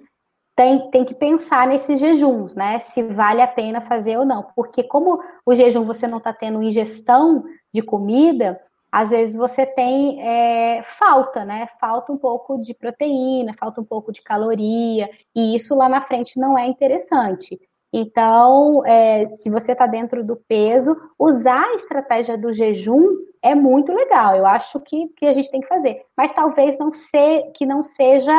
tem, 0.56 0.90
tem 0.90 1.04
que 1.04 1.14
pensar 1.14 1.66
nesses 1.66 2.00
jejuns, 2.00 2.56
né? 2.56 2.78
Se 2.78 3.02
vale 3.02 3.42
a 3.42 3.46
pena 3.46 3.82
fazer 3.82 4.16
ou 4.16 4.24
não. 4.24 4.42
Porque 4.56 4.82
como 4.82 5.20
o 5.44 5.54
jejum 5.54 5.84
você 5.84 6.06
não 6.06 6.16
está 6.16 6.32
tendo 6.32 6.62
ingestão 6.62 7.44
de 7.74 7.82
comida, 7.82 8.58
às 8.96 9.10
vezes 9.10 9.36
você 9.36 9.66
tem 9.66 10.26
é, 10.26 10.82
falta, 10.82 11.44
né? 11.44 11.68
Falta 11.78 12.10
um 12.10 12.16
pouco 12.16 12.58
de 12.58 12.72
proteína, 12.72 13.52
falta 13.52 13.78
um 13.78 13.84
pouco 13.84 14.10
de 14.10 14.22
caloria, 14.22 15.06
e 15.34 15.54
isso 15.54 15.74
lá 15.74 15.86
na 15.86 16.00
frente 16.00 16.40
não 16.40 16.56
é 16.56 16.66
interessante. 16.66 17.60
Então, 17.92 18.82
é, 18.86 19.28
se 19.28 19.50
você 19.50 19.72
está 19.72 19.86
dentro 19.86 20.24
do 20.24 20.34
peso, 20.48 20.96
usar 21.18 21.62
a 21.62 21.74
estratégia 21.74 22.38
do 22.38 22.50
jejum 22.54 23.04
é 23.42 23.54
muito 23.54 23.92
legal. 23.92 24.34
Eu 24.34 24.46
acho 24.46 24.80
que, 24.80 25.08
que 25.08 25.26
a 25.26 25.32
gente 25.34 25.50
tem 25.50 25.60
que 25.60 25.68
fazer. 25.68 26.02
Mas 26.16 26.32
talvez 26.32 26.78
não 26.78 26.90
ser, 26.90 27.52
que 27.52 27.66
não 27.66 27.82
seja 27.82 28.32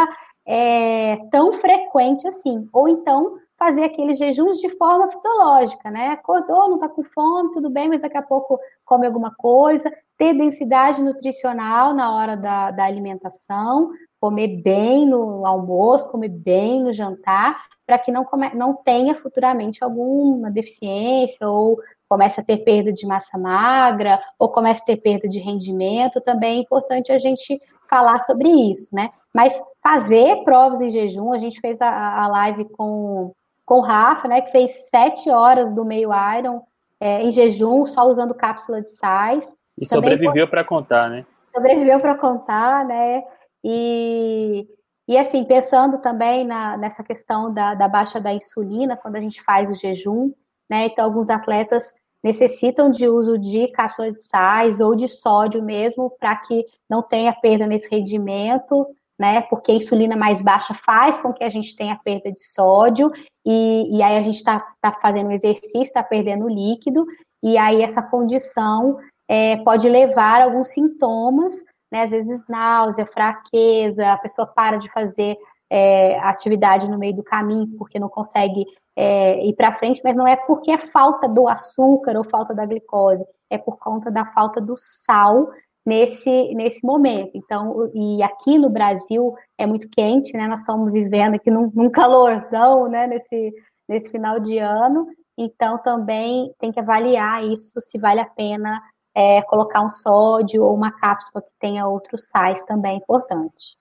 é, 0.44 1.18
tão 1.30 1.54
frequente 1.54 2.28
assim. 2.28 2.68
Ou 2.74 2.90
então 2.90 3.38
fazer 3.60 3.84
aqueles 3.84 4.18
jejuns 4.18 4.58
de 4.58 4.76
forma 4.76 5.12
fisiológica, 5.12 5.92
né? 5.92 6.10
Acordou, 6.10 6.68
não 6.70 6.76
está 6.76 6.90
com 6.90 7.04
fome, 7.04 7.54
tudo 7.54 7.70
bem, 7.70 7.90
mas 7.90 8.02
daqui 8.02 8.18
a 8.18 8.24
pouco 8.24 8.60
come 8.84 9.06
alguma 9.06 9.34
coisa. 9.36 9.92
Ter 10.18 10.34
densidade 10.34 11.02
nutricional 11.02 11.94
na 11.94 12.16
hora 12.16 12.36
da, 12.36 12.72
da 12.72 12.86
alimentação, 12.86 13.92
comer 14.20 14.62
bem 14.62 15.08
no 15.08 15.46
almoço, 15.46 16.10
comer 16.10 16.30
bem 16.30 16.84
no 16.84 16.92
jantar, 16.92 17.58
para 17.86 17.98
que 17.98 18.12
não, 18.12 18.26
come, 18.26 18.54
não 18.54 18.74
tenha 18.74 19.16
futuramente 19.16 19.84
alguma 19.84 20.52
deficiência 20.52 21.48
ou 21.48 21.80
comece 22.10 22.42
a 22.42 22.44
ter 22.44 22.58
perda 22.58 22.92
de 22.92 23.06
massa 23.06 23.38
magra 23.38 24.20
ou 24.38 24.50
comece 24.50 24.82
a 24.82 24.86
ter 24.86 24.98
perda 24.98 25.28
de 25.28 25.40
rendimento. 25.40 26.20
Também 26.20 26.58
é 26.58 26.62
importante 26.62 27.12
a 27.12 27.18
gente 27.18 27.62
falar 27.90 28.20
sobre 28.20 28.50
isso, 28.50 28.94
né? 28.94 29.10
Mas 29.34 29.62
fazer 29.82 30.44
provas 30.44 30.82
em 30.82 30.90
jejum, 30.90 31.32
a 31.32 31.38
gente 31.38 31.62
fez 31.62 31.80
a, 31.82 32.24
a 32.24 32.28
live 32.28 32.66
com, 32.66 33.34
com 33.66 33.76
o 33.76 33.82
Rafa, 33.82 34.28
né, 34.28 34.42
que 34.42 34.52
fez 34.52 34.90
sete 34.90 35.30
horas 35.30 35.72
do 35.74 35.86
meio 35.86 36.10
Iron 36.38 36.62
é, 37.00 37.22
em 37.22 37.32
jejum, 37.32 37.86
só 37.86 38.06
usando 38.08 38.34
cápsula 38.34 38.82
de 38.82 38.92
sais. 38.92 39.56
E 39.80 39.86
sobreviveu 39.86 40.48
para 40.48 40.64
contar, 40.64 41.10
né? 41.10 41.26
Sobreviveu 41.54 42.00
para 42.00 42.16
contar, 42.16 42.86
né? 42.86 43.24
E, 43.64 44.68
e 45.08 45.18
assim, 45.18 45.44
pensando 45.44 46.00
também 46.00 46.46
na, 46.46 46.78
nessa 46.78 47.04
questão 47.04 47.54
da, 47.54 47.74
da 47.74 47.88
baixa 47.88 48.20
da 48.20 48.34
insulina, 48.34 48.98
quando 48.98 49.16
a 49.16 49.22
gente 49.22 49.42
faz 49.44 49.70
o 49.70 49.76
jejum, 49.76 50.32
né? 50.70 50.88
Então, 50.88 51.06
alguns 51.06 51.30
atletas 51.30 51.94
necessitam 52.24 52.92
de 52.92 53.08
uso 53.08 53.38
de 53.38 53.68
cápsula 53.70 54.12
de 54.12 54.18
sais 54.18 54.80
ou 54.80 54.96
de 54.96 55.08
sódio 55.08 55.64
mesmo, 55.64 56.10
para 56.20 56.36
que 56.36 56.66
não 56.90 57.02
tenha 57.02 57.32
perda 57.34 57.68
nesse 57.68 57.88
rendimento, 57.90 58.88
né? 59.20 59.42
Porque 59.42 59.72
a 59.72 59.76
insulina 59.76 60.16
mais 60.16 60.42
baixa 60.42 60.74
faz 60.74 61.20
com 61.20 61.34
que 61.34 61.44
a 61.44 61.50
gente 61.50 61.76
tenha 61.76 62.00
perda 62.04 62.32
de 62.32 62.42
sódio, 62.42 63.12
e, 63.46 63.98
e 63.98 64.04
aí 64.04 64.18
a 64.18 64.24
gente 64.24 64.36
está 64.36 64.60
tá 64.82 64.92
fazendo 65.02 65.32
exercício, 65.32 65.82
está 65.82 66.04
perdendo 66.04 66.48
líquido, 66.48 67.06
e 67.44 67.58
aí 67.58 67.82
essa 67.82 68.02
condição 68.02 68.98
é, 69.28 69.58
pode 69.58 69.90
levar 69.90 70.42
a 70.42 70.46
alguns 70.46 70.70
sintomas, 70.70 71.54
né? 71.92 72.04
Às 72.04 72.12
vezes 72.12 72.48
náusea, 72.48 73.06
fraqueza, 73.06 74.08
a 74.08 74.18
pessoa 74.18 74.48
para 74.48 74.78
de 74.78 74.92
fazer 74.92 75.38
é, 75.70 76.18
atividade 76.20 76.90
no 76.90 76.98
meio 76.98 77.16
do 77.16 77.24
caminho 77.24 77.68
porque 77.78 78.00
não 78.00 78.10
consegue 78.10 78.66
é, 78.96 79.46
ir 79.46 79.54
para 79.54 79.74
frente, 79.74 80.02
mas 80.04 80.16
não 80.16 80.28
é 80.28 80.36
porque 80.36 80.72
é 80.72 80.88
falta 80.88 81.28
do 81.28 81.48
açúcar 81.48 82.18
ou 82.18 82.24
falta 82.24 82.54
da 82.54 82.66
glicose, 82.66 83.26
é 83.50 83.58
por 83.58 83.78
conta 83.78 84.10
da 84.10 84.26
falta 84.26 84.60
do 84.60 84.76
sal 84.78 85.50
nesse, 85.86 86.54
nesse 86.56 86.86
momento. 86.86 87.32
Então, 87.36 87.90
e 87.94 88.22
aqui 88.24 88.58
no 88.58 88.70
Brasil 88.70 89.36
é 89.58 89.66
muito 89.66 89.88
quente, 89.90 90.36
né? 90.36 90.48
Nós 90.48 90.62
estamos 90.62 90.92
vivendo 90.92 91.36
aqui 91.36 91.52
num, 91.52 91.72
num 91.74 91.90
calorzão, 91.90 92.90
né? 92.90 93.08
Nesse, 93.08 93.54
nesse 93.88 94.10
final 94.10 94.40
de 94.40 94.58
ano. 94.58 95.08
Então, 95.38 95.78
também 95.78 96.52
tem 96.60 96.72
que 96.72 96.80
avaliar 96.80 97.44
isso, 97.46 97.72
se 97.80 98.00
vale 98.00 98.20
a 98.20 98.26
pena 98.26 98.82
é, 99.18 99.42
colocar 99.42 99.82
um 99.82 99.90
sódio 99.90 100.64
ou 100.64 100.76
uma 100.76 100.92
cápsula 100.92 101.42
que 101.42 101.50
tenha 101.60 101.88
outros 101.88 102.30
sais 102.30 102.64
também 102.66 102.92
é 102.92 102.96
importante. 102.98 103.76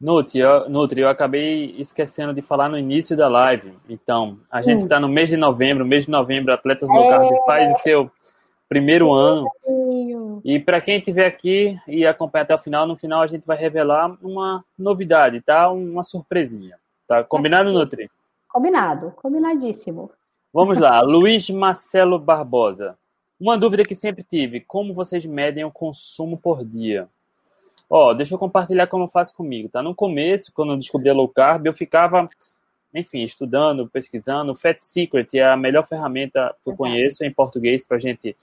Nutri 0.00 0.40
eu, 0.40 0.68
Nutri, 0.68 1.00
eu 1.02 1.08
acabei 1.08 1.76
esquecendo 1.78 2.34
de 2.34 2.42
falar 2.42 2.68
no 2.68 2.76
início 2.76 3.16
da 3.16 3.28
live. 3.28 3.78
Então, 3.88 4.40
a 4.50 4.60
gente 4.60 4.82
está 4.82 4.96
hum. 4.98 5.02
no 5.02 5.08
mês 5.08 5.28
de 5.28 5.36
novembro, 5.36 5.86
mês 5.86 6.06
de 6.06 6.10
novembro, 6.10 6.52
Atletas 6.52 6.88
Low 6.88 7.08
Carb 7.08 7.32
é... 7.32 7.44
faz 7.46 7.70
o 7.70 7.78
seu 7.78 8.10
primeiro 8.68 9.12
ano. 9.12 9.48
E 10.44 10.58
para 10.58 10.80
quem 10.80 10.96
estiver 10.96 11.26
aqui 11.26 11.78
e 11.86 12.04
acompanhar 12.04 12.42
até 12.42 12.54
o 12.56 12.58
final, 12.58 12.84
no 12.84 12.96
final 12.96 13.22
a 13.22 13.28
gente 13.28 13.46
vai 13.46 13.56
revelar 13.56 14.16
uma 14.20 14.64
novidade, 14.76 15.40
tá? 15.42 15.70
Uma 15.70 16.02
surpresinha. 16.02 16.76
Tá 17.06 17.22
combinado, 17.22 17.72
Nutri? 17.72 18.10
Combinado, 18.48 19.12
combinadíssimo. 19.12 20.10
Vamos 20.52 20.76
lá, 20.76 21.00
Luiz 21.02 21.48
Marcelo 21.48 22.18
Barbosa. 22.18 22.96
Uma 23.42 23.58
dúvida 23.58 23.82
que 23.82 23.96
sempre 23.96 24.22
tive: 24.22 24.60
como 24.60 24.94
vocês 24.94 25.26
medem 25.26 25.64
o 25.64 25.70
consumo 25.70 26.38
por 26.38 26.64
dia? 26.64 27.08
Ó, 27.90 28.14
deixa 28.14 28.34
eu 28.34 28.38
compartilhar 28.38 28.86
como 28.86 29.04
eu 29.04 29.08
faço 29.08 29.34
comigo, 29.34 29.68
tá? 29.68 29.82
No 29.82 29.96
começo, 29.96 30.52
quando 30.54 30.72
eu 30.72 30.78
descobri 30.78 31.10
a 31.10 31.12
low 31.12 31.28
carb, 31.28 31.66
eu 31.66 31.74
ficava 31.74 32.30
enfim, 32.94 33.22
estudando, 33.22 33.88
pesquisando. 33.88 34.52
O 34.52 34.54
Fat 34.54 34.78
Secret 34.78 35.26
é 35.34 35.44
a 35.44 35.56
melhor 35.56 35.84
ferramenta 35.84 36.54
que 36.62 36.70
eu 36.70 36.76
conheço 36.76 37.24
em 37.24 37.32
português 37.32 37.84
para 37.84 37.96
a 37.96 38.00
gente 38.00 38.36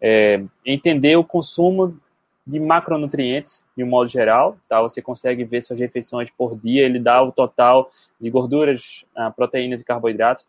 é, 0.00 0.40
entender 0.64 1.16
o 1.16 1.24
consumo 1.24 1.98
de 2.46 2.60
macronutrientes 2.60 3.64
de 3.76 3.82
um 3.82 3.88
modo 3.88 4.08
geral, 4.08 4.56
tá? 4.68 4.80
Você 4.82 5.02
consegue 5.02 5.42
ver 5.44 5.62
suas 5.62 5.80
refeições 5.80 6.30
por 6.30 6.56
dia, 6.56 6.84
ele 6.84 7.00
dá 7.00 7.20
o 7.22 7.32
total 7.32 7.90
de 8.20 8.30
gorduras, 8.30 9.04
ah, 9.16 9.32
proteínas 9.32 9.80
e 9.80 9.84
carboidratos. 9.84 10.46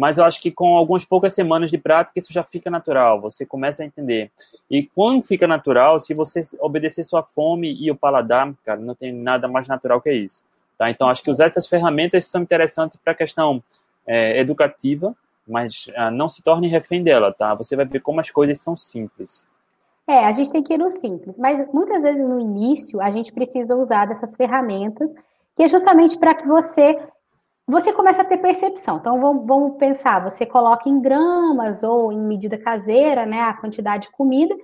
Mas 0.00 0.16
eu 0.16 0.24
acho 0.24 0.40
que 0.40 0.50
com 0.50 0.78
algumas 0.78 1.04
poucas 1.04 1.34
semanas 1.34 1.70
de 1.70 1.76
prática 1.76 2.18
isso 2.18 2.32
já 2.32 2.42
fica 2.42 2.70
natural, 2.70 3.20
você 3.20 3.44
começa 3.44 3.82
a 3.82 3.86
entender. 3.86 4.30
E 4.70 4.82
quando 4.82 5.22
fica 5.22 5.46
natural, 5.46 6.00
se 6.00 6.14
você 6.14 6.40
obedecer 6.58 7.04
sua 7.04 7.22
fome 7.22 7.70
e 7.78 7.90
o 7.90 7.94
paladar, 7.94 8.50
cara, 8.64 8.80
não 8.80 8.94
tem 8.94 9.12
nada 9.12 9.46
mais 9.46 9.68
natural 9.68 10.00
que 10.00 10.10
isso. 10.10 10.42
Tá? 10.78 10.90
Então, 10.90 11.10
acho 11.10 11.22
que 11.22 11.30
usar 11.30 11.44
essas 11.44 11.66
ferramentas 11.66 12.24
são 12.24 12.40
interessantes 12.40 12.98
para 13.04 13.12
a 13.12 13.16
questão 13.16 13.62
é, 14.06 14.40
educativa, 14.40 15.14
mas 15.46 15.90
ah, 15.94 16.10
não 16.10 16.30
se 16.30 16.42
torne 16.42 16.66
refém 16.66 17.04
dela, 17.04 17.34
tá? 17.34 17.54
Você 17.56 17.76
vai 17.76 17.84
ver 17.84 18.00
como 18.00 18.20
as 18.20 18.30
coisas 18.30 18.58
são 18.58 18.74
simples. 18.74 19.46
É, 20.08 20.24
a 20.24 20.32
gente 20.32 20.50
tem 20.50 20.62
que 20.62 20.72
ir 20.72 20.78
no 20.78 20.90
simples, 20.90 21.38
mas 21.38 21.70
muitas 21.74 22.02
vezes 22.02 22.26
no 22.26 22.40
início 22.40 23.02
a 23.02 23.10
gente 23.10 23.30
precisa 23.32 23.76
usar 23.76 24.06
dessas 24.06 24.34
ferramentas, 24.34 25.12
que 25.54 25.62
é 25.62 25.68
justamente 25.68 26.18
para 26.18 26.34
que 26.34 26.48
você 26.48 26.96
você 27.70 27.92
começa 27.92 28.22
a 28.22 28.24
ter 28.24 28.38
percepção. 28.38 28.98
Então 28.98 29.20
vamos, 29.20 29.76
pensar, 29.78 30.22
você 30.22 30.44
coloca 30.44 30.88
em 30.88 31.00
gramas 31.00 31.82
ou 31.82 32.12
em 32.12 32.18
medida 32.18 32.58
caseira, 32.58 33.24
né, 33.24 33.40
a 33.40 33.54
quantidade 33.54 34.08
de 34.08 34.12
comida, 34.12 34.56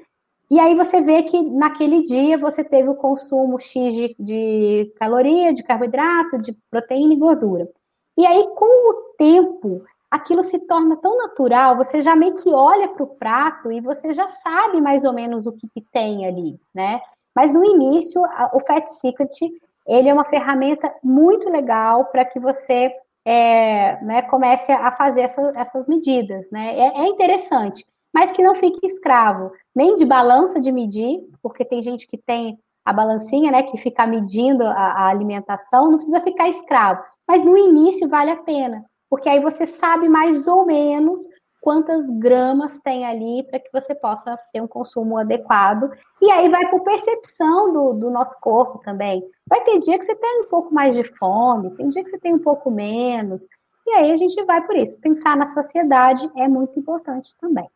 e 0.50 0.60
aí 0.60 0.76
você 0.76 1.00
vê 1.00 1.24
que 1.24 1.42
naquele 1.42 2.04
dia 2.04 2.38
você 2.38 2.62
teve 2.62 2.88
o 2.88 2.94
consumo 2.94 3.58
X 3.58 3.94
de, 3.94 4.16
de 4.18 4.92
caloria, 4.98 5.52
de 5.52 5.62
carboidrato, 5.62 6.38
de 6.38 6.56
proteína 6.70 7.14
e 7.14 7.18
gordura. 7.18 7.68
E 8.16 8.24
aí, 8.24 8.46
com 8.54 8.90
o 8.90 8.94
tempo, 9.18 9.84
aquilo 10.10 10.44
se 10.44 10.60
torna 10.60 10.96
tão 10.96 11.18
natural, 11.18 11.76
você 11.76 12.00
já 12.00 12.14
meio 12.14 12.34
que 12.36 12.48
olha 12.50 12.88
para 12.88 13.02
o 13.02 13.08
prato 13.16 13.72
e 13.72 13.80
você 13.80 14.14
já 14.14 14.28
sabe 14.28 14.80
mais 14.80 15.04
ou 15.04 15.12
menos 15.12 15.46
o 15.46 15.52
que, 15.52 15.68
que 15.68 15.84
tem 15.92 16.26
ali, 16.26 16.58
né? 16.72 17.00
Mas 17.34 17.52
no 17.52 17.64
início, 17.64 18.24
a, 18.24 18.50
o 18.54 18.60
Fat 18.60 18.86
Secret, 18.86 19.50
ele 19.86 20.08
é 20.08 20.12
uma 20.12 20.24
ferramenta 20.24 20.92
muito 21.02 21.48
legal 21.48 22.06
para 22.06 22.24
que 22.24 22.40
você 22.40 22.92
é, 23.24 24.02
né, 24.04 24.22
comece 24.22 24.70
a 24.72 24.92
fazer 24.92 25.22
essa, 25.22 25.52
essas 25.56 25.88
medidas, 25.88 26.50
né? 26.50 26.78
É, 26.78 27.02
é 27.02 27.06
interessante, 27.06 27.84
mas 28.14 28.32
que 28.32 28.42
não 28.42 28.54
fique 28.54 28.86
escravo, 28.86 29.50
nem 29.74 29.96
de 29.96 30.04
balança 30.04 30.60
de 30.60 30.70
medir, 30.70 31.20
porque 31.42 31.64
tem 31.64 31.82
gente 31.82 32.06
que 32.06 32.16
tem 32.16 32.58
a 32.84 32.92
balancinha, 32.92 33.50
né, 33.50 33.64
que 33.64 33.76
fica 33.78 34.06
medindo 34.06 34.62
a, 34.64 34.70
a 34.70 35.08
alimentação, 35.08 35.90
não 35.90 35.96
precisa 35.96 36.20
ficar 36.20 36.48
escravo. 36.48 37.02
Mas 37.26 37.44
no 37.44 37.58
início 37.58 38.08
vale 38.08 38.30
a 38.30 38.36
pena, 38.36 38.84
porque 39.10 39.28
aí 39.28 39.40
você 39.40 39.66
sabe 39.66 40.08
mais 40.08 40.46
ou 40.46 40.64
menos 40.64 41.18
quantas 41.66 42.08
gramas 42.10 42.78
tem 42.78 43.04
ali 43.04 43.42
para 43.42 43.58
que 43.58 43.68
você 43.72 43.92
possa 43.92 44.38
ter 44.52 44.60
um 44.60 44.68
consumo 44.68 45.18
adequado. 45.18 45.90
E 46.22 46.30
aí 46.30 46.48
vai 46.48 46.64
por 46.70 46.84
percepção 46.84 47.72
do, 47.72 47.92
do 47.92 48.08
nosso 48.08 48.38
corpo 48.40 48.78
também. 48.84 49.20
Vai 49.48 49.64
ter 49.64 49.80
dia 49.80 49.98
que 49.98 50.04
você 50.04 50.14
tem 50.14 50.42
um 50.42 50.48
pouco 50.48 50.72
mais 50.72 50.94
de 50.94 51.02
fome, 51.18 51.72
tem 51.72 51.88
dia 51.88 52.04
que 52.04 52.10
você 52.10 52.20
tem 52.20 52.32
um 52.32 52.38
pouco 52.38 52.70
menos. 52.70 53.48
E 53.84 53.90
aí 53.94 54.12
a 54.12 54.16
gente 54.16 54.40
vai 54.44 54.64
por 54.64 54.76
isso. 54.76 54.96
Pensar 55.00 55.36
na 55.36 55.44
saciedade 55.44 56.30
é 56.36 56.46
muito 56.46 56.78
importante 56.78 57.34
também. 57.40 57.68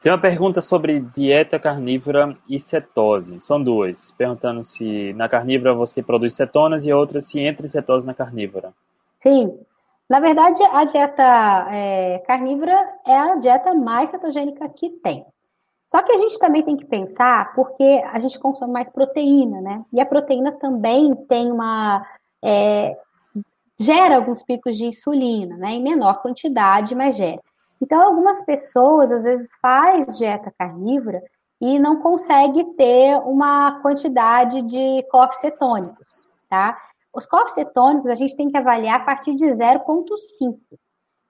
Tem 0.00 0.10
uma 0.10 0.20
pergunta 0.20 0.60
sobre 0.60 0.98
dieta 0.98 1.60
carnívora 1.60 2.36
e 2.48 2.58
cetose. 2.58 3.40
São 3.40 3.62
duas. 3.62 4.10
Perguntando 4.18 4.64
se 4.64 5.12
na 5.12 5.28
carnívora 5.28 5.74
você 5.74 6.02
produz 6.02 6.34
cetonas 6.34 6.84
e 6.84 6.92
outra 6.92 7.20
se 7.20 7.38
entra 7.38 7.68
cetose 7.68 8.04
na 8.04 8.14
carnívora. 8.14 8.74
Sim. 9.20 9.60
Na 10.10 10.18
verdade, 10.18 10.60
a 10.72 10.84
dieta 10.84 11.68
é, 11.70 12.18
carnívora 12.26 12.76
é 13.06 13.16
a 13.16 13.36
dieta 13.36 13.72
mais 13.72 14.10
cetogênica 14.10 14.68
que 14.68 14.90
tem. 14.90 15.24
Só 15.88 16.02
que 16.02 16.10
a 16.10 16.18
gente 16.18 16.36
também 16.36 16.64
tem 16.64 16.76
que 16.76 16.84
pensar 16.84 17.54
porque 17.54 18.02
a 18.12 18.18
gente 18.18 18.36
consome 18.40 18.72
mais 18.72 18.90
proteína, 18.90 19.60
né? 19.60 19.84
E 19.92 20.00
a 20.00 20.06
proteína 20.06 20.50
também 20.50 21.14
tem 21.28 21.52
uma. 21.52 22.04
É, 22.44 22.96
gera 23.80 24.16
alguns 24.16 24.42
picos 24.42 24.76
de 24.76 24.86
insulina, 24.86 25.56
né? 25.56 25.74
Em 25.74 25.82
menor 25.82 26.20
quantidade, 26.22 26.92
mas 26.92 27.14
gera. 27.16 27.40
Então, 27.80 28.04
algumas 28.04 28.44
pessoas 28.44 29.12
às 29.12 29.22
vezes 29.22 29.52
faz 29.62 30.18
dieta 30.18 30.52
carnívora 30.58 31.22
e 31.60 31.78
não 31.78 32.00
consegue 32.00 32.64
ter 32.74 33.16
uma 33.18 33.80
quantidade 33.80 34.60
de 34.62 35.04
corpos 35.08 35.38
cetônicos, 35.38 36.26
tá? 36.48 36.76
Os 37.14 37.26
corpos 37.26 37.54
cetônicos 37.54 38.10
a 38.10 38.14
gente 38.14 38.36
tem 38.36 38.48
que 38.48 38.56
avaliar 38.56 39.00
a 39.00 39.04
partir 39.04 39.34
de 39.34 39.44
0,5. 39.46 40.58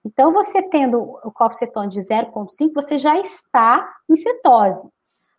Então, 0.05 0.33
você 0.33 0.63
tendo 0.63 0.99
o 0.99 1.31
corpo 1.31 1.55
cetônico 1.55 1.93
de 1.93 2.01
0,5, 2.01 2.73
você 2.75 2.99
já 2.99 3.19
está 3.19 3.87
em 4.09 4.17
cetose. 4.17 4.89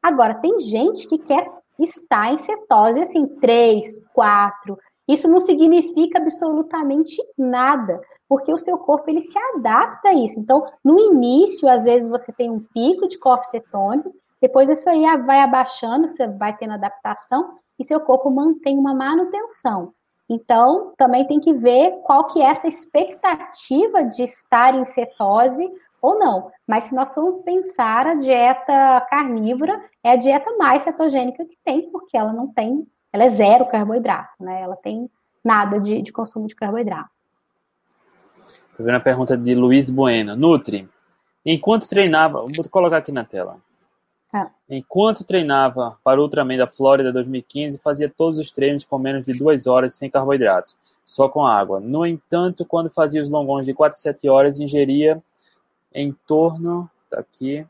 Agora, 0.02 0.36
tem 0.36 0.60
gente 0.60 1.08
que 1.08 1.18
quer 1.18 1.48
estar 1.80 2.34
em 2.34 2.38
cetose 2.38 3.02
assim, 3.02 3.28
3, 3.40 4.00
4. 4.14 4.78
Isso 5.08 5.28
não 5.28 5.40
significa 5.40 6.20
absolutamente 6.20 7.18
nada 7.38 8.00
porque 8.32 8.54
o 8.54 8.58
seu 8.58 8.78
corpo 8.78 9.10
ele 9.10 9.20
se 9.20 9.38
adapta 9.56 10.08
a 10.08 10.14
isso. 10.14 10.40
Então, 10.40 10.66
no 10.82 10.98
início, 10.98 11.68
às 11.68 11.84
vezes 11.84 12.08
você 12.08 12.32
tem 12.32 12.50
um 12.50 12.62
pico 12.62 13.06
de 13.10 13.20
corpos 13.20 13.50
cetônicos, 13.50 14.14
depois 14.40 14.70
isso 14.70 14.90
aí 14.90 15.02
vai 15.26 15.42
abaixando, 15.42 16.10
você 16.10 16.30
vai 16.30 16.56
tendo 16.56 16.76
adaptação 16.76 17.58
e 17.78 17.84
seu 17.84 18.00
corpo 18.00 18.32
mantém 18.32 18.78
uma 18.78 18.96
manutenção. 18.96 19.94
Então, 20.34 20.94
também 20.96 21.28
tem 21.28 21.42
que 21.42 21.52
ver 21.52 21.92
qual 22.04 22.24
que 22.28 22.42
é 22.42 22.46
essa 22.46 22.66
expectativa 22.66 24.06
de 24.06 24.24
estar 24.24 24.74
em 24.74 24.86
cetose 24.86 25.70
ou 26.02 26.18
não. 26.18 26.50
Mas 26.66 26.86
se 26.86 26.96
nós 26.96 27.14
formos 27.14 27.42
pensar, 27.42 28.08
a 28.08 28.16
dieta 28.16 29.06
carnívora 29.10 29.84
é 30.02 30.12
a 30.14 30.16
dieta 30.16 30.56
mais 30.58 30.84
cetogênica 30.84 31.44
que 31.44 31.58
tem, 31.66 31.92
porque 31.92 32.18
ela 32.18 32.32
não 32.32 32.48
tem, 32.48 32.88
ela 33.12 33.26
é 33.26 33.30
zero 33.30 33.66
carboidrato, 33.66 34.32
né? 34.40 34.62
Ela 34.62 34.78
tem 34.78 35.12
nada 35.44 35.82
de, 35.82 36.02
de 36.02 36.14
consumo 36.14 36.48
de 36.48 36.56
carboidrato. 36.56 37.10
Estou 38.70 38.86
vendo 38.86 38.96
a 38.96 39.02
pergunta 39.02 39.38
de 39.38 39.54
Luiz 39.54 39.90
Bueno. 39.90 40.34
Nutri, 40.34 40.88
enquanto 41.46 41.90
treinava, 41.90 42.40
vou 42.40 42.70
colocar 42.70 42.98
aqui 42.98 43.12
na 43.12 43.26
tela. 43.26 43.58
Enquanto 44.70 45.26
treinava 45.26 45.98
para 46.04 46.20
o 46.20 46.24
Ultraman 46.24 46.58
da 46.58 46.68
Flórida 46.68 47.12
2015, 47.12 47.78
fazia 47.80 48.10
todos 48.10 48.40
os 48.40 48.50
treinos 48.52 48.86
com 48.86 48.98
menos 48.98 49.26
de 49.26 49.38
duas 49.38 49.68
horas 49.68 49.94
sem 49.96 50.10
carboidratos, 50.10 50.78
só 51.04 51.28
com 51.28 51.46
água. 51.46 51.80
No 51.80 52.06
entanto, 52.06 52.66
quando 52.66 52.90
fazia 52.90 53.22
os 53.22 53.28
longões 53.28 53.66
de 53.66 53.74
4 53.74 53.98
a 53.98 54.02
7 54.02 54.30
horas, 54.30 54.60
ingeria 54.60 55.22
em 55.94 56.16
torno, 56.26 56.90
tá 57.10 57.20
aqui, 57.20 57.66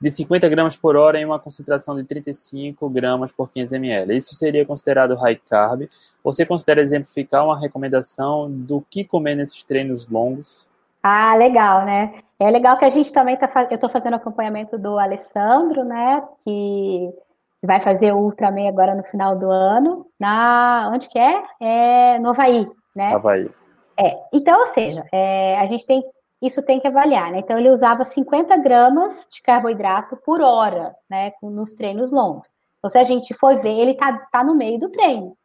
de 0.00 0.10
50 0.10 0.48
gramas 0.48 0.76
por 0.76 0.96
hora 0.96 1.18
em 1.18 1.24
uma 1.24 1.38
concentração 1.38 1.96
de 1.96 2.04
35 2.04 2.88
gramas 2.88 3.32
por 3.32 3.50
500 3.50 3.72
ml. 3.74 4.16
Isso 4.16 4.34
seria 4.34 4.64
considerado 4.64 5.14
high 5.16 5.40
carb. 5.48 5.88
Você 6.22 6.44
considera 6.44 6.80
exemplificar 6.80 7.44
uma 7.44 7.58
recomendação 7.58 8.50
do 8.50 8.84
que 8.90 9.04
comer 9.04 9.34
nesses 9.34 9.62
treinos 9.62 10.06
longos? 10.08 10.66
Ah, 11.08 11.36
legal, 11.36 11.84
né? 11.84 12.14
É 12.36 12.50
legal 12.50 12.76
que 12.76 12.84
a 12.84 12.88
gente 12.88 13.12
também 13.12 13.36
está 13.36 13.48
eu 13.70 13.76
estou 13.76 13.88
fazendo 13.88 14.14
acompanhamento 14.14 14.76
do 14.76 14.98
Alessandro, 14.98 15.84
né? 15.84 16.20
Que 16.42 17.14
vai 17.62 17.80
fazer 17.80 18.12
o 18.12 18.18
Ultraman 18.18 18.68
agora 18.68 18.92
no 18.92 19.04
final 19.04 19.38
do 19.38 19.48
ano. 19.48 20.04
Na 20.18 20.90
onde 20.92 21.08
que 21.08 21.16
é? 21.16 21.44
É 21.60 22.18
no 22.18 22.30
Havaí, 22.30 22.68
né? 22.92 23.14
Havaí. 23.14 23.48
É. 23.96 24.18
Então, 24.32 24.58
ou 24.58 24.66
seja, 24.66 25.04
é, 25.12 25.56
a 25.58 25.66
gente 25.66 25.86
tem 25.86 26.02
isso 26.42 26.60
tem 26.64 26.80
que 26.80 26.88
avaliar, 26.88 27.30
né? 27.30 27.38
Então, 27.38 27.56
ele 27.56 27.70
usava 27.70 28.04
50 28.04 28.56
gramas 28.56 29.28
de 29.30 29.40
carboidrato 29.42 30.16
por 30.16 30.40
hora, 30.40 30.92
né? 31.08 31.30
Nos 31.40 31.74
treinos 31.74 32.10
longos. 32.10 32.52
Então, 32.78 32.90
se 32.90 32.98
a 32.98 33.04
gente 33.04 33.32
for 33.32 33.60
ver, 33.62 33.78
ele 33.78 33.94
tá, 33.94 34.26
tá 34.32 34.42
no 34.42 34.56
meio 34.56 34.80
do 34.80 34.90
treino. 34.90 35.36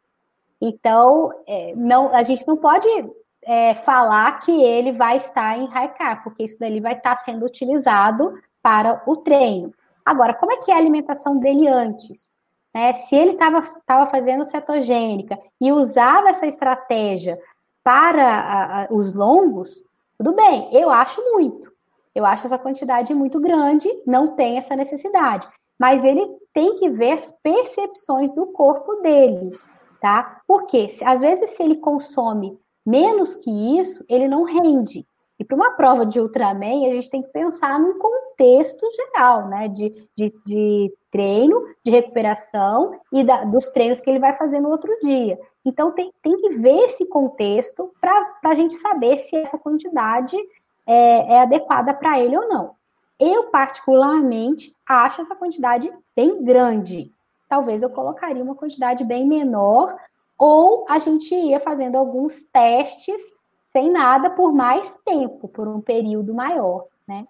Então, 0.60 1.30
é, 1.46 1.72
não, 1.76 2.12
a 2.12 2.24
gente 2.24 2.46
não 2.48 2.56
pode 2.56 2.88
é, 3.44 3.74
falar 3.74 4.40
que 4.40 4.62
ele 4.62 4.92
vai 4.92 5.16
estar 5.16 5.58
em 5.58 5.68
carb, 5.68 6.22
porque 6.22 6.44
isso 6.44 6.58
daí 6.58 6.80
vai 6.80 6.94
estar 6.94 7.16
sendo 7.16 7.44
utilizado 7.44 8.40
para 8.62 9.02
o 9.06 9.16
treino. 9.16 9.72
Agora, 10.04 10.34
como 10.34 10.52
é 10.52 10.56
que 10.58 10.70
é 10.70 10.74
a 10.74 10.78
alimentação 10.78 11.38
dele 11.38 11.68
antes? 11.68 12.36
Né? 12.74 12.92
Se 12.92 13.14
ele 13.14 13.32
estava 13.32 14.06
fazendo 14.06 14.44
cetogênica 14.44 15.38
e 15.60 15.72
usava 15.72 16.30
essa 16.30 16.46
estratégia 16.46 17.38
para 17.84 18.24
a, 18.24 18.82
a, 18.82 18.88
os 18.90 19.12
longos, 19.12 19.82
tudo 20.16 20.34
bem, 20.34 20.68
eu 20.72 20.90
acho 20.90 21.20
muito. 21.32 21.70
Eu 22.14 22.26
acho 22.26 22.46
essa 22.46 22.58
quantidade 22.58 23.14
muito 23.14 23.40
grande, 23.40 23.88
não 24.06 24.36
tem 24.36 24.58
essa 24.58 24.76
necessidade. 24.76 25.48
Mas 25.78 26.04
ele 26.04 26.24
tem 26.52 26.78
que 26.78 26.88
ver 26.90 27.12
as 27.12 27.32
percepções 27.42 28.34
do 28.34 28.46
corpo 28.46 28.96
dele, 28.96 29.50
tá? 30.00 30.40
Porque 30.46 30.86
às 31.04 31.20
vezes 31.20 31.50
se 31.50 31.62
ele 31.62 31.76
consome 31.76 32.58
menos 32.84 33.36
que 33.36 33.50
isso, 33.78 34.04
ele 34.08 34.28
não 34.28 34.44
rende. 34.44 35.06
E 35.38 35.44
para 35.44 35.56
uma 35.56 35.72
prova 35.72 36.06
de 36.06 36.20
Ultraman, 36.20 36.86
a 36.86 36.92
gente 36.92 37.10
tem 37.10 37.22
que 37.22 37.30
pensar 37.30 37.78
num 37.78 37.98
contexto 37.98 38.86
geral, 38.94 39.48
né? 39.48 39.66
De, 39.68 40.08
de, 40.16 40.32
de 40.46 40.94
treino, 41.10 41.66
de 41.84 41.90
recuperação 41.90 43.00
e 43.12 43.24
da, 43.24 43.44
dos 43.44 43.68
treinos 43.70 44.00
que 44.00 44.08
ele 44.08 44.20
vai 44.20 44.36
fazer 44.36 44.60
no 44.60 44.70
outro 44.70 44.96
dia. 45.02 45.38
Então, 45.64 45.92
tem, 45.92 46.12
tem 46.22 46.36
que 46.36 46.50
ver 46.50 46.86
esse 46.86 47.04
contexto 47.06 47.92
para 48.00 48.38
a 48.44 48.54
gente 48.54 48.74
saber 48.76 49.18
se 49.18 49.34
essa 49.36 49.58
quantidade 49.58 50.36
é, 50.86 51.34
é 51.34 51.40
adequada 51.40 51.92
para 51.94 52.20
ele 52.20 52.36
ou 52.36 52.48
não. 52.48 52.74
Eu, 53.18 53.50
particularmente, 53.50 54.74
acho 54.88 55.20
essa 55.20 55.34
quantidade 55.34 55.92
bem 56.14 56.44
grande. 56.44 57.10
Talvez 57.48 57.82
eu 57.82 57.90
colocaria 57.90 58.42
uma 58.42 58.54
quantidade 58.54 59.04
bem 59.04 59.26
menor, 59.26 59.94
ou 60.44 60.84
a 60.88 60.98
gente 60.98 61.32
ia 61.32 61.60
fazendo 61.60 61.94
alguns 61.94 62.42
testes 62.52 63.32
sem 63.72 63.92
nada 63.92 64.28
por 64.30 64.52
mais 64.52 64.92
tempo, 65.06 65.46
por 65.46 65.68
um 65.68 65.80
período 65.80 66.34
maior, 66.34 66.86
né? 67.06 67.28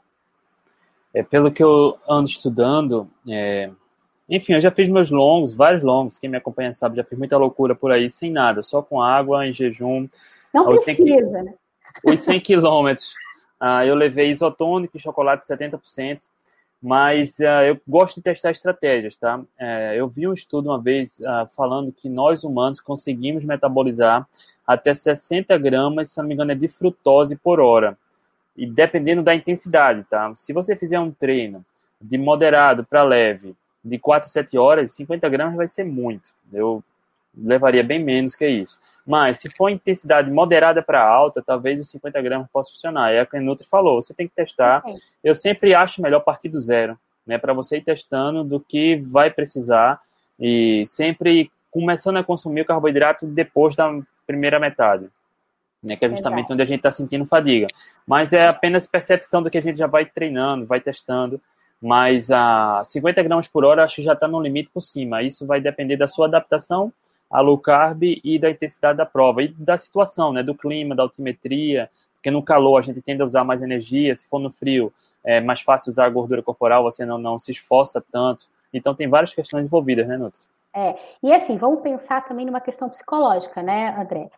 É, 1.13 1.23
pelo 1.23 1.53
que 1.53 1.63
eu 1.63 1.99
ando 2.09 2.27
estudando, 2.27 3.07
é, 3.29 3.71
enfim, 4.27 4.55
eu 4.55 4.63
já 4.63 4.71
fiz 4.71 4.89
meus 4.89 5.11
longos, 5.11 5.53
vários 5.53 5.83
longos, 5.83 6.17
quem 6.17 6.31
me 6.31 6.39
acompanha 6.39 6.73
sabe, 6.73 6.97
já 6.97 7.05
fiz 7.05 7.19
muita 7.19 7.37
loucura 7.37 7.75
por 7.75 7.93
aí, 7.93 8.09
sem 8.09 8.33
nada, 8.33 8.63
só 8.63 8.81
com 8.81 9.03
água, 9.03 9.47
em 9.47 9.53
jejum. 9.53 10.09
Não 10.55 10.65
precisa, 10.65 11.43
né? 11.43 11.53
Os 12.03 12.21
100 12.21 12.41
quilômetros, 12.41 13.13
uh, 13.61 13.85
eu 13.85 13.95
levei 13.95 14.31
isotônico 14.31 14.97
e 14.97 15.01
chocolate 15.01 15.47
70%, 15.47 16.23
mas 16.83 17.39
uh, 17.39 17.63
eu 17.65 17.81
gosto 17.87 18.17
de 18.17 18.23
testar 18.23 18.51
estratégias, 18.51 19.17
tá? 19.17 19.39
Uh, 19.39 19.95
eu 19.95 20.09
vi 20.09 20.27
um 20.27 20.33
estudo 20.33 20.69
uma 20.69 20.81
vez 20.81 21.21
uh, 21.21 21.47
falando 21.55 21.93
que 21.93 22.09
nós 22.09 22.43
humanos 22.43 22.81
conseguimos 22.81 23.45
metabolizar 23.45 24.27
até 24.67 24.93
60 24.93 25.57
gramas, 25.59 26.11
se 26.11 26.19
não 26.19 26.27
me 26.27 26.35
engano, 26.35 26.51
é 26.51 26.57
de 26.57 26.67
frutose 26.67 27.37
por 27.37 27.61
hora. 27.61 27.97
E 28.57 28.67
dependendo 28.67 29.23
da 29.23 29.35
intensidade, 29.35 30.05
tá? 30.11 30.33
Se 30.35 30.53
você 30.53 30.77
fizer 30.77 30.99
um 30.99 31.13
treino 31.13 31.65
de 32.01 32.19
moderado 32.19 32.85
para 32.85 33.05
leve, 33.05 33.55
de 33.85 33.99
4 33.99 34.29
a 34.29 34.33
7 34.33 34.59
horas, 34.59 34.91
50 34.93 35.29
gramas 35.29 35.57
vai 35.57 35.69
ser 35.69 35.85
muito. 35.85 36.31
Eu 36.53 36.83
levaria 37.37 37.83
bem 37.83 38.03
menos 38.03 38.35
que 38.35 38.47
isso. 38.47 38.79
Mas 39.07 39.41
se 39.41 39.51
for 39.51 39.69
intensidade 39.69 40.31
moderada 40.31 40.83
para 40.83 41.05
alta, 41.05 41.43
talvez 41.43 41.81
os 41.81 41.89
50 41.91 42.21
gramas 42.23 42.49
possa 42.53 42.71
funcionar. 42.71 43.13
É 43.13 43.27
que 43.27 43.37
a 43.37 43.41
Nutri 43.41 43.67
falou, 43.67 44.01
você 44.01 44.15
tem 44.15 44.29
que 44.29 44.35
testar. 44.35 44.79
Okay. 44.79 44.95
Eu 45.25 45.35
sempre 45.35 45.75
acho 45.75 46.01
melhor 46.01 46.21
partir 46.21 46.49
do 46.49 46.61
zero, 46.61 46.99
né, 47.27 47.39
para 47.39 47.53
você 47.53 47.79
ir 47.79 47.83
testando 47.83 48.45
do 48.45 48.61
que 48.61 48.97
vai 48.97 49.31
precisar 49.31 50.01
e 50.39 50.85
sempre 50.87 51.51
começando 51.71 52.19
a 52.19 52.25
consumir 52.25 52.61
o 52.61 52.67
carboidrato 52.67 53.27
depois 53.27 53.75
da 53.75 53.91
primeira 54.27 54.61
metade. 54.61 55.09
Né, 55.83 55.97
que 55.97 56.05
é 56.05 56.11
justamente 56.11 56.53
onde 56.53 56.63
a 56.63 56.67
gente 56.67 56.79
está 56.79 56.93
sentindo 56.93 57.27
fadiga. 57.27 57.67
Mas 58.07 58.33
é 58.33 58.47
apenas 58.47 58.87
percepção 58.87 59.43
do 59.43 59.51
que 59.51 59.59
a 59.59 59.63
gente 59.63 59.79
já 59.79 59.89
vai 59.89 60.07
treinando, 60.07 60.65
vai 60.65 60.81
testando 60.81 61.41
mas 61.85 62.31
a 62.31 62.81
50 62.85 63.21
gramas 63.25 63.49
por 63.49 63.65
hora 63.65 63.83
acho 63.83 63.97
que 63.97 64.03
já 64.03 64.13
está 64.13 64.29
no 64.29 64.41
limite 64.41 64.71
por 64.73 64.81
cima. 64.81 65.21
Isso 65.21 65.45
vai 65.45 65.61
depender 65.61 65.97
da 65.97 66.07
sua 66.07 66.27
adaptação 66.27 66.93
a 67.33 67.41
low 67.41 67.59
carb 67.59 68.03
e 68.03 68.39
da 68.39 68.51
intensidade 68.51 68.99
da 68.99 69.07
prova 69.07 69.43
e 69.43 69.49
da 69.49 69.79
situação, 69.79 70.33
né, 70.33 70.43
do 70.43 70.55
clima, 70.55 70.95
da 70.95 71.03
altimetria, 71.03 71.91
porque 72.15 72.31
no 72.31 72.43
calor 72.43 72.79
a 72.79 72.83
gente 72.83 73.01
tende 73.01 73.23
a 73.23 73.25
usar 73.25 73.43
mais 73.43 73.63
energia, 73.63 74.15
se 74.15 74.29
for 74.29 74.39
no 74.39 74.51
frio 74.51 74.93
é 75.25 75.41
mais 75.41 75.61
fácil 75.61 75.91
usar 75.91 76.07
a 76.07 76.11
gordura 76.11 76.43
corporal, 76.43 76.83
você 76.83 77.05
não, 77.05 77.17
não 77.17 77.39
se 77.39 77.53
esforça 77.53 78.05
tanto. 78.13 78.47
Então 78.73 78.95
tem 78.95 79.09
várias 79.09 79.33
questões 79.33 79.67
envolvidas, 79.67 80.07
né, 80.07 80.17
Nutri? 80.17 80.43
É, 80.75 80.97
e 81.23 81.33
assim, 81.33 81.57
vamos 81.57 81.81
pensar 81.81 82.25
também 82.25 82.47
numa 82.47 82.61
questão 82.61 82.89
psicológica, 82.89 83.63
né, 83.63 83.95
André? 83.99 84.31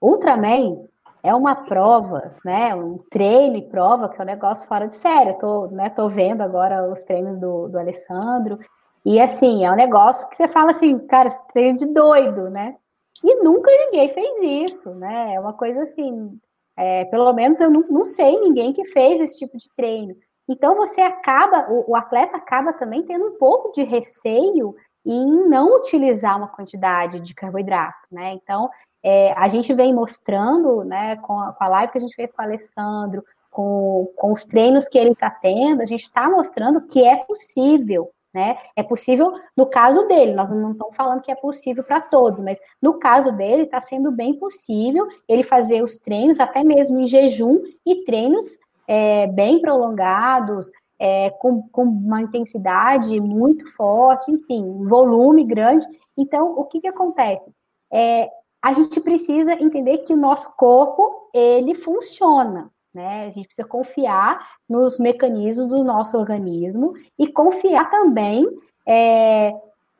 Ultraman 0.00 0.84
é 1.22 1.34
uma 1.34 1.54
prova, 1.54 2.32
né? 2.44 2.74
Um 2.74 2.98
treino 3.10 3.56
e 3.56 3.62
prova 3.62 4.08
que 4.08 4.20
é 4.20 4.22
um 4.22 4.26
negócio 4.26 4.68
fora 4.68 4.86
de 4.86 4.94
sério. 4.94 5.32
Eu 5.32 5.38
tô, 5.38 5.66
né, 5.68 5.90
tô 5.90 6.08
vendo 6.08 6.42
agora 6.42 6.88
os 6.90 7.02
treinos 7.02 7.38
do, 7.38 7.68
do 7.68 7.78
Alessandro. 7.78 8.58
E 9.06 9.20
assim, 9.20 9.64
é 9.64 9.70
um 9.70 9.76
negócio 9.76 10.28
que 10.28 10.34
você 10.34 10.48
fala 10.48 10.72
assim, 10.72 10.98
cara, 11.06 11.30
treino 11.52 11.78
de 11.78 11.86
doido, 11.86 12.50
né? 12.50 12.74
E 13.22 13.36
nunca 13.36 13.70
ninguém 13.70 14.08
fez 14.08 14.36
isso, 14.42 14.90
né? 14.96 15.34
É 15.34 15.38
uma 15.38 15.52
coisa 15.52 15.84
assim, 15.84 16.36
é, 16.76 17.04
pelo 17.04 17.32
menos 17.32 17.60
eu 17.60 17.70
não, 17.70 17.82
não 17.88 18.04
sei 18.04 18.40
ninguém 18.40 18.72
que 18.72 18.84
fez 18.86 19.20
esse 19.20 19.38
tipo 19.38 19.56
de 19.56 19.68
treino. 19.76 20.12
Então 20.48 20.74
você 20.74 21.00
acaba, 21.00 21.70
o, 21.70 21.92
o 21.92 21.96
atleta 21.96 22.36
acaba 22.36 22.72
também 22.72 23.04
tendo 23.04 23.26
um 23.26 23.38
pouco 23.38 23.70
de 23.70 23.84
receio 23.84 24.74
em 25.04 25.48
não 25.48 25.76
utilizar 25.76 26.36
uma 26.36 26.48
quantidade 26.48 27.20
de 27.20 27.32
carboidrato, 27.32 28.08
né? 28.10 28.32
Então, 28.32 28.68
é, 29.04 29.32
a 29.34 29.46
gente 29.46 29.72
vem 29.72 29.94
mostrando, 29.94 30.82
né, 30.82 31.14
com 31.18 31.38
a, 31.38 31.52
com 31.52 31.62
a 31.62 31.68
live 31.68 31.92
que 31.92 31.98
a 31.98 32.00
gente 32.00 32.16
fez 32.16 32.32
com 32.32 32.42
o 32.42 32.44
Alessandro, 32.44 33.24
com, 33.52 34.12
com 34.16 34.32
os 34.32 34.46
treinos 34.46 34.88
que 34.88 34.98
ele 34.98 35.12
está 35.12 35.30
tendo, 35.30 35.80
a 35.80 35.86
gente 35.86 36.02
está 36.02 36.28
mostrando 36.28 36.88
que 36.88 37.04
é 37.06 37.16
possível, 37.18 38.10
né? 38.36 38.54
É 38.76 38.82
possível 38.82 39.32
no 39.56 39.64
caso 39.64 40.06
dele, 40.06 40.34
nós 40.34 40.50
não 40.50 40.72
estamos 40.72 40.94
falando 40.94 41.22
que 41.22 41.32
é 41.32 41.34
possível 41.34 41.82
para 41.82 42.02
todos, 42.02 42.42
mas 42.42 42.60
no 42.82 42.98
caso 42.98 43.32
dele 43.32 43.62
está 43.62 43.80
sendo 43.80 44.12
bem 44.12 44.34
possível 44.34 45.08
ele 45.26 45.42
fazer 45.42 45.82
os 45.82 45.96
treinos, 45.96 46.38
até 46.38 46.62
mesmo 46.62 46.98
em 46.98 47.06
jejum, 47.06 47.62
e 47.86 48.04
treinos 48.04 48.58
é, 48.86 49.26
bem 49.28 49.62
prolongados, 49.62 50.70
é, 50.98 51.30
com, 51.30 51.62
com, 51.70 51.84
uma 51.84 52.20
intensidade 52.20 53.18
muito 53.18 53.66
forte, 53.74 54.30
enfim, 54.30 54.62
um 54.62 54.86
volume 54.86 55.42
grande. 55.42 55.86
Então, 56.14 56.58
o 56.58 56.64
que, 56.64 56.82
que 56.82 56.88
acontece? 56.88 57.50
É, 57.90 58.28
a 58.62 58.74
gente 58.74 59.00
precisa 59.00 59.54
entender 59.54 59.98
que 59.98 60.12
o 60.12 60.18
nosso 60.18 60.52
corpo, 60.58 61.30
ele 61.32 61.74
funciona, 61.74 62.70
né? 62.96 63.26
A 63.26 63.30
gente 63.30 63.46
precisa 63.46 63.68
confiar 63.68 64.40
nos 64.66 64.98
mecanismos 64.98 65.68
do 65.68 65.84
nosso 65.84 66.16
organismo 66.16 66.94
e 67.18 67.28
confiar 67.28 67.90
também 67.90 68.48
é, 68.88 69.52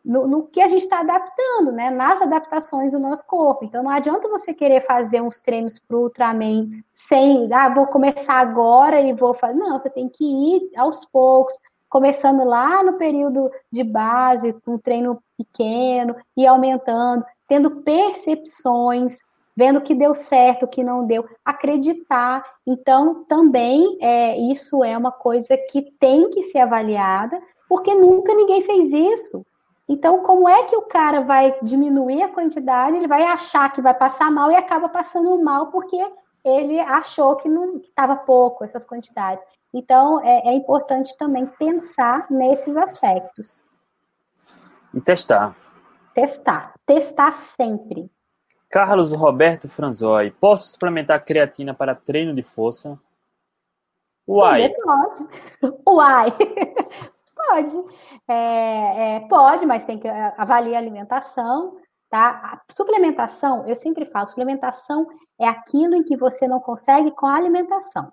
no, 0.02 0.26
no, 0.26 0.46
que 0.46 0.62
a 0.62 0.66
gente 0.66 0.82
está 0.82 1.00
adaptando, 1.00 1.72
né? 1.72 1.90
Nas 1.90 2.22
adaptações 2.22 2.92
do 2.92 2.98
nosso 2.98 3.26
corpo. 3.26 3.64
Então, 3.66 3.82
não 3.82 3.90
adianta 3.90 4.30
você 4.30 4.54
querer 4.54 4.80
fazer 4.80 5.20
uns 5.20 5.40
treinos 5.40 5.78
para 5.78 5.96
o 5.96 6.04
Ultraman 6.04 6.70
sem, 7.06 7.52
ah, 7.52 7.68
vou 7.68 7.86
começar 7.86 8.34
agora 8.34 8.98
e 9.00 9.12
vou 9.12 9.34
fazer. 9.34 9.54
Não, 9.54 9.78
você 9.78 9.90
tem 9.90 10.08
que 10.08 10.24
ir 10.24 10.70
aos 10.76 11.04
poucos, 11.04 11.54
começando 11.90 12.44
lá 12.44 12.82
no 12.82 12.94
período 12.94 13.50
de 13.70 13.84
base, 13.84 14.54
com 14.64 14.74
um 14.74 14.78
treino 14.78 15.22
pequeno, 15.36 16.16
e 16.34 16.46
aumentando 16.46 17.24
tendo 17.48 17.82
percepções, 17.82 19.16
vendo 19.56 19.80
que 19.80 19.94
deu 19.94 20.14
certo, 20.14 20.64
o 20.64 20.68
que 20.68 20.82
não 20.82 21.06
deu, 21.06 21.26
acreditar. 21.44 22.44
Então, 22.66 23.24
também 23.24 23.98
é, 24.00 24.36
isso 24.38 24.84
é 24.84 24.96
uma 24.96 25.10
coisa 25.10 25.56
que 25.70 25.90
tem 25.98 26.30
que 26.30 26.42
ser 26.42 26.58
avaliada, 26.58 27.40
porque 27.68 27.94
nunca 27.94 28.34
ninguém 28.34 28.60
fez 28.62 28.92
isso. 28.92 29.44
Então, 29.88 30.22
como 30.22 30.48
é 30.48 30.64
que 30.64 30.76
o 30.76 30.82
cara 30.82 31.20
vai 31.22 31.56
diminuir 31.62 32.22
a 32.22 32.28
quantidade? 32.28 32.96
Ele 32.96 33.06
vai 33.08 33.22
achar 33.22 33.72
que 33.72 33.80
vai 33.80 33.94
passar 33.94 34.30
mal 34.30 34.50
e 34.50 34.56
acaba 34.56 34.88
passando 34.88 35.42
mal 35.42 35.68
porque 35.68 35.96
ele 36.44 36.78
achou 36.80 37.36
que 37.36 37.48
não 37.48 37.76
estava 37.78 38.16
pouco 38.16 38.64
essas 38.64 38.84
quantidades. 38.84 39.44
Então, 39.72 40.20
é, 40.22 40.48
é 40.48 40.52
importante 40.52 41.16
também 41.16 41.46
pensar 41.46 42.26
nesses 42.30 42.76
aspectos. 42.76 43.64
E 44.92 45.00
testar 45.00 45.54
testar. 46.16 46.72
Testar 46.86 47.32
sempre. 47.32 48.10
Carlos 48.76 49.10
Roberto 49.10 49.70
Franzoi, 49.70 50.30
posso 50.32 50.72
suplementar 50.72 51.24
creatina 51.24 51.72
para 51.72 51.94
treino 51.94 52.34
de 52.34 52.42
força? 52.42 53.00
Uai. 54.28 54.68
Pode. 54.68 55.28
Uai. 55.88 56.26
pode. 57.34 57.72
É, 58.28 59.14
é, 59.16 59.20
pode, 59.30 59.64
mas 59.64 59.86
tem 59.86 59.98
que 59.98 60.06
é, 60.06 60.34
avaliar 60.36 60.74
a 60.74 60.78
alimentação. 60.78 61.78
Tá? 62.10 62.28
A 62.28 62.60
suplementação, 62.70 63.66
eu 63.66 63.74
sempre 63.74 64.04
falo, 64.04 64.26
suplementação 64.26 65.06
é 65.40 65.48
aquilo 65.48 65.94
em 65.94 66.02
que 66.02 66.14
você 66.14 66.46
não 66.46 66.60
consegue 66.60 67.10
com 67.12 67.24
a 67.24 67.34
alimentação. 67.34 68.12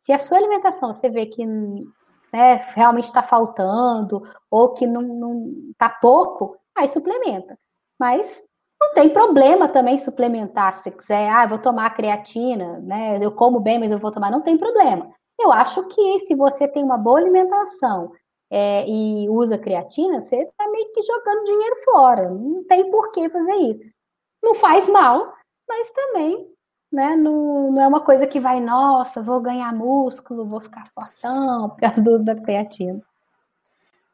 Se 0.00 0.12
a 0.12 0.18
sua 0.18 0.36
alimentação 0.36 0.92
você 0.92 1.08
vê 1.08 1.24
que 1.24 1.46
né, 1.46 2.66
realmente 2.74 3.04
está 3.04 3.22
faltando 3.22 4.20
ou 4.50 4.74
que 4.74 4.86
não 4.86 5.70
está 5.70 5.88
pouco, 5.88 6.54
aí 6.76 6.86
suplementa. 6.86 7.58
Mas 7.98 8.44
não 8.82 8.94
tem 8.94 9.08
problema 9.10 9.68
também 9.68 9.96
suplementar 9.96 10.74
se 10.74 10.82
você 10.82 10.90
quiser, 10.90 11.30
ah, 11.30 11.46
vou 11.46 11.58
tomar 11.58 11.94
creatina, 11.94 12.80
né? 12.80 13.18
Eu 13.22 13.32
como 13.32 13.60
bem, 13.60 13.78
mas 13.78 13.92
eu 13.92 13.98
vou 13.98 14.10
tomar, 14.10 14.30
não 14.30 14.42
tem 14.42 14.58
problema. 14.58 15.10
Eu 15.40 15.52
acho 15.52 15.86
que 15.88 16.18
se 16.20 16.34
você 16.34 16.66
tem 16.66 16.82
uma 16.82 16.98
boa 16.98 17.18
alimentação 17.18 18.12
é, 18.50 18.84
e 18.88 19.28
usa 19.30 19.56
creatina, 19.56 20.20
você 20.20 20.36
está 20.36 20.68
meio 20.68 20.92
que 20.92 21.02
jogando 21.02 21.44
dinheiro 21.44 21.76
fora. 21.84 22.30
Não 22.30 22.64
tem 22.64 22.90
por 22.90 23.12
que 23.12 23.28
fazer 23.30 23.56
isso. 23.56 23.80
Não 24.42 24.54
faz 24.56 24.88
mal, 24.88 25.32
mas 25.68 25.92
também 25.92 26.48
né, 26.92 27.16
não, 27.16 27.70
não 27.72 27.82
é 27.82 27.86
uma 27.86 28.00
coisa 28.00 28.26
que 28.26 28.40
vai, 28.40 28.60
nossa, 28.60 29.22
vou 29.22 29.40
ganhar 29.40 29.72
músculo, 29.74 30.44
vou 30.44 30.60
ficar 30.60 30.90
fortão 30.94 31.70
por 31.70 31.80
causa 31.80 32.02
do 32.02 32.12
uso 32.12 32.24
da 32.24 32.34
creatina 32.34 33.00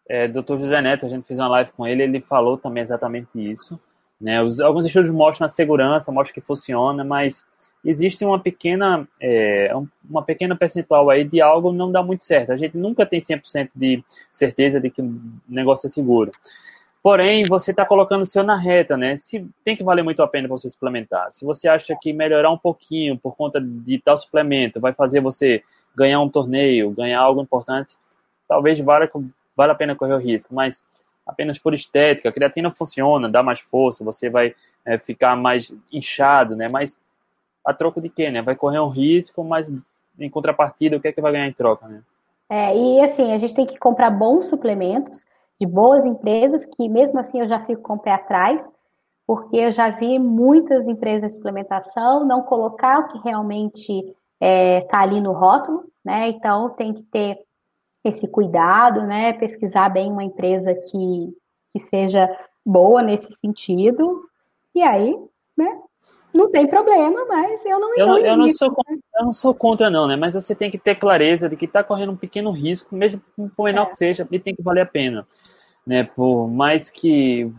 é, 0.09 0.27
Dr. 0.27 0.57
José 0.57 0.81
Neto, 0.81 1.05
a 1.05 1.09
gente 1.09 1.27
fez 1.27 1.39
uma 1.39 1.49
live 1.49 1.71
com 1.73 1.87
ele, 1.87 2.03
ele 2.03 2.21
falou 2.21 2.57
também 2.57 2.81
exatamente 2.81 3.39
isso. 3.39 3.79
Né? 4.21 4.43
Os, 4.43 4.61
alguns 4.61 4.87
estudos 4.87 5.11
mostram 5.11 5.47
a 5.47 5.49
segurança, 5.49 6.13
mostram 6.13 6.35
que 6.35 6.41
funciona, 6.41 7.05
mas 7.05 7.45
existe 7.85 8.25
uma 8.25 8.39
pequena, 8.39 9.09
é, 9.21 9.73
uma 10.09 10.23
pequena 10.23 10.57
percentual 10.57 11.09
aí 11.11 11.25
de 11.25 11.41
algo 11.41 11.73
não 11.73 11.91
dá 11.91 12.03
muito 12.03 12.25
certo. 12.25 12.53
A 12.53 12.57
gente 12.57 12.77
nunca 12.77 13.07
tem 13.07 13.21
100% 13.21 13.71
de 13.75 14.03
certeza 14.33 14.81
de 14.81 14.91
que 14.91 15.01
o 15.01 15.21
negócio 15.49 15.87
é 15.87 15.91
seguro. 15.91 16.33
Porém, 17.01 17.45
você 17.49 17.71
está 17.71 17.85
colocando 17.85 18.23
o 18.23 18.27
seu 18.27 18.43
na 18.43 18.57
reta, 18.57 18.97
né? 18.97 19.17
Se, 19.17 19.49
tem 19.65 19.77
que 19.77 19.85
valer 19.85 20.03
muito 20.03 20.23
a 20.23 20.27
pena 20.27 20.49
você 20.49 20.69
suplementar. 20.69 21.31
Se 21.31 21.45
você 21.45 21.69
acha 21.69 21.97
que 22.01 22.13
melhorar 22.13 22.51
um 22.51 22.59
pouquinho 22.59 23.17
por 23.17 23.37
conta 23.37 23.61
de 23.61 23.99
tal 24.01 24.17
suplemento 24.19 24.81
vai 24.81 24.93
fazer 24.93 25.21
você 25.21 25.63
ganhar 25.97 26.21
um 26.21 26.29
torneio, 26.29 26.91
ganhar 26.91 27.21
algo 27.21 27.41
importante, 27.41 27.97
talvez 28.49 28.81
valha, 28.81 29.09
vale 29.57 29.73
a 29.73 29.77
pena 29.77 29.95
correr 29.95 30.15
o 30.15 30.19
risco, 30.19 30.55
mas 30.55 30.85
apenas 31.29 31.59
por 31.59 31.75
estética, 31.75 32.31
a 32.31 32.33
creatina 32.33 32.71
funciona, 32.71 33.29
dá 33.29 33.43
mais 33.43 33.61
força, 33.61 34.03
você 34.03 34.31
vai 34.31 34.55
é, 34.85 34.99
ficar 34.99 35.37
mais 35.37 35.75
inchado, 35.93 36.57
né? 36.57 36.69
Mas 36.69 36.99
a 37.65 37.75
troco 37.75 38.01
de 38.01 38.09
quê, 38.09 38.31
né? 38.31 38.41
Vai 38.41 38.57
correr 38.57 38.81
um 38.81 38.89
risco, 38.89 39.45
mas 39.45 39.71
em 40.19 40.31
contrapartida, 40.31 40.97
o 40.97 41.01
que 41.01 41.09
é 41.09 41.13
que 41.13 41.21
vai 41.21 41.33
ganhar 41.33 41.47
em 41.47 41.53
troca, 41.53 41.87
né? 41.87 42.01
É, 42.51 42.75
e 42.75 43.01
assim, 43.01 43.33
a 43.33 43.37
gente 43.37 43.55
tem 43.55 43.67
que 43.67 43.79
comprar 43.79 44.11
bons 44.11 44.49
suplementos 44.49 45.27
de 45.61 45.67
boas 45.67 46.05
empresas, 46.07 46.65
que 46.65 46.89
mesmo 46.89 47.21
assim 47.21 47.41
eu 47.41 47.49
já 47.49 47.61
fico 47.67 47.83
com 47.83 47.95
o 47.95 47.99
pé 47.99 48.13
atrás, 48.13 48.67
porque 49.27 49.59
eu 49.59 49.71
já 49.71 49.91
vi 49.91 50.19
muitas 50.19 50.89
empresas 50.89 51.33
de 51.33 51.37
suplementação 51.37 52.25
não 52.25 52.43
colocar 52.43 53.01
o 53.01 53.09
que 53.09 53.19
realmente 53.19 53.93
está 53.93 54.15
é, 54.41 54.81
tá 54.83 55.01
ali 55.01 55.21
no 55.21 55.33
rótulo, 55.33 55.85
né? 56.03 56.29
Então 56.29 56.71
tem 56.71 56.95
que 56.95 57.03
ter 57.03 57.39
esse 58.05 58.27
cuidado, 58.29 59.03
né? 59.03 59.33
Pesquisar 59.33 59.89
bem 59.89 60.11
uma 60.11 60.25
empresa 60.25 60.75
que, 60.75 61.37
que 61.73 61.81
seja 61.81 62.29
boa 62.65 63.03
nesse 63.03 63.35
sentido. 63.41 64.29
E 64.75 64.83
aí, 64.83 65.17
né? 65.57 65.81
Não 66.33 66.51
tem 66.51 66.67
problema, 66.67 67.25
mas 67.27 67.65
eu 67.65 67.81
não 67.81 67.97
eu, 67.97 68.07
não, 68.07 68.19
eu 68.19 68.37
não 68.37 68.53
sou 68.53 68.71
contra, 68.71 68.95
eu 68.95 69.25
não 69.25 69.33
sou 69.33 69.55
contra 69.55 69.91
não, 69.91 70.07
né? 70.07 70.15
Mas 70.15 70.35
você 70.35 70.55
tem 70.55 70.71
que 70.71 70.79
ter 70.79 70.95
clareza 70.95 71.49
de 71.49 71.57
que 71.57 71.65
está 71.65 71.83
correndo 71.83 72.13
um 72.13 72.17
pequeno 72.17 72.51
risco, 72.51 72.95
mesmo 72.95 73.21
por 73.57 73.65
menor 73.65 73.85
é. 73.85 73.87
que 73.87 73.97
seja, 73.97 74.29
e 74.31 74.39
tem 74.39 74.55
que 74.55 74.63
valer 74.63 74.83
a 74.83 74.87
pena, 74.87 75.27
né? 75.87 76.05
Por 76.05 76.47
mais 76.47 76.91
que 76.91 77.51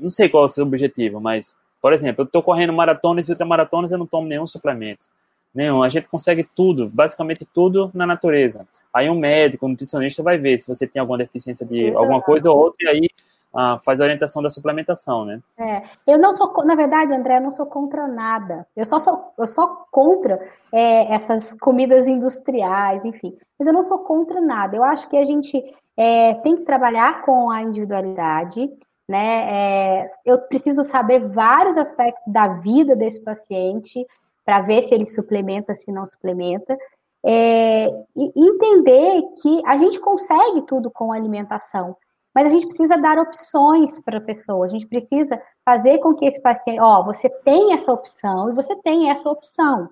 não 0.00 0.08
sei 0.08 0.28
qual 0.28 0.44
é 0.44 0.46
o 0.46 0.48
seu 0.48 0.64
objetivo, 0.64 1.20
mas 1.20 1.54
por 1.80 1.92
exemplo, 1.92 2.22
eu 2.22 2.26
estou 2.26 2.42
correndo 2.42 2.72
maratonas 2.72 3.28
e 3.28 3.32
ultramaratonas, 3.32 3.90
eu 3.90 3.98
não 3.98 4.06
tomo 4.06 4.26
nenhum 4.26 4.46
suplemento, 4.46 5.06
nenhum. 5.54 5.82
A 5.82 5.88
gente 5.88 6.08
consegue 6.08 6.44
tudo, 6.44 6.88
basicamente 6.88 7.44
tudo 7.44 7.90
na 7.94 8.06
natureza. 8.06 8.66
Aí 8.92 9.08
um 9.08 9.18
médico, 9.18 9.66
um 9.66 9.70
nutricionista 9.70 10.22
vai 10.22 10.36
ver 10.36 10.58
se 10.58 10.66
você 10.66 10.86
tem 10.86 11.00
alguma 11.00 11.18
deficiência 11.18 11.64
de 11.64 11.84
Exato. 11.84 11.98
alguma 11.98 12.20
coisa 12.20 12.50
ou 12.50 12.58
outra, 12.58 12.76
e 12.86 12.88
aí 12.88 13.08
ah, 13.54 13.80
faz 13.84 14.00
a 14.00 14.04
orientação 14.04 14.42
da 14.42 14.48
suplementação, 14.48 15.24
né? 15.24 15.40
É, 15.58 15.82
eu 16.06 16.18
não 16.18 16.32
sou, 16.32 16.52
na 16.64 16.74
verdade, 16.74 17.12
André, 17.12 17.38
eu 17.38 17.40
não 17.40 17.50
sou 17.50 17.66
contra 17.66 18.06
nada. 18.06 18.66
Eu 18.76 18.84
só 18.84 19.00
sou, 19.00 19.32
eu 19.36 19.46
sou 19.46 19.68
contra 19.90 20.40
é, 20.72 21.12
essas 21.12 21.52
comidas 21.54 22.06
industriais, 22.06 23.04
enfim. 23.04 23.36
Mas 23.58 23.66
eu 23.66 23.74
não 23.74 23.82
sou 23.82 23.98
contra 24.00 24.40
nada. 24.40 24.76
Eu 24.76 24.84
acho 24.84 25.08
que 25.08 25.16
a 25.16 25.24
gente 25.24 25.62
é, 25.96 26.34
tem 26.34 26.56
que 26.56 26.62
trabalhar 26.62 27.22
com 27.22 27.50
a 27.50 27.62
individualidade, 27.62 28.70
né? 29.08 30.02
É, 30.02 30.06
eu 30.24 30.38
preciso 30.42 30.84
saber 30.84 31.28
vários 31.28 31.76
aspectos 31.76 32.32
da 32.32 32.46
vida 32.46 32.94
desse 32.94 33.22
paciente 33.22 34.06
para 34.44 34.60
ver 34.60 34.82
se 34.82 34.94
ele 34.94 35.06
suplementa, 35.06 35.74
se 35.74 35.90
não 35.90 36.06
suplementa. 36.06 36.78
É, 37.24 37.86
e 38.16 38.32
entender 38.36 39.22
que 39.42 39.60
a 39.66 39.76
gente 39.76 40.00
consegue 40.00 40.62
tudo 40.62 40.90
com 40.90 41.12
alimentação. 41.12 41.96
Mas 42.34 42.46
a 42.46 42.48
gente 42.48 42.66
precisa 42.66 42.96
dar 42.96 43.18
opções 43.18 44.02
para 44.02 44.18
a 44.18 44.22
pessoa, 44.22 44.64
a 44.64 44.68
gente 44.68 44.86
precisa 44.86 45.40
fazer 45.64 45.98
com 45.98 46.14
que 46.14 46.24
esse 46.24 46.40
paciente, 46.40 46.80
ó, 46.80 47.04
você 47.04 47.28
tem 47.44 47.72
essa 47.72 47.92
opção 47.92 48.50
e 48.50 48.54
você 48.54 48.76
tem 48.76 49.10
essa 49.10 49.28
opção. 49.28 49.88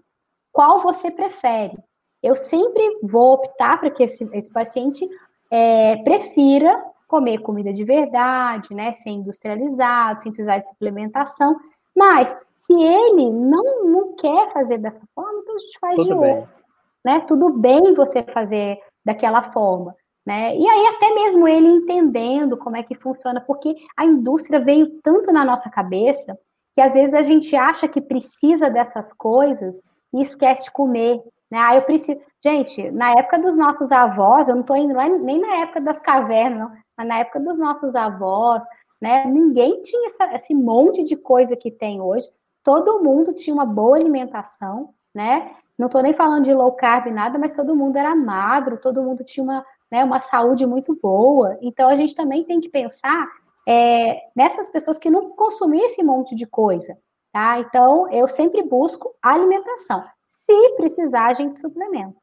Qual 0.53 0.81
você 0.81 1.11
prefere? 1.11 1.77
Eu 2.23 2.37
sempre 2.37 3.01
vou 3.03 3.35
optar 3.35 3.79
para 3.79 3.91
que 3.91 4.05
esse, 4.05 4.25
esse 4.33 4.53
paciente 4.53 5.09
é, 5.51 5.97
prefira 6.03 6.85
comer 7.09 7.39
comida 7.39 7.73
de 7.73 7.85
verdade, 7.85 8.75
né, 8.75 8.93
sem 8.93 9.17
industrializado, 9.17 10.21
sem 10.21 10.31
precisar 10.31 10.59
de 10.59 10.69
suplementação. 10.69 11.57
Mas 11.97 12.29
se 12.55 12.75
ele 12.75 13.31
não, 13.31 13.85
não 13.85 14.15
quer 14.15 14.53
fazer 14.53 14.79
dessa 14.79 15.01
forma, 15.15 15.41
então 15.41 15.57
a 15.57 15.59
gente 15.59 15.79
faz 15.81 15.97
Tudo 15.97 16.07
de 16.07 16.13
outro. 16.15 16.58
Né? 17.05 17.21
Tudo 17.21 17.53
bem 17.53 17.95
você 17.95 18.23
fazer 18.23 18.79
daquela 19.05 19.53
forma. 19.53 19.95
Né? 20.27 20.57
E 20.57 20.69
aí, 20.69 20.87
até 20.89 21.15
mesmo 21.15 21.49
ele 21.49 21.69
entendendo 21.69 22.57
como 22.57 22.77
é 22.77 22.83
que 22.83 22.95
funciona, 22.95 23.41
porque 23.41 23.75
a 23.97 24.05
indústria 24.05 24.61
veio 24.61 25.01
tanto 25.03 25.33
na 25.33 25.45
nossa 25.45 25.71
cabeça 25.71 26.39
que 26.75 26.83
às 26.83 26.93
vezes 26.93 27.15
a 27.15 27.23
gente 27.23 27.57
acha 27.57 27.89
que 27.89 28.01
precisa 28.01 28.69
dessas 28.69 29.13
coisas 29.13 29.83
e 30.15 30.23
esquece 30.23 30.65
de 30.65 30.71
comer. 30.71 31.17
Né? 31.51 31.59
Ah, 31.59 31.75
eu 31.75 31.83
preciso. 31.83 32.21
Gente, 32.45 32.91
na 32.91 33.13
época 33.13 33.39
dos 33.39 33.57
nossos 33.57 33.91
avós, 33.91 34.49
eu 34.49 34.55
não 34.55 34.61
estou 34.61 34.77
indo 34.77 34.95
lá, 34.95 35.09
nem 35.09 35.41
na 35.41 35.63
época 35.63 35.81
das 35.81 35.99
cavernas, 35.99 36.61
não, 36.61 36.77
mas 36.97 37.09
na 37.09 37.19
época 37.19 37.41
dos 37.41 37.59
nossos 37.59 37.97
avós, 37.97 38.65
né? 39.01 39.25
Ninguém 39.27 39.81
tinha 39.81 40.07
essa, 40.07 40.35
esse 40.35 40.55
monte 40.55 41.05
de 41.05 41.17
coisa 41.17 41.57
que 41.57 41.71
tem 41.71 42.01
hoje. 42.01 42.29
Todo 42.63 43.03
mundo 43.03 43.33
tinha 43.33 43.55
uma 43.55 43.67
boa 43.67 43.97
alimentação, 43.97 44.95
né? 45.15 45.55
Não 45.79 45.87
estou 45.87 46.03
nem 46.03 46.13
falando 46.13 46.45
de 46.45 46.53
low 46.53 46.73
carb 46.73 47.07
nada, 47.13 47.39
mas 47.39 47.55
todo 47.55 47.77
mundo 47.77 47.97
era 47.97 48.15
magro, 48.17 48.79
todo 48.79 49.03
mundo 49.03 49.23
tinha 49.25 49.45
uma 49.45 49.65
né, 49.91 50.05
uma 50.05 50.21
saúde 50.21 50.67
muito 50.67 50.99
boa. 51.01 51.59
Então, 51.61 51.89
a 51.89 51.97
gente 51.97 52.15
também 52.15 52.45
tem 52.45 52.61
que 52.61 52.69
pensar 52.69 53.27
é, 53.67 54.21
nessas 54.35 54.71
pessoas 54.71 54.99
que 54.99 55.11
não 55.11 55.31
consumem 55.31 55.85
esse 55.85 56.03
monte 56.03 56.35
de 56.35 56.47
coisa, 56.47 56.97
tá? 57.33 57.59
Então, 57.59 58.11
eu 58.13 58.29
sempre 58.29 58.63
busco 58.63 59.15
alimentação. 59.23 60.05
Se 60.49 60.77
precisar, 60.77 61.27
a 61.27 61.35
gente 61.35 61.61
suplementa. 61.61 62.17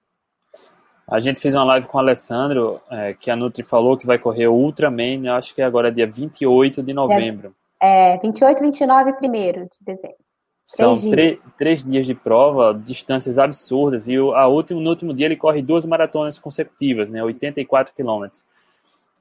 A 1.07 1.19
gente 1.19 1.39
fez 1.39 1.53
uma 1.53 1.63
live 1.65 1.87
com 1.87 1.97
o 1.97 2.01
Alessandro, 2.01 2.81
é, 2.89 3.13
que 3.13 3.29
a 3.29 3.35
Nutri 3.35 3.63
falou 3.63 3.95
que 3.95 4.07
vai 4.07 4.17
correr 4.17 4.47
o 4.47 4.55
Ultraman, 4.55 5.31
acho 5.35 5.53
que 5.53 5.61
é 5.61 5.65
agora 5.65 5.91
dia 5.91 6.07
28 6.07 6.81
de 6.81 6.93
novembro. 6.93 7.55
É, 7.79 8.17
28, 8.17 8.59
29 8.63 9.11
e 9.11 9.27
1 9.27 9.29
de 9.29 9.77
dezembro. 9.81 10.24
São 10.66 10.99
três, 10.99 11.38
três 11.55 11.84
dias 11.86 12.07
de 12.07 12.16
prova, 12.16 12.74
distâncias 12.74 13.38
absurdas. 13.38 14.07
E 14.07 14.16
a 14.16 14.47
último, 14.47 14.82
no 14.82 14.89
último 14.89 15.13
dia 15.13 15.28
ele 15.28 15.36
corre 15.36 15.61
duas 15.61 15.86
maratonas 15.86 16.39
consecutivas, 16.39 17.11
né? 17.11 17.24
84 17.24 17.93
quilômetros. 17.93 18.43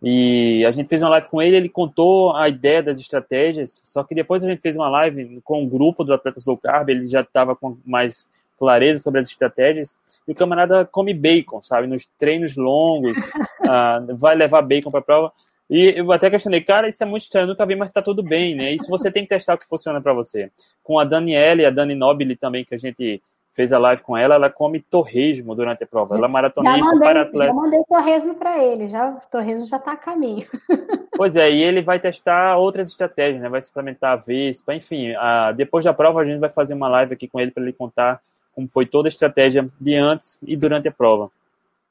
E 0.03 0.65
a 0.65 0.71
gente 0.73 0.89
fez 0.89 1.03
uma 1.03 1.11
live 1.11 1.29
com 1.29 1.41
ele, 1.41 1.57
ele 1.57 1.69
contou 1.69 2.35
a 2.35 2.49
ideia 2.49 2.83
das 2.83 2.99
estratégias, 2.99 3.81
só 3.85 4.03
que 4.03 4.15
depois 4.15 4.43
a 4.43 4.49
gente 4.49 4.61
fez 4.61 4.75
uma 4.75 4.89
live 4.89 5.41
com 5.45 5.61
o 5.61 5.65
um 5.65 5.69
grupo 5.69 6.03
do 6.03 6.13
Atletas 6.13 6.45
Low 6.47 6.57
Carb, 6.57 6.89
ele 6.89 7.05
já 7.05 7.21
estava 7.21 7.55
com 7.55 7.77
mais 7.87 8.31
clareza 8.59 9.03
sobre 9.03 9.21
as 9.21 9.29
estratégias, 9.29 9.97
e 10.27 10.33
o 10.33 10.35
camarada 10.35 10.85
come 10.85 11.15
bacon, 11.15 11.63
sabe? 11.63 11.87
Nos 11.87 12.07
treinos 12.19 12.57
longos, 12.57 13.17
uh, 13.19 14.15
vai 14.17 14.35
levar 14.35 14.63
bacon 14.63 14.91
para 14.91 15.01
a 15.01 15.05
prova. 15.05 15.33
E 15.69 15.95
eu 15.97 16.12
até 16.12 16.29
questionei, 16.29 16.61
cara, 16.61 16.89
isso 16.89 17.03
é 17.03 17.07
muito 17.07 17.23
estranho, 17.23 17.47
nunca 17.47 17.65
vi, 17.65 17.75
mas 17.75 17.91
tá 17.91 18.03
tudo 18.03 18.23
bem, 18.23 18.55
né? 18.55 18.73
Isso 18.73 18.89
você 18.89 19.11
tem 19.11 19.23
que 19.23 19.31
testar 19.31 19.55
o 19.55 19.59
que 19.59 19.67
funciona 19.67 20.01
para 20.01 20.12
você. 20.12 20.51
Com 20.83 20.99
a 20.99 21.05
Daniela 21.05 21.67
a 21.67 21.71
Dani 21.71 21.95
Nobili 21.95 22.37
também, 22.37 22.65
que 22.65 22.75
a 22.75 22.79
gente 22.79 23.23
fez 23.55 23.73
a 23.73 23.79
live 23.79 24.03
com 24.03 24.17
ela, 24.17 24.35
ela 24.35 24.51
come 24.51 24.81
torresmo 24.81 25.55
durante 25.55 25.85
a 25.85 25.87
prova. 25.87 26.17
Ela 26.17 26.27
é 26.27 26.29
maratonista 26.29 26.79
mandei, 26.81 27.09
para 27.09 27.23
atleta. 27.23 27.45
Já 27.45 27.55
mandei 27.55 27.81
torresmo 27.89 28.35
para 28.35 28.62
ele, 28.62 28.89
já, 28.89 29.11
o 29.11 29.21
torresmo 29.31 29.67
já 29.67 29.79
tá 29.79 29.93
a 29.93 29.97
caminho. 29.97 30.47
Pois 31.17 31.37
é, 31.37 31.49
e 31.49 31.62
ele 31.62 31.81
vai 31.81 32.01
testar 32.01 32.57
outras 32.57 32.89
estratégias, 32.89 33.41
né? 33.41 33.49
Vai 33.49 33.61
suplementar 33.61 34.15
a 34.15 34.17
Vespa, 34.17 34.75
enfim. 34.75 35.15
A, 35.15 35.53
depois 35.53 35.85
da 35.85 35.95
prova, 35.95 36.21
a 36.21 36.25
gente 36.25 36.41
vai 36.41 36.51
fazer 36.51 36.75
uma 36.75 36.89
live 36.89 37.15
aqui 37.15 37.29
com 37.29 37.39
ele 37.39 37.53
para 37.53 37.62
ele 37.62 37.73
contar 37.73 38.21
como 38.53 38.69
foi 38.69 38.85
toda 38.85 39.07
a 39.07 39.11
estratégia 39.11 39.69
de 39.81 39.95
antes 39.95 40.37
e 40.43 40.57
durante 40.57 40.89
a 40.89 40.91
prova. 40.91 41.31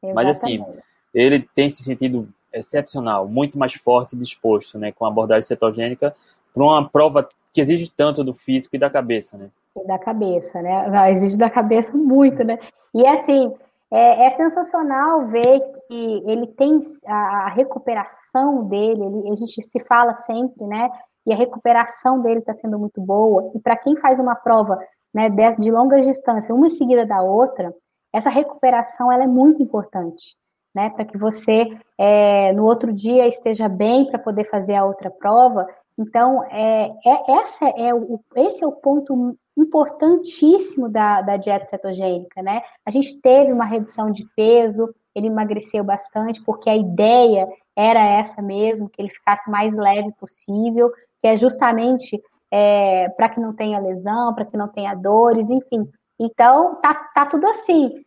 Exatamente. 0.03 0.13
Mas 0.13 0.27
assim, 0.27 0.65
ele 1.13 1.47
tem 1.55 1.69
se 1.69 1.83
sentido 1.83 2.27
excepcional, 2.53 3.27
muito 3.27 3.57
mais 3.57 3.73
forte 3.73 4.15
e 4.15 4.19
disposto, 4.19 4.77
né, 4.77 4.91
com 4.91 5.05
a 5.05 5.07
abordagem 5.07 5.47
cetogênica 5.47 6.15
para 6.53 6.63
uma 6.63 6.87
prova 6.87 7.27
que 7.53 7.61
exige 7.61 7.91
tanto 7.95 8.23
do 8.23 8.33
físico 8.33 8.75
e 8.75 8.79
da 8.79 8.89
cabeça, 8.89 9.37
né? 9.37 9.49
E 9.75 9.87
da 9.87 9.99
cabeça, 9.99 10.61
né? 10.61 11.11
Exige 11.11 11.37
da 11.37 11.49
cabeça 11.49 11.95
muito, 11.95 12.43
né? 12.43 12.59
E 12.93 13.05
assim, 13.07 13.53
é, 13.91 14.25
é 14.25 14.31
sensacional 14.31 15.27
ver 15.27 15.59
que 15.87 16.23
ele 16.25 16.47
tem 16.47 16.77
a, 17.05 17.45
a 17.45 17.49
recuperação 17.49 18.65
dele, 18.65 19.03
ele, 19.03 19.31
a 19.31 19.35
gente 19.35 19.61
se 19.61 19.83
fala 19.85 20.15
sempre, 20.25 20.65
né? 20.65 20.89
E 21.25 21.33
a 21.33 21.35
recuperação 21.35 22.21
dele 22.21 22.39
está 22.39 22.53
sendo 22.53 22.77
muito 22.77 22.99
boa. 23.01 23.51
E 23.55 23.59
para 23.59 23.77
quem 23.77 23.95
faz 23.97 24.19
uma 24.19 24.35
prova 24.35 24.77
né, 25.13 25.29
de, 25.29 25.55
de 25.57 25.71
longas 25.71 26.05
distâncias, 26.05 26.55
uma 26.55 26.69
seguida 26.69 27.05
da 27.05 27.21
outra, 27.21 27.73
essa 28.11 28.29
recuperação 28.29 29.11
ela 29.11 29.23
é 29.23 29.27
muito 29.27 29.61
importante 29.61 30.35
né? 30.73 30.89
Para 30.89 31.05
que 31.05 31.17
você 31.17 31.67
é, 31.97 32.51
no 32.53 32.65
outro 32.65 32.91
dia 32.91 33.27
esteja 33.27 33.69
bem 33.69 34.05
para 34.05 34.19
poder 34.19 34.49
fazer 34.49 34.75
a 34.75 34.85
outra 34.85 35.09
prova. 35.11 35.65
Então, 35.97 36.43
é, 36.45 36.91
é, 37.05 37.31
essa 37.39 37.65
é 37.77 37.93
o, 37.93 38.19
esse 38.35 38.63
é 38.63 38.67
o 38.67 38.71
ponto 38.71 39.37
importantíssimo 39.57 40.89
da, 40.89 41.21
da 41.21 41.37
dieta 41.37 41.65
cetogênica, 41.67 42.41
né? 42.41 42.61
A 42.85 42.89
gente 42.89 43.21
teve 43.21 43.51
uma 43.51 43.65
redução 43.65 44.09
de 44.11 44.25
peso, 44.35 44.93
ele 45.13 45.27
emagreceu 45.27 45.83
bastante, 45.83 46.41
porque 46.43 46.69
a 46.69 46.75
ideia 46.75 47.47
era 47.75 48.03
essa 48.03 48.41
mesmo, 48.41 48.89
que 48.89 48.99
ele 48.99 49.09
ficasse 49.09 49.47
o 49.47 49.51
mais 49.51 49.75
leve 49.75 50.11
possível, 50.19 50.91
que 51.21 51.27
é 51.27 51.37
justamente 51.37 52.19
é, 52.51 53.09
para 53.09 53.29
que 53.29 53.39
não 53.39 53.53
tenha 53.53 53.79
lesão, 53.79 54.33
para 54.33 54.45
que 54.45 54.57
não 54.57 54.67
tenha 54.67 54.95
dores, 54.95 55.49
enfim. 55.51 55.87
Então, 56.19 56.75
tá, 56.81 56.95
tá 57.13 57.25
tudo 57.27 57.45
assim 57.45 58.03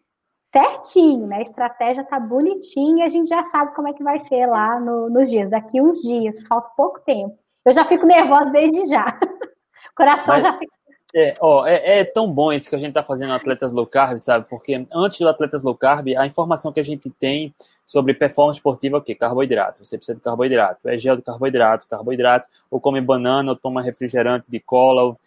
certinho, 0.57 1.27
né? 1.27 1.37
A 1.37 1.43
estratégia 1.43 2.05
tá 2.05 2.19
bonitinha 2.19 3.05
e 3.05 3.07
a 3.07 3.09
gente 3.09 3.29
já 3.29 3.45
sabe 3.45 3.75
como 3.75 3.89
é 3.89 3.93
que 3.93 4.03
vai 4.03 4.19
ser 4.21 4.47
lá 4.47 4.81
no, 4.81 5.11
nos 5.11 5.29
dias, 5.29 5.51
daqui 5.51 5.81
uns 5.83 6.01
dias, 6.01 6.47
falta 6.47 6.71
pouco 6.77 7.01
tempo. 7.01 7.37
Eu 7.65 7.75
já 7.75 7.85
fico 7.85 8.07
nervosa 8.07 8.51
desde 8.51 8.87
já. 8.87 9.05
O 9.89 9.97
coração 9.97 10.27
Mas, 10.27 10.43
já 10.43 10.53
fica. 10.59 10.77
É, 11.15 11.33
ó, 11.41 11.67
é, 11.67 12.01
é, 12.01 12.05
tão 12.05 12.31
bom 12.31 12.53
isso 12.53 12.69
que 12.69 12.77
a 12.77 12.79
gente 12.79 12.93
tá 12.93 13.03
fazendo 13.03 13.33
Atletas 13.33 13.73
Low 13.73 13.87
Carb, 13.87 14.19
sabe? 14.19 14.45
Porque 14.47 14.87
antes 14.93 15.19
do 15.19 15.27
Atletas 15.27 15.63
Low 15.63 15.75
Carb, 15.75 16.09
a 16.19 16.27
informação 16.27 16.71
que 16.71 16.81
a 16.81 16.85
gente 16.85 17.09
tem 17.09 17.55
sobre 17.87 18.13
performance 18.13 18.59
esportiva 18.59 18.97
é 18.97 18.99
o 18.99 19.03
quê? 19.03 19.15
Carboidrato. 19.15 19.83
Você 19.83 19.97
precisa 19.97 20.17
de 20.17 20.23
carboidrato. 20.23 20.87
É 20.87 20.99
gel 20.99 21.17
de 21.17 21.23
carboidrato, 21.23 21.87
carboidrato, 21.89 22.47
ou 22.71 22.79
come 22.79 23.01
banana, 23.01 23.53
ou 23.53 23.57
toma 23.57 23.81
refrigerante 23.81 24.51
de 24.51 24.61
cola. 24.61 25.05
Ou... 25.05 25.19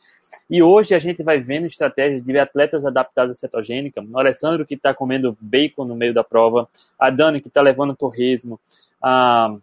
E 0.50 0.64
hoje 0.64 0.96
a 0.96 1.00
gente 1.00 1.24
vai 1.24 1.40
vendo 1.40 1.66
estratégias 1.66 2.24
de 2.24 2.38
atletas 2.38 2.86
adaptados 2.86 3.36
à 3.36 3.40
cetogênica. 3.40 4.02
O 4.02 4.20
Alessandro 4.20 4.66
que 4.66 4.74
está 4.74 4.94
comendo 4.94 5.38
bacon 5.40 5.86
no 5.86 5.96
meio 5.96 6.14
da 6.14 6.24
prova, 6.24 6.68
a 6.98 7.10
Dani 7.10 7.40
que 7.40 7.48
está 7.48 7.62
levando 7.62 7.96
torresmo, 7.96 8.60
a, 9.02 9.56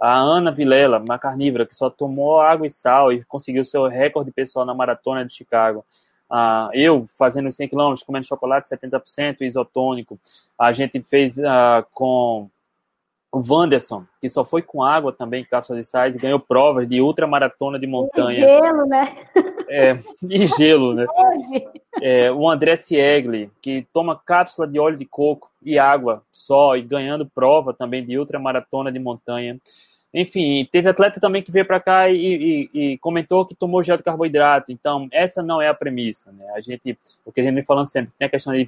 a 0.00 0.16
Ana 0.16 0.52
Vilela, 0.52 0.98
uma 0.98 1.18
carnívora 1.18 1.66
que 1.66 1.74
só 1.74 1.90
tomou 1.90 2.40
água 2.40 2.66
e 2.66 2.70
sal 2.70 3.12
e 3.12 3.24
conseguiu 3.24 3.64
seu 3.64 3.86
recorde 3.86 4.30
pessoal 4.30 4.64
na 4.64 4.74
maratona 4.74 5.24
de 5.24 5.32
Chicago. 5.32 5.84
Uh, 6.30 6.68
eu 6.74 7.06
fazendo 7.18 7.50
100 7.50 7.68
km, 7.68 7.94
comendo 8.06 8.26
chocolate 8.26 8.68
70% 8.68 9.40
isotônico. 9.40 10.20
A 10.58 10.72
gente 10.72 11.02
fez 11.02 11.38
uh, 11.38 11.84
com 11.92 12.50
o 13.30 13.42
Wanderson, 13.46 14.04
que 14.20 14.28
só 14.28 14.44
foi 14.44 14.62
com 14.62 14.82
água 14.82 15.12
também, 15.12 15.44
cápsulas 15.44 15.84
de 15.84 15.90
sais, 15.90 16.16
ganhou 16.16 16.40
provas 16.40 16.88
de 16.88 17.00
ultramaratona 17.00 17.78
de 17.78 17.86
montanha. 17.86 18.38
E 18.38 18.40
gelo, 18.40 18.86
né? 18.86 19.16
É, 19.68 19.98
e 20.28 20.46
gelo, 20.46 20.94
né? 20.94 21.06
É, 22.00 22.30
o 22.30 22.48
André 22.48 22.76
Siegli, 22.76 23.50
que 23.60 23.84
toma 23.92 24.14
cápsula 24.14 24.68
de 24.68 24.78
óleo 24.78 24.96
de 24.96 25.04
coco 25.04 25.50
e 25.60 25.80
água 25.80 26.22
só, 26.30 26.76
e 26.76 26.82
ganhando 26.82 27.26
prova 27.26 27.74
também 27.74 28.06
de 28.06 28.16
ultramaratona 28.16 28.92
de 28.92 29.00
montanha. 29.00 29.58
Enfim, 30.12 30.66
teve 30.72 30.88
atleta 30.88 31.20
também 31.20 31.42
que 31.42 31.52
veio 31.52 31.66
para 31.66 31.78
cá 31.78 32.08
e, 32.08 32.16
e, 32.16 32.70
e, 32.72 32.98
comentou 32.98 33.44
que 33.44 33.54
tomou 33.54 33.82
gel 33.82 33.98
de 33.98 34.02
carboidrato. 34.02 34.72
Então, 34.72 35.06
essa 35.12 35.42
não 35.42 35.60
é 35.60 35.68
a 35.68 35.74
premissa. 35.74 36.32
Né? 36.32 36.46
A 36.54 36.60
gente, 36.62 36.98
o 37.26 37.30
que 37.30 37.40
a 37.40 37.44
gente 37.44 37.54
vem 37.54 37.64
falando 37.64 37.86
sempre, 37.86 38.10
tem 38.18 38.26
a 38.26 38.30
questão 38.30 38.54
de 38.54 38.66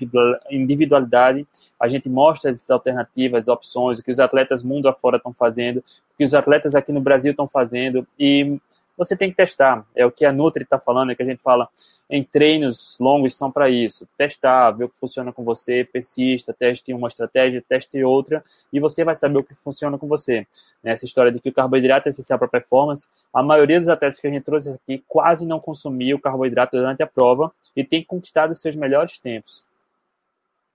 individualidade. 0.50 1.46
A 1.78 1.88
gente 1.88 2.10
mostra 2.10 2.50
as 2.50 2.70
alternativas, 2.70 3.44
as 3.44 3.48
opções, 3.48 3.98
o 3.98 4.04
que 4.04 4.10
os 4.10 4.20
atletas 4.20 4.62
mundo 4.62 4.86
afora 4.86 5.16
estão 5.16 5.32
fazendo, 5.32 5.78
o 5.78 6.18
que 6.18 6.24
os 6.24 6.34
atletas 6.34 6.74
aqui 6.74 6.92
no 6.92 7.00
Brasil 7.00 7.30
estão 7.30 7.48
fazendo. 7.48 8.06
E 8.18 8.58
você 9.00 9.16
tem 9.16 9.30
que 9.30 9.36
testar. 9.36 9.86
É 9.96 10.04
o 10.04 10.12
que 10.12 10.26
a 10.26 10.32
Nutri 10.32 10.62
está 10.62 10.78
falando, 10.78 11.10
é 11.10 11.14
que 11.14 11.22
a 11.22 11.26
gente 11.26 11.40
fala 11.40 11.66
em 12.10 12.22
treinos 12.22 12.98
longos 13.00 13.34
são 13.34 13.50
para 13.50 13.70
isso. 13.70 14.06
Testar, 14.18 14.72
ver 14.72 14.84
o 14.84 14.88
que 14.90 14.98
funciona 14.98 15.32
com 15.32 15.42
você, 15.42 15.88
persista, 15.90 16.52
teste 16.52 16.92
uma 16.92 17.08
estratégia, 17.08 17.64
teste 17.66 18.04
outra, 18.04 18.44
e 18.70 18.78
você 18.78 19.02
vai 19.02 19.14
saber 19.14 19.38
o 19.38 19.42
que 19.42 19.54
funciona 19.54 19.96
com 19.96 20.06
você. 20.06 20.46
Essa 20.84 21.06
história 21.06 21.32
de 21.32 21.40
que 21.40 21.48
o 21.48 21.52
carboidrato 21.52 22.08
é 22.08 22.10
essencial 22.10 22.38
para 22.38 22.46
performance, 22.46 23.08
a 23.32 23.42
maioria 23.42 23.78
dos 23.78 23.88
atletas 23.88 24.20
que 24.20 24.26
a 24.26 24.30
gente 24.30 24.44
trouxe 24.44 24.68
aqui 24.68 25.02
quase 25.08 25.46
não 25.46 25.58
consumia 25.58 26.14
o 26.14 26.20
carboidrato 26.20 26.76
durante 26.76 27.02
a 27.02 27.06
prova 27.06 27.50
e 27.74 27.82
tem 27.82 28.04
conquistado 28.04 28.50
os 28.50 28.60
seus 28.60 28.76
melhores 28.76 29.18
tempos. 29.18 29.66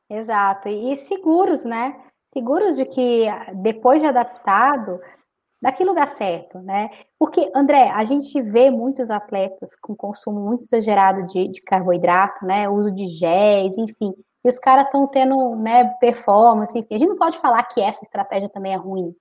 Exato, 0.10 0.68
e 0.68 0.98
seguros, 0.98 1.64
né? 1.64 1.96
Seguros 2.34 2.76
de 2.76 2.86
que 2.86 3.28
depois 3.54 4.02
de 4.02 4.08
adaptado, 4.08 5.00
daquilo 5.66 5.96
dá 5.96 6.06
certo, 6.06 6.60
né? 6.60 6.92
Porque, 7.18 7.52
André, 7.56 7.90
a 7.90 8.04
gente 8.04 8.40
vê 8.40 8.70
muitos 8.70 9.10
atletas 9.10 9.76
com 9.82 9.96
consumo 9.96 10.40
muito 10.40 10.62
exagerado 10.62 11.26
de, 11.26 11.48
de 11.48 11.60
carboidrato, 11.64 12.46
né? 12.46 12.70
Uso 12.70 12.92
de 12.92 13.08
géis, 13.08 13.76
enfim. 13.76 14.14
E 14.44 14.48
os 14.48 14.60
caras 14.60 14.86
estão 14.86 15.08
tendo 15.08 15.56
né, 15.56 15.86
performance, 16.00 16.78
enfim. 16.78 16.94
A 16.94 17.00
gente 17.00 17.10
não 17.10 17.18
pode 17.18 17.40
falar 17.40 17.64
que 17.64 17.82
essa 17.82 18.04
estratégia 18.04 18.48
também 18.48 18.74
é 18.74 18.78
ruim. 18.78 19.12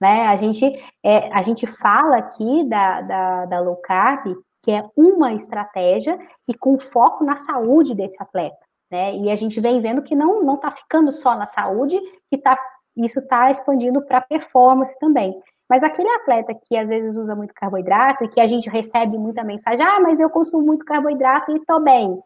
Né? 0.00 0.28
A, 0.28 0.36
gente, 0.36 0.64
é, 1.04 1.28
a 1.32 1.42
gente 1.42 1.66
fala 1.66 2.18
aqui 2.18 2.64
da, 2.68 3.00
da, 3.00 3.46
da 3.46 3.60
low 3.60 3.76
carb, 3.82 4.32
que 4.62 4.70
é 4.70 4.88
uma 4.96 5.32
estratégia 5.32 6.16
e 6.46 6.54
com 6.54 6.78
foco 6.78 7.24
na 7.24 7.34
saúde 7.34 7.96
desse 7.96 8.16
atleta. 8.22 8.64
Né? 8.92 9.16
E 9.16 9.28
a 9.28 9.34
gente 9.34 9.60
vem 9.60 9.82
vendo 9.82 10.04
que 10.04 10.14
não 10.14 10.40
não 10.40 10.54
está 10.54 10.70
ficando 10.70 11.10
só 11.10 11.34
na 11.34 11.46
saúde, 11.46 12.00
que 12.30 12.38
tá, 12.38 12.56
isso 12.96 13.18
está 13.18 13.50
expandindo 13.50 14.00
para 14.02 14.20
performance 14.20 14.96
também. 15.00 15.36
Mas 15.70 15.84
aquele 15.84 16.10
atleta 16.10 16.52
que 16.52 16.76
às 16.76 16.88
vezes 16.88 17.16
usa 17.16 17.36
muito 17.36 17.54
carboidrato 17.54 18.24
e 18.24 18.28
que 18.28 18.40
a 18.40 18.46
gente 18.48 18.68
recebe 18.68 19.16
muita 19.16 19.44
mensagem, 19.44 19.86
ah, 19.86 20.00
mas 20.00 20.18
eu 20.18 20.28
consumo 20.28 20.66
muito 20.66 20.84
carboidrato 20.84 21.56
e 21.56 21.64
tô 21.64 21.78
bem. 21.78 22.20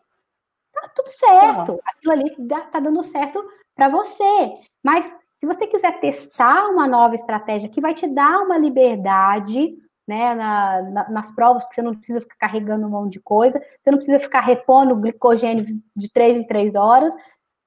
Tá 0.73 0.89
tudo 0.95 1.09
certo. 1.09 1.79
Aquilo 1.85 2.13
ali 2.13 2.35
tá 2.73 2.81
dando 2.81 3.03
certo 3.03 3.45
para 3.77 3.91
você. 3.91 4.55
Mas 4.83 5.15
se 5.39 5.47
você 5.47 5.67
quiser 5.67 6.01
testar 6.01 6.71
uma 6.71 6.89
nova 6.89 7.15
estratégia 7.15 7.69
que 7.69 7.83
vai 7.83 7.93
te 7.93 8.09
dar 8.09 8.41
uma 8.41 8.57
liberdade, 8.57 9.77
né, 10.09 10.35
na, 10.35 10.83
na, 10.83 11.11
nas 11.11 11.31
provas, 11.35 11.67
que 11.67 11.75
você 11.75 11.83
não 11.83 11.95
precisa 11.95 12.23
ficar 12.23 12.37
carregando 12.49 12.87
um 12.87 12.91
monte 12.91 13.13
de 13.13 13.21
coisa, 13.21 13.59
você 13.59 13.91
não 13.91 13.99
precisa 13.99 14.21
ficar 14.21 14.41
repondo 14.41 14.97
glicogênio 14.97 15.67
de 15.95 16.11
três 16.11 16.39
em 16.39 16.47
três 16.47 16.75
horas, 16.75 17.13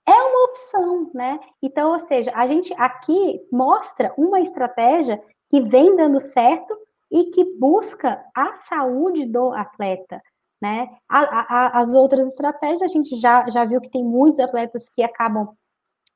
é 0.07 0.11
uma 0.11 0.45
opção, 0.45 1.11
né? 1.13 1.39
Então, 1.61 1.91
ou 1.91 1.99
seja, 1.99 2.31
a 2.33 2.47
gente 2.47 2.73
aqui 2.77 3.41
mostra 3.51 4.13
uma 4.17 4.39
estratégia 4.39 5.21
que 5.49 5.61
vem 5.61 5.95
dando 5.95 6.19
certo 6.19 6.77
e 7.11 7.25
que 7.31 7.57
busca 7.57 8.23
a 8.35 8.55
saúde 8.55 9.25
do 9.25 9.51
atleta. 9.53 10.21
Né? 10.61 10.89
A, 11.07 11.19
a, 11.19 11.81
as 11.81 11.93
outras 11.93 12.27
estratégias, 12.27 12.81
a 12.81 12.87
gente 12.87 13.15
já, 13.17 13.47
já 13.47 13.63
viu 13.63 13.79
que 13.79 13.91
tem 13.91 14.03
muitos 14.03 14.39
atletas 14.39 14.89
que 14.89 15.03
acabam 15.03 15.49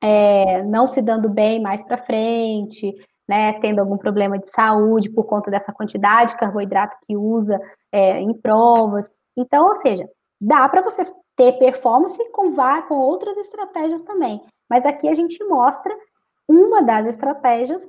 é, 0.02 0.64
não 0.64 0.88
se 0.88 1.00
dando 1.00 1.28
bem 1.28 1.62
mais 1.62 1.84
para 1.84 1.96
frente, 1.96 2.92
né, 3.28 3.52
tendo 3.60 3.78
algum 3.78 3.96
problema 3.96 4.36
de 4.36 4.48
saúde 4.48 5.08
por 5.08 5.24
conta 5.24 5.50
dessa 5.50 5.72
quantidade 5.72 6.32
de 6.32 6.38
carboidrato 6.38 6.96
que 7.06 7.16
usa 7.16 7.58
é, 7.92 8.18
em 8.18 8.34
provas. 8.34 9.08
Então, 9.36 9.68
ou 9.68 9.74
seja, 9.76 10.08
dá 10.40 10.68
para 10.68 10.82
você 10.82 11.04
ter 11.36 11.52
performance 11.58 12.18
com, 12.32 12.52
com 12.88 12.94
outras 12.94 13.38
estratégias 13.38 14.02
também. 14.02 14.42
Mas 14.68 14.84
aqui 14.84 15.08
a 15.08 15.14
gente 15.14 15.42
mostra 15.44 15.96
uma 16.48 16.82
das 16.82 17.06
estratégias 17.06 17.86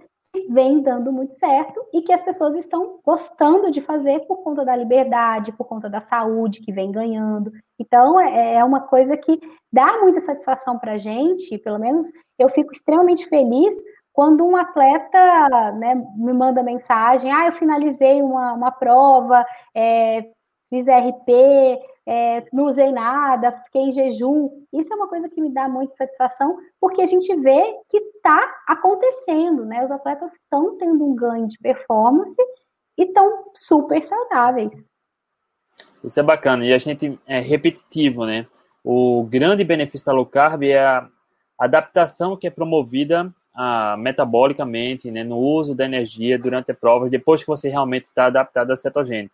vem 0.49 0.81
dando 0.81 1.11
muito 1.11 1.33
certo 1.35 1.79
e 1.93 2.01
que 2.01 2.11
as 2.11 2.23
pessoas 2.23 2.55
estão 2.55 2.99
gostando 3.05 3.69
de 3.69 3.81
fazer 3.81 4.21
por 4.21 4.37
conta 4.37 4.65
da 4.65 4.75
liberdade, 4.75 5.51
por 5.51 5.65
conta 5.65 5.89
da 5.89 6.01
saúde 6.01 6.61
que 6.61 6.71
vem 6.71 6.91
ganhando. 6.91 7.51
Então, 7.79 8.19
é, 8.19 8.55
é 8.55 8.63
uma 8.63 8.81
coisa 8.81 9.15
que 9.15 9.39
dá 9.71 9.99
muita 9.99 10.19
satisfação 10.19 10.79
para 10.79 10.93
a 10.93 10.97
gente, 10.97 11.57
pelo 11.59 11.79
menos 11.79 12.11
eu 12.39 12.49
fico 12.49 12.71
extremamente 12.71 13.27
feliz 13.27 13.73
quando 14.11 14.45
um 14.45 14.55
atleta 14.55 15.71
né, 15.73 15.95
me 16.15 16.33
manda 16.33 16.61
mensagem, 16.61 17.31
ah, 17.31 17.47
eu 17.47 17.51
finalizei 17.51 18.21
uma, 18.21 18.53
uma 18.53 18.71
prova, 18.71 19.43
é, 19.75 20.29
fiz 20.69 20.85
RP, 20.87 21.79
é, 22.05 22.45
não 22.51 22.65
usei 22.65 22.91
nada, 22.91 23.51
fiquei 23.65 23.83
em 23.83 23.91
jejum. 23.91 24.49
Isso 24.73 24.91
é 24.93 24.95
uma 24.95 25.07
coisa 25.07 25.29
que 25.29 25.41
me 25.41 25.53
dá 25.53 25.69
muita 25.69 25.95
satisfação, 25.95 26.57
porque 26.79 27.01
a 27.01 27.05
gente 27.05 27.33
vê 27.35 27.61
que 27.89 27.97
está 27.97 28.55
acontecendo, 28.67 29.65
né? 29.65 29.83
Os 29.83 29.91
atletas 29.91 30.33
estão 30.35 30.77
tendo 30.77 31.05
um 31.05 31.15
ganho 31.15 31.47
de 31.47 31.57
performance 31.59 32.41
e 32.97 33.03
estão 33.03 33.45
super 33.53 34.03
saudáveis. 34.03 34.89
Isso 36.03 36.19
é 36.19 36.23
bacana. 36.23 36.65
E 36.65 36.73
a 36.73 36.77
gente 36.77 37.19
é 37.25 37.39
repetitivo, 37.39 38.25
né? 38.25 38.45
O 38.83 39.23
grande 39.23 39.63
benefício 39.63 40.05
da 40.05 40.11
low 40.11 40.25
carb 40.25 40.63
é 40.63 40.77
a 40.77 41.07
adaptação 41.57 42.35
que 42.35 42.47
é 42.47 42.49
promovida 42.49 43.33
ah, 43.55 43.95
metabolicamente, 43.97 45.09
né, 45.11 45.23
no 45.23 45.37
uso 45.37 45.75
da 45.75 45.85
energia 45.85 46.37
durante 46.37 46.71
a 46.71 46.75
prova, 46.75 47.09
depois 47.09 47.41
que 47.41 47.47
você 47.47 47.69
realmente 47.69 48.05
está 48.05 48.25
adaptado 48.25 48.71
à 48.71 48.75
cetogênica. 48.75 49.33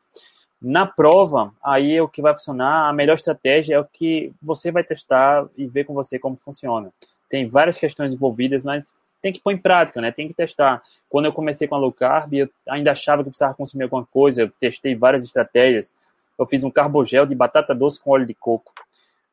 Na 0.62 0.86
prova, 0.86 1.54
aí 1.64 1.96
é 1.96 2.02
o 2.02 2.08
que 2.08 2.22
vai 2.22 2.34
funcionar, 2.34 2.90
a 2.90 2.94
melhor 2.94 3.16
estratégia 3.16 3.76
é 3.76 3.80
o 3.80 3.86
que 3.86 4.34
você 4.42 4.72
vai 4.72 4.84
testar 4.84 5.48
e 5.58 5.66
ver 5.66 5.86
com 5.86 5.94
você 5.94 6.20
como 6.20 6.36
funciona. 6.36 6.92
Tem 7.30 7.48
várias 7.48 7.78
questões 7.78 8.12
envolvidas, 8.12 8.64
mas 8.64 8.94
tem 9.22 9.32
que 9.32 9.40
pôr 9.40 9.52
em 9.52 9.58
prática, 9.58 10.02
né? 10.02 10.12
Tem 10.12 10.28
que 10.28 10.34
testar. 10.34 10.82
Quando 11.10 11.26
eu 11.26 11.34
comecei 11.34 11.68
com 11.68 11.76
a 11.76 11.78
low 11.78 11.92
carb, 11.92 12.34
eu 12.34 12.50
ainda 12.68 12.92
achava 12.92 13.24
que 13.24 13.30
precisava 13.30 13.54
consumir 13.54 13.84
alguma 13.84 14.06
coisa, 14.06 14.42
eu 14.42 14.52
testei 14.60 14.96
várias 14.96 15.24
estratégias. 15.24 15.94
Eu 16.38 16.46
fiz 16.46 16.64
um 16.64 16.72
carbogel 16.72 17.26
de 17.26 17.36
batata 17.36 17.76
doce 17.76 18.02
com 18.02 18.12
óleo 18.12 18.26
de 18.26 18.34
coco. 18.34 18.74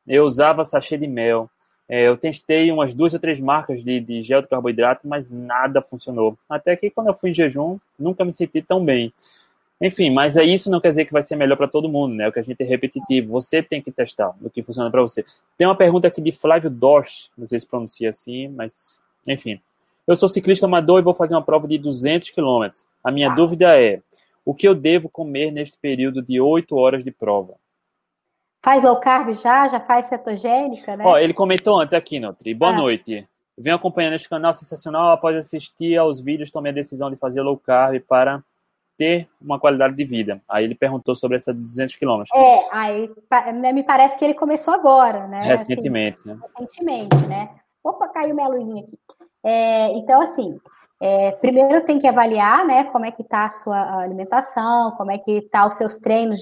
Eu 0.05 0.25
usava 0.25 0.63
sachê 0.63 0.97
de 0.97 1.07
mel. 1.07 1.49
É, 1.89 2.03
eu 2.03 2.17
testei 2.17 2.69
umas 2.69 2.93
duas 2.93 3.13
ou 3.13 3.19
três 3.19 3.39
marcas 3.39 3.81
de, 3.81 3.99
de 4.01 4.21
gel 4.21 4.41
de 4.41 4.49
carboidrato, 4.49 5.07
mas 5.07 5.31
nada 5.31 5.81
funcionou. 5.81 6.37
Até 6.49 6.75
que 6.75 6.89
quando 6.89 7.07
eu 7.07 7.13
fui 7.13 7.29
em 7.29 7.33
jejum, 7.33 7.77
nunca 7.97 8.25
me 8.25 8.31
senti 8.31 8.61
tão 8.61 8.83
bem. 8.83 9.13
Enfim, 9.79 10.09
mas 10.09 10.35
é 10.37 10.43
isso 10.43 10.71
não 10.71 10.81
quer 10.81 10.89
dizer 10.89 11.05
que 11.05 11.13
vai 11.13 11.21
ser 11.21 11.35
melhor 11.35 11.55
para 11.55 11.67
todo 11.67 11.87
mundo, 11.87 12.15
né? 12.15 12.27
O 12.27 12.31
que 12.31 12.39
a 12.39 12.43
gente 12.43 12.61
é 12.61 12.65
repetitivo. 12.65 13.31
Você 13.33 13.61
tem 13.61 13.81
que 13.81 13.91
testar 13.91 14.35
o 14.41 14.49
que 14.49 14.63
funciona 14.63 14.89
para 14.89 15.01
você. 15.01 15.23
Tem 15.55 15.67
uma 15.67 15.75
pergunta 15.75 16.07
aqui 16.07 16.19
de 16.19 16.31
Flávio 16.31 16.69
Dorsch, 16.69 17.29
não 17.37 17.47
sei 17.47 17.59
se 17.59 17.67
pronuncia 17.67 18.09
assim, 18.09 18.47
mas 18.47 18.99
enfim. 19.27 19.61
Eu 20.07 20.15
sou 20.15 20.27
ciclista 20.27 20.65
amador 20.65 20.99
e 20.99 21.03
vou 21.03 21.13
fazer 21.13 21.35
uma 21.35 21.43
prova 21.43 21.67
de 21.67 21.77
200 21.77 22.29
quilômetros. 22.31 22.87
A 23.03 23.11
minha 23.11 23.31
ah. 23.31 23.35
dúvida 23.35 23.79
é: 23.79 24.01
o 24.43 24.53
que 24.53 24.67
eu 24.67 24.73
devo 24.73 25.09
comer 25.09 25.51
neste 25.51 25.77
período 25.77 26.23
de 26.23 26.41
8 26.41 26.75
horas 26.75 27.03
de 27.03 27.11
prova? 27.11 27.53
Faz 28.63 28.81
low 28.81 28.99
carb 28.99 29.31
já? 29.33 29.67
Já 29.67 29.79
faz 29.79 30.07
cetogênica, 30.07 30.97
né? 30.97 31.03
Ó, 31.05 31.17
ele 31.17 31.33
comentou 31.33 31.79
antes 31.79 31.93
aqui, 31.93 32.19
Nutri. 32.19 32.53
Boa 32.53 32.71
ah. 32.71 32.77
noite. 32.77 33.27
Venho 33.57 33.75
acompanhando 33.75 34.13
este 34.13 34.29
canal 34.29 34.53
sensacional. 34.53 35.11
Após 35.11 35.35
assistir 35.35 35.97
aos 35.97 36.19
vídeos, 36.19 36.49
tomei 36.49 36.71
a 36.71 36.75
decisão 36.75 37.11
de 37.11 37.15
fazer 37.15 37.41
low 37.41 37.57
carb 37.57 37.99
para 38.07 38.43
ter 38.97 39.29
uma 39.39 39.59
qualidade 39.59 39.95
de 39.95 40.03
vida. 40.03 40.41
Aí 40.49 40.63
ele 40.63 40.75
perguntou 40.75 41.15
sobre 41.15 41.37
essa 41.37 41.53
200 41.53 41.95
quilômetros. 41.95 42.35
É, 42.35 42.67
aí 42.71 43.09
né, 43.53 43.71
me 43.71 43.83
parece 43.83 44.17
que 44.17 44.25
ele 44.25 44.33
começou 44.33 44.73
agora, 44.73 45.27
né? 45.27 45.41
Recentemente, 45.41 46.19
assim, 46.19 46.29
né? 46.29 46.39
Recentemente, 46.57 47.27
né? 47.27 47.49
Opa, 47.83 48.09
caiu 48.09 48.35
minha 48.35 48.47
luzinha 48.47 48.83
aqui. 48.83 48.97
É, 49.43 49.87
então, 49.93 50.21
assim, 50.21 50.59
é, 50.99 51.31
primeiro 51.33 51.85
tem 51.85 51.99
que 51.99 52.07
avaliar, 52.07 52.65
né, 52.65 52.85
como 52.85 53.05
é 53.05 53.11
que 53.11 53.21
está 53.21 53.45
a 53.45 53.49
sua 53.49 54.01
alimentação, 54.01 54.91
como 54.97 55.11
é 55.11 55.17
que 55.17 55.31
está 55.37 55.67
os 55.67 55.75
seus 55.75 55.97
treinos, 55.97 56.41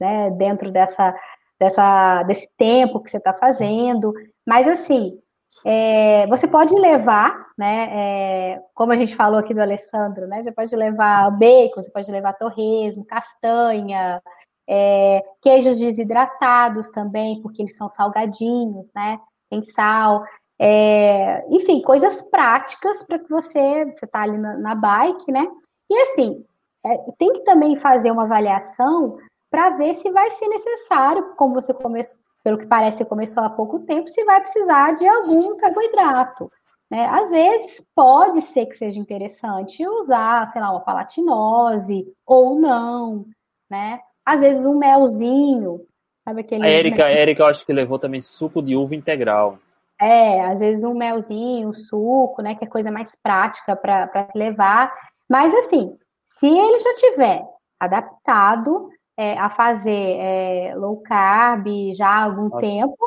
né, 0.00 0.30
dentro 0.30 0.70
dessa, 0.72 1.14
dessa, 1.58 2.22
desse 2.24 2.48
tempo 2.58 3.00
que 3.00 3.10
você 3.10 3.18
está 3.18 3.32
fazendo. 3.32 4.12
Mas, 4.46 4.66
assim, 4.66 5.18
é, 5.64 6.26
você 6.26 6.46
pode 6.46 6.74
levar, 6.74 7.46
né, 7.56 7.88
é, 7.90 8.62
como 8.74 8.92
a 8.92 8.96
gente 8.96 9.16
falou 9.16 9.38
aqui 9.38 9.54
do 9.54 9.62
Alessandro, 9.62 10.26
né, 10.26 10.42
você 10.42 10.52
pode 10.52 10.76
levar 10.76 11.30
bacon, 11.30 11.80
você 11.80 11.90
pode 11.90 12.10
levar 12.12 12.34
torresmo, 12.34 13.04
castanha, 13.04 14.20
é, 14.68 15.22
queijos 15.40 15.78
desidratados 15.78 16.90
também, 16.90 17.40
porque 17.40 17.62
eles 17.62 17.76
são 17.76 17.88
salgadinhos, 17.88 18.92
né, 18.94 19.18
tem 19.48 19.62
sal. 19.62 20.22
É, 20.58 21.44
enfim, 21.48 21.82
coisas 21.82 22.22
práticas 22.30 23.02
para 23.04 23.18
que 23.18 23.28
você, 23.28 23.86
você 23.86 24.06
tá 24.06 24.22
ali 24.22 24.38
na, 24.38 24.56
na, 24.56 24.74
bike, 24.74 25.32
né? 25.32 25.44
E 25.90 25.98
assim, 26.02 26.44
é, 26.84 26.96
tem 27.18 27.32
que 27.32 27.40
também 27.40 27.76
fazer 27.76 28.10
uma 28.10 28.24
avaliação 28.24 29.18
para 29.50 29.70
ver 29.70 29.94
se 29.94 30.10
vai 30.10 30.30
ser 30.30 30.48
necessário, 30.48 31.34
como 31.36 31.54
você 31.54 31.74
começou, 31.74 32.18
pelo 32.44 32.58
que 32.58 32.66
parece, 32.66 33.02
começou 33.06 33.42
há 33.42 33.48
pouco 33.48 33.80
tempo, 33.80 34.06
se 34.06 34.22
vai 34.24 34.38
precisar 34.42 34.94
de 34.94 35.08
algum 35.08 35.56
carboidrato. 35.56 36.50
Né? 36.90 37.06
Às 37.10 37.30
vezes 37.30 37.82
pode 37.94 38.42
ser 38.42 38.66
que 38.66 38.76
seja 38.76 39.00
interessante 39.00 39.84
usar, 39.88 40.46
sei 40.48 40.60
lá, 40.60 40.70
uma 40.70 40.80
palatinose 40.80 42.06
ou 42.26 42.60
não, 42.60 43.24
né? 43.70 43.98
Às 44.24 44.42
vezes 44.42 44.66
um 44.66 44.78
melzinho, 44.78 45.80
sabe 46.22 46.42
aquele. 46.42 46.64
A 46.64 46.70
Erika, 46.70 47.10
Erika, 47.10 47.42
eu 47.42 47.46
acho 47.46 47.64
que 47.64 47.72
levou 47.72 47.98
também 47.98 48.20
suco 48.20 48.62
de 48.62 48.76
uva 48.76 48.94
integral. 48.94 49.58
É, 49.98 50.42
às 50.42 50.60
vezes 50.60 50.84
um 50.84 50.94
melzinho, 50.94 51.70
um 51.70 51.74
suco, 51.74 52.42
né? 52.42 52.54
Que 52.54 52.64
é 52.64 52.68
coisa 52.68 52.90
mais 52.90 53.16
prática 53.16 53.74
para 53.74 54.28
se 54.30 54.36
levar. 54.36 54.92
Mas 55.28 55.54
assim, 55.54 55.96
se 56.38 56.46
ele 56.46 56.78
já 56.78 56.94
tiver 56.94 57.42
adaptado 57.80 58.90
é, 59.16 59.38
a 59.38 59.48
fazer 59.50 60.16
é, 60.18 60.74
low 60.76 61.00
carb 61.02 61.66
já 61.94 62.08
há 62.08 62.24
algum 62.24 62.48
Nossa. 62.48 62.60
tempo, 62.60 62.98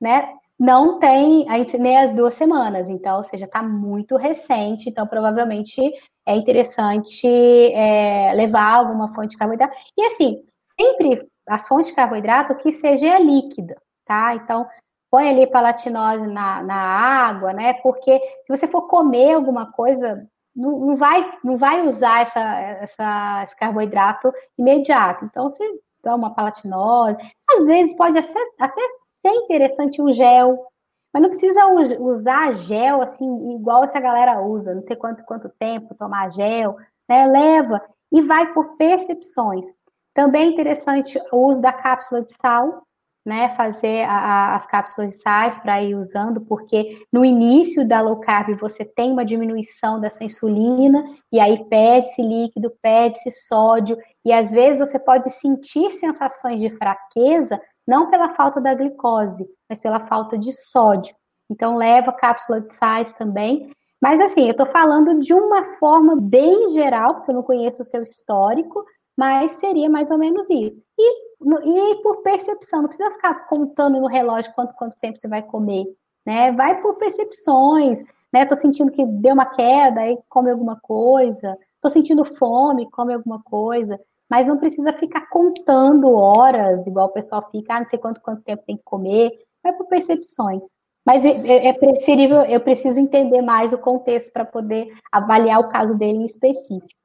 né? 0.00 0.34
Não 0.58 0.98
tem 0.98 1.46
nem 1.80 1.98
as 1.98 2.12
duas 2.12 2.34
semanas, 2.34 2.88
então, 2.88 3.18
ou 3.18 3.24
seja, 3.24 3.44
está 3.44 3.62
muito 3.62 4.16
recente, 4.16 4.88
então 4.88 5.06
provavelmente 5.06 5.80
é 6.26 6.36
interessante 6.36 7.26
é, 7.26 8.32
levar 8.34 8.74
alguma 8.74 9.12
fonte 9.14 9.30
de 9.30 9.36
carboidrato. 9.36 9.76
E 9.96 10.04
assim, 10.06 10.42
sempre 10.80 11.26
as 11.48 11.66
fontes 11.66 11.88
de 11.88 11.94
carboidrato 11.94 12.56
que 12.56 12.72
seja 12.72 13.18
líquida, 13.18 13.76
tá? 14.06 14.34
Então, 14.36 14.66
põe 15.10 15.28
ali 15.28 15.46
palatinose 15.46 16.26
na, 16.26 16.62
na 16.62 16.74
água, 16.74 17.52
né? 17.52 17.74
Porque 17.74 18.18
se 18.18 18.48
você 18.48 18.66
for 18.66 18.82
comer 18.82 19.34
alguma 19.34 19.70
coisa, 19.72 20.26
não, 20.54 20.78
não 20.80 20.96
vai, 20.96 21.38
não 21.42 21.58
vai 21.58 21.86
usar 21.86 22.22
essa, 22.22 22.40
essa, 22.40 23.42
esse 23.44 23.56
carboidrato 23.56 24.32
imediato. 24.58 25.24
Então, 25.24 25.48
você 25.48 25.64
toma 26.02 26.28
uma 26.28 26.34
palatinose. 26.34 27.18
Às 27.50 27.66
vezes 27.66 27.96
pode 27.96 28.22
ser, 28.22 28.46
até 28.60 28.80
ser 29.26 29.34
interessante 29.34 30.00
um 30.00 30.12
gel, 30.12 30.66
mas 31.12 31.22
não 31.22 31.30
precisa 31.30 31.66
usar 32.00 32.52
gel 32.52 33.00
assim, 33.00 33.54
igual 33.54 33.84
essa 33.84 34.00
galera 34.00 34.42
usa, 34.42 34.74
não 34.74 34.82
sei 34.82 34.96
quanto, 34.96 35.24
quanto 35.24 35.48
tempo 35.58 35.94
tomar 35.94 36.30
gel, 36.30 36.76
né? 37.08 37.26
Leva 37.26 37.80
e 38.12 38.22
vai 38.22 38.52
por 38.52 38.76
percepções. 38.76 39.66
Também 40.12 40.48
é 40.48 40.52
interessante 40.52 41.18
o 41.32 41.48
uso 41.48 41.60
da 41.60 41.72
cápsula 41.72 42.22
de 42.22 42.32
sal, 42.40 42.86
né, 43.24 43.54
fazer 43.56 44.04
a, 44.04 44.54
as 44.54 44.66
cápsulas 44.66 45.12
de 45.12 45.22
sais 45.22 45.56
para 45.58 45.82
ir 45.82 45.94
usando, 45.94 46.42
porque 46.42 47.06
no 47.12 47.24
início 47.24 47.86
da 47.86 48.00
low 48.00 48.20
carb 48.20 48.58
você 48.60 48.84
tem 48.84 49.12
uma 49.12 49.24
diminuição 49.24 49.98
dessa 49.98 50.22
insulina, 50.22 51.02
e 51.32 51.40
aí 51.40 51.64
pede-se 51.64 52.20
líquido, 52.20 52.72
pede-se 52.82 53.30
sódio, 53.30 53.96
e 54.24 54.32
às 54.32 54.50
vezes 54.50 54.86
você 54.86 54.98
pode 54.98 55.30
sentir 55.30 55.90
sensações 55.92 56.60
de 56.60 56.70
fraqueza, 56.76 57.60
não 57.86 58.10
pela 58.10 58.34
falta 58.34 58.60
da 58.60 58.74
glicose, 58.74 59.46
mas 59.68 59.80
pela 59.80 60.00
falta 60.00 60.36
de 60.36 60.52
sódio. 60.52 61.14
Então 61.50 61.76
leva 61.76 62.12
cápsula 62.12 62.60
de 62.60 62.70
sais 62.70 63.12
também. 63.14 63.70
Mas 64.00 64.20
assim, 64.20 64.44
eu 64.44 64.52
estou 64.52 64.66
falando 64.66 65.18
de 65.18 65.32
uma 65.32 65.76
forma 65.78 66.16
bem 66.20 66.68
geral, 66.68 67.14
porque 67.14 67.30
eu 67.30 67.34
não 67.34 67.42
conheço 67.42 67.82
o 67.82 67.84
seu 67.84 68.02
histórico, 68.02 68.84
mas 69.16 69.52
seria 69.52 69.88
mais 69.88 70.10
ou 70.10 70.18
menos 70.18 70.50
isso. 70.50 70.78
E 70.98 71.33
e 71.64 72.02
por 72.02 72.22
percepção, 72.22 72.82
não 72.82 72.88
precisa 72.88 73.10
ficar 73.12 73.46
contando 73.46 74.00
no 74.00 74.06
relógio 74.06 74.52
quanto, 74.54 74.74
quanto 74.74 74.96
tempo 74.96 75.18
você 75.18 75.28
vai 75.28 75.42
comer, 75.42 75.84
né? 76.26 76.52
Vai 76.52 76.80
por 76.80 76.94
percepções, 76.94 78.02
né? 78.32 78.46
Tô 78.46 78.54
sentindo 78.54 78.92
que 78.92 79.04
deu 79.04 79.34
uma 79.34 79.46
queda, 79.46 80.00
aí 80.00 80.18
come 80.28 80.50
alguma 80.50 80.78
coisa. 80.80 81.56
Tô 81.80 81.88
sentindo 81.88 82.24
fome, 82.36 82.90
come 82.90 83.14
alguma 83.14 83.42
coisa. 83.42 83.98
Mas 84.30 84.48
não 84.48 84.58
precisa 84.58 84.92
ficar 84.94 85.28
contando 85.28 86.12
horas, 86.14 86.86
igual 86.86 87.08
o 87.08 87.12
pessoal 87.12 87.46
fica, 87.50 87.74
ah, 87.74 87.80
não 87.80 87.88
sei 87.88 87.98
quanto, 87.98 88.20
quanto 88.20 88.42
tempo 88.42 88.64
tem 88.66 88.76
que 88.76 88.84
comer. 88.84 89.30
Vai 89.62 89.72
por 89.74 89.86
percepções. 89.86 90.76
Mas 91.04 91.24
é, 91.26 91.30
é, 91.30 91.68
é 91.68 91.72
preferível, 91.74 92.40
eu 92.44 92.60
preciso 92.60 92.98
entender 92.98 93.42
mais 93.42 93.74
o 93.74 93.78
contexto 93.78 94.32
para 94.32 94.44
poder 94.44 94.88
avaliar 95.12 95.60
o 95.60 95.68
caso 95.68 95.96
dele 95.98 96.18
em 96.18 96.24
específico 96.24 97.03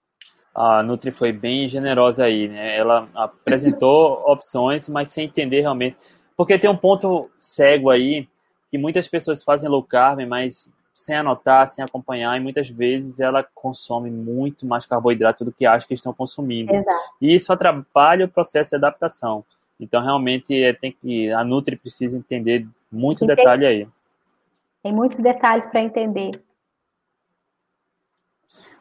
a 0.59 0.83
Nutri 0.83 1.09
foi 1.09 1.31
bem 1.31 1.69
generosa 1.69 2.25
aí, 2.25 2.49
né? 2.49 2.77
Ela 2.77 3.07
apresentou 3.15 4.21
opções, 4.27 4.89
mas 4.89 5.07
sem 5.07 5.23
entender 5.23 5.61
realmente. 5.61 5.95
Porque 6.35 6.59
tem 6.59 6.69
um 6.69 6.75
ponto 6.75 7.31
cego 7.39 7.89
aí, 7.89 8.27
que 8.69 8.77
muitas 8.77 9.07
pessoas 9.07 9.41
fazem 9.41 9.69
low 9.69 9.81
carb, 9.81 10.19
mas 10.27 10.69
sem 10.93 11.15
anotar, 11.15 11.65
sem 11.65 11.81
acompanhar, 11.81 12.35
e 12.35 12.41
muitas 12.41 12.69
vezes 12.69 13.21
ela 13.21 13.41
consome 13.55 14.11
muito 14.11 14.65
mais 14.65 14.85
carboidrato 14.85 15.45
do 15.45 15.51
que 15.53 15.65
acha 15.65 15.87
que 15.87 15.93
estão 15.93 16.13
consumindo. 16.13 16.75
Exato. 16.75 17.09
E 17.21 17.33
isso 17.33 17.53
atrapalha 17.53 18.25
o 18.25 18.29
processo 18.29 18.71
de 18.71 18.75
adaptação. 18.75 19.45
Então, 19.79 20.03
realmente, 20.03 20.61
é, 20.61 20.73
tem 20.73 20.91
que 20.91 21.31
a 21.31 21.41
Nutri 21.41 21.77
precisa 21.77 22.17
entender 22.17 22.67
muito 22.91 23.23
Entendi. 23.23 23.37
detalhe 23.37 23.65
aí. 23.65 23.87
Tem 24.83 24.91
muitos 24.91 25.19
detalhes 25.19 25.65
para 25.65 25.81
entender. 25.81 26.43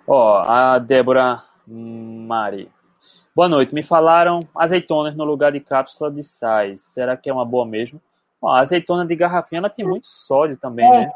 Ó, 0.05 0.43
a 0.45 0.81
Débora 0.81 1.45
Mari. 1.69 2.71
Boa 3.37 3.49
noite. 3.49 3.75
Me 3.75 3.83
falaram 3.83 4.41
azeitonas 4.55 5.15
no 5.15 5.25
lugar 5.25 5.53
de 5.53 5.61
cápsula 5.61 6.11
de 6.11 6.23
sais. 6.23 6.81
Será 6.81 7.17
que 7.17 7.29
é 7.29 7.33
uma 7.33 7.45
boa 7.45 7.67
mesmo? 7.67 8.01
Bom, 8.41 8.49
a 8.49 8.61
azeitona 8.61 9.05
de 9.05 9.15
garrafinha 9.15 9.59
ela 9.59 9.71
tem 9.71 9.85
muito 9.85 10.07
sódio 10.07 10.57
também, 10.57 10.87
é. 10.87 11.01
né? 11.01 11.13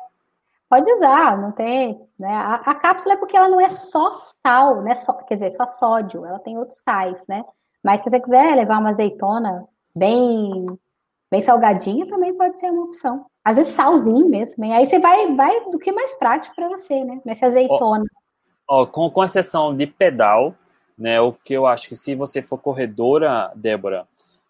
Pode 0.69 0.91
usar, 0.93 1.41
não 1.41 1.53
tem. 1.53 2.01
Né? 2.19 2.33
A, 2.35 2.55
a, 2.55 2.75
cápsula 2.75 3.15
é 3.15 3.17
porque 3.17 3.37
ela 3.37 3.49
não 3.49 3.61
é 3.61 3.69
só 3.69 4.11
sal, 4.45 4.83
né? 4.83 4.95
Só, 4.95 5.13
quer 5.13 5.35
dizer, 5.35 5.51
só 5.51 5.67
sódio, 5.67 6.25
ela 6.25 6.39
tem 6.39 6.59
outros 6.59 6.81
sais, 6.83 7.27
né? 7.27 7.45
Mas 7.83 8.03
se 8.03 8.11
você 8.11 8.21
quiser 8.21 8.55
levar 8.55 8.79
uma 8.79 8.91
azeitona 8.91 9.67
bem, 9.95 10.67
bem 11.31 11.43
salgadinha, 11.43 12.09
também 12.09 12.35
pode 12.35 12.59
ser 12.59 12.71
uma 12.71 12.85
opção. 12.85 13.27
Às 13.45 13.57
vezes 13.57 13.75
salzinho 13.75 14.29
mesmo. 14.29 14.65
Aí 14.65 14.87
você 14.87 14.99
vai, 14.99 15.35
vai 15.35 15.71
do 15.71 15.79
que 15.79 15.93
mais 15.93 16.15
prático 16.17 16.55
para 16.55 16.69
você, 16.69 17.05
né? 17.05 17.21
Nessa 17.25 17.47
azeitona. 17.47 18.05
Oh 18.05 18.22
Ó, 18.69 18.87
com, 18.87 19.11
com 19.11 19.25
exceção 19.25 19.77
de 19.77 19.87
pedal, 19.87 20.55
né? 20.97 21.21
O 21.21 21.33
que 21.33 21.53
eu 21.53 21.67
acho 21.67 21.89
que 21.89 21.97
se 21.97 22.15
você 22.15 22.43
for 22.43 22.59
corredora, 22.59 23.51
Débora, 23.55 24.07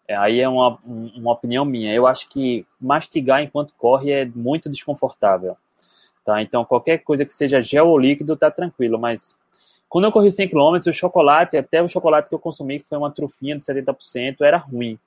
é, 0.07 0.15
aí 0.15 0.39
é 0.39 0.47
uma, 0.47 0.77
uma 0.85 1.31
opinião 1.31 1.65
minha. 1.65 1.93
Eu 1.93 2.05
acho 2.05 2.27
que 2.29 2.65
mastigar 2.79 3.41
enquanto 3.41 3.73
corre 3.75 4.11
é 4.11 4.25
muito 4.25 4.69
desconfortável. 4.69 5.57
Tá? 6.25 6.41
Então, 6.41 6.63
qualquer 6.63 6.99
coisa 6.99 7.25
que 7.25 7.33
seja 7.33 7.61
gel 7.61 7.87
ou 7.87 7.99
líquido 7.99 8.37
tá 8.37 8.49
tranquilo, 8.49 8.97
mas 8.97 9.37
quando 9.89 10.05
eu 10.05 10.11
corri 10.11 10.31
100 10.31 10.49
km, 10.49 10.79
o 10.87 10.93
chocolate, 10.93 11.57
até 11.57 11.81
o 11.81 11.87
chocolate 11.87 12.29
que 12.29 12.35
eu 12.35 12.39
consumi, 12.39 12.79
que 12.79 12.87
foi 12.87 12.97
uma 12.97 13.11
trufinha 13.11 13.57
de 13.57 13.63
70%, 13.63 14.37
era 14.41 14.57
ruim, 14.57 14.97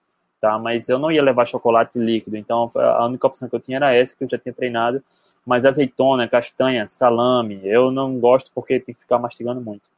tá? 0.40 0.58
Mas 0.58 0.88
eu 0.88 0.98
não 0.98 1.10
ia 1.10 1.22
levar 1.22 1.46
chocolate 1.46 1.98
líquido, 1.98 2.36
então 2.36 2.70
a 2.76 3.06
única 3.06 3.26
opção 3.26 3.48
que 3.48 3.56
eu 3.56 3.60
tinha 3.60 3.78
era 3.78 3.94
essa, 3.94 4.14
que 4.14 4.24
eu 4.24 4.28
já 4.28 4.38
tinha 4.38 4.52
treinado, 4.52 5.02
mas 5.46 5.64
azeitona, 5.64 6.28
castanha, 6.28 6.88
salame, 6.88 7.60
eu 7.62 7.92
não 7.92 8.18
gosto 8.18 8.50
porque 8.52 8.80
tem 8.80 8.94
que 8.94 9.02
ficar 9.02 9.18
mastigando 9.18 9.60
muito. 9.60 9.88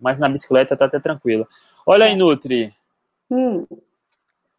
Mas 0.00 0.18
na 0.18 0.28
bicicleta 0.28 0.76
tá 0.76 0.86
até 0.86 0.98
tranquilo. 0.98 1.46
Olha 1.86 2.06
aí, 2.06 2.16
Nutri. 2.16 2.72
Hum. 3.30 3.66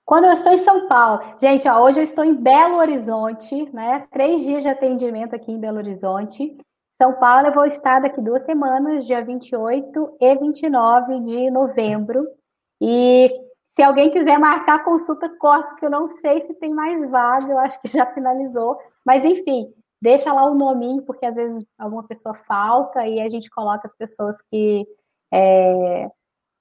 Quando 0.06 0.26
eu 0.26 0.34
estou 0.34 0.54
em 0.54 0.60
São 0.60 0.88
Paulo, 0.88 1.22
gente, 1.42 1.68
ó, 1.68 1.82
hoje 1.82 2.00
eu 2.00 2.04
estou 2.04 2.24
em 2.24 2.36
Belo 2.36 2.78
Horizonte, 2.78 3.68
né? 3.74 4.06
Três 4.12 4.44
dias 4.44 4.62
de 4.62 4.70
atendimento 4.70 5.36
aqui 5.36 5.52
em 5.52 5.60
Belo 5.60 5.80
Horizonte. 5.80 6.56
São 7.02 7.14
Paulo, 7.14 7.48
eu 7.48 7.54
vou 7.54 7.66
estar 7.66 8.00
daqui 8.00 8.22
duas 8.22 8.44
semanas, 8.44 9.06
dia 9.08 9.26
28 9.26 10.18
e 10.22 10.36
29 10.36 11.20
de 11.22 11.50
novembro. 11.50 12.28
E 12.80 13.32
se 13.76 13.82
alguém 13.82 14.12
quiser 14.12 14.38
marcar 14.38 14.84
consulta, 14.84 15.28
corre, 15.38 15.64
porque 15.64 15.86
eu 15.88 15.90
não 15.90 16.08
sei 16.08 16.42
se 16.42 16.54
tem 16.54 16.74
mais 16.74 17.10
vaga, 17.10 17.52
eu 17.52 17.58
acho 17.58 17.82
que 17.82 17.88
já 17.90 18.06
finalizou. 18.06 18.78
Mas 19.04 19.26
enfim, 19.26 19.74
deixa 20.02 20.32
lá 20.34 20.44
o 20.46 20.56
nominho, 20.56 21.04
porque 21.04 21.26
às 21.26 21.36
vezes 21.36 21.66
alguma 21.78 22.08
pessoa 22.08 22.36
falta 22.48 23.08
e 23.08 23.22
a 23.22 23.30
gente 23.30 23.50
coloca 23.50 23.88
as 23.88 23.96
pessoas 23.96 24.36
que 24.50 24.86
é, 25.34 26.10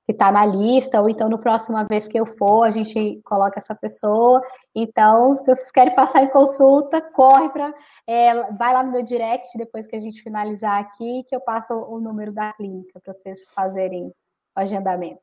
que 0.06 0.12
está 0.12 0.30
na 0.30 0.44
lista, 0.44 1.00
ou 1.00 1.08
então 1.08 1.28
no 1.28 1.38
próxima 1.38 1.84
vez 1.84 2.06
que 2.06 2.18
eu 2.18 2.26
for, 2.36 2.64
a 2.64 2.70
gente 2.70 3.20
coloca 3.24 3.58
essa 3.58 3.74
pessoa. 3.74 4.42
Então, 4.74 5.36
se 5.38 5.46
vocês 5.46 5.70
querem 5.70 5.94
passar 5.94 6.22
em 6.22 6.30
consulta, 6.30 7.00
corre 7.00 7.48
para. 7.48 7.72
É, 8.06 8.52
vai 8.52 8.74
lá 8.74 8.82
no 8.82 8.92
meu 8.92 9.02
direct 9.02 9.56
depois 9.56 9.86
que 9.86 9.96
a 9.96 9.98
gente 9.98 10.22
finalizar 10.22 10.78
aqui, 10.78 11.24
que 11.26 11.34
eu 11.34 11.40
passo 11.40 11.72
o 11.74 11.98
número 12.00 12.32
da 12.32 12.52
clínica 12.52 13.00
para 13.00 13.14
vocês 13.14 13.40
fazerem 13.54 14.08
o 14.08 14.12
agendamento. 14.60 15.22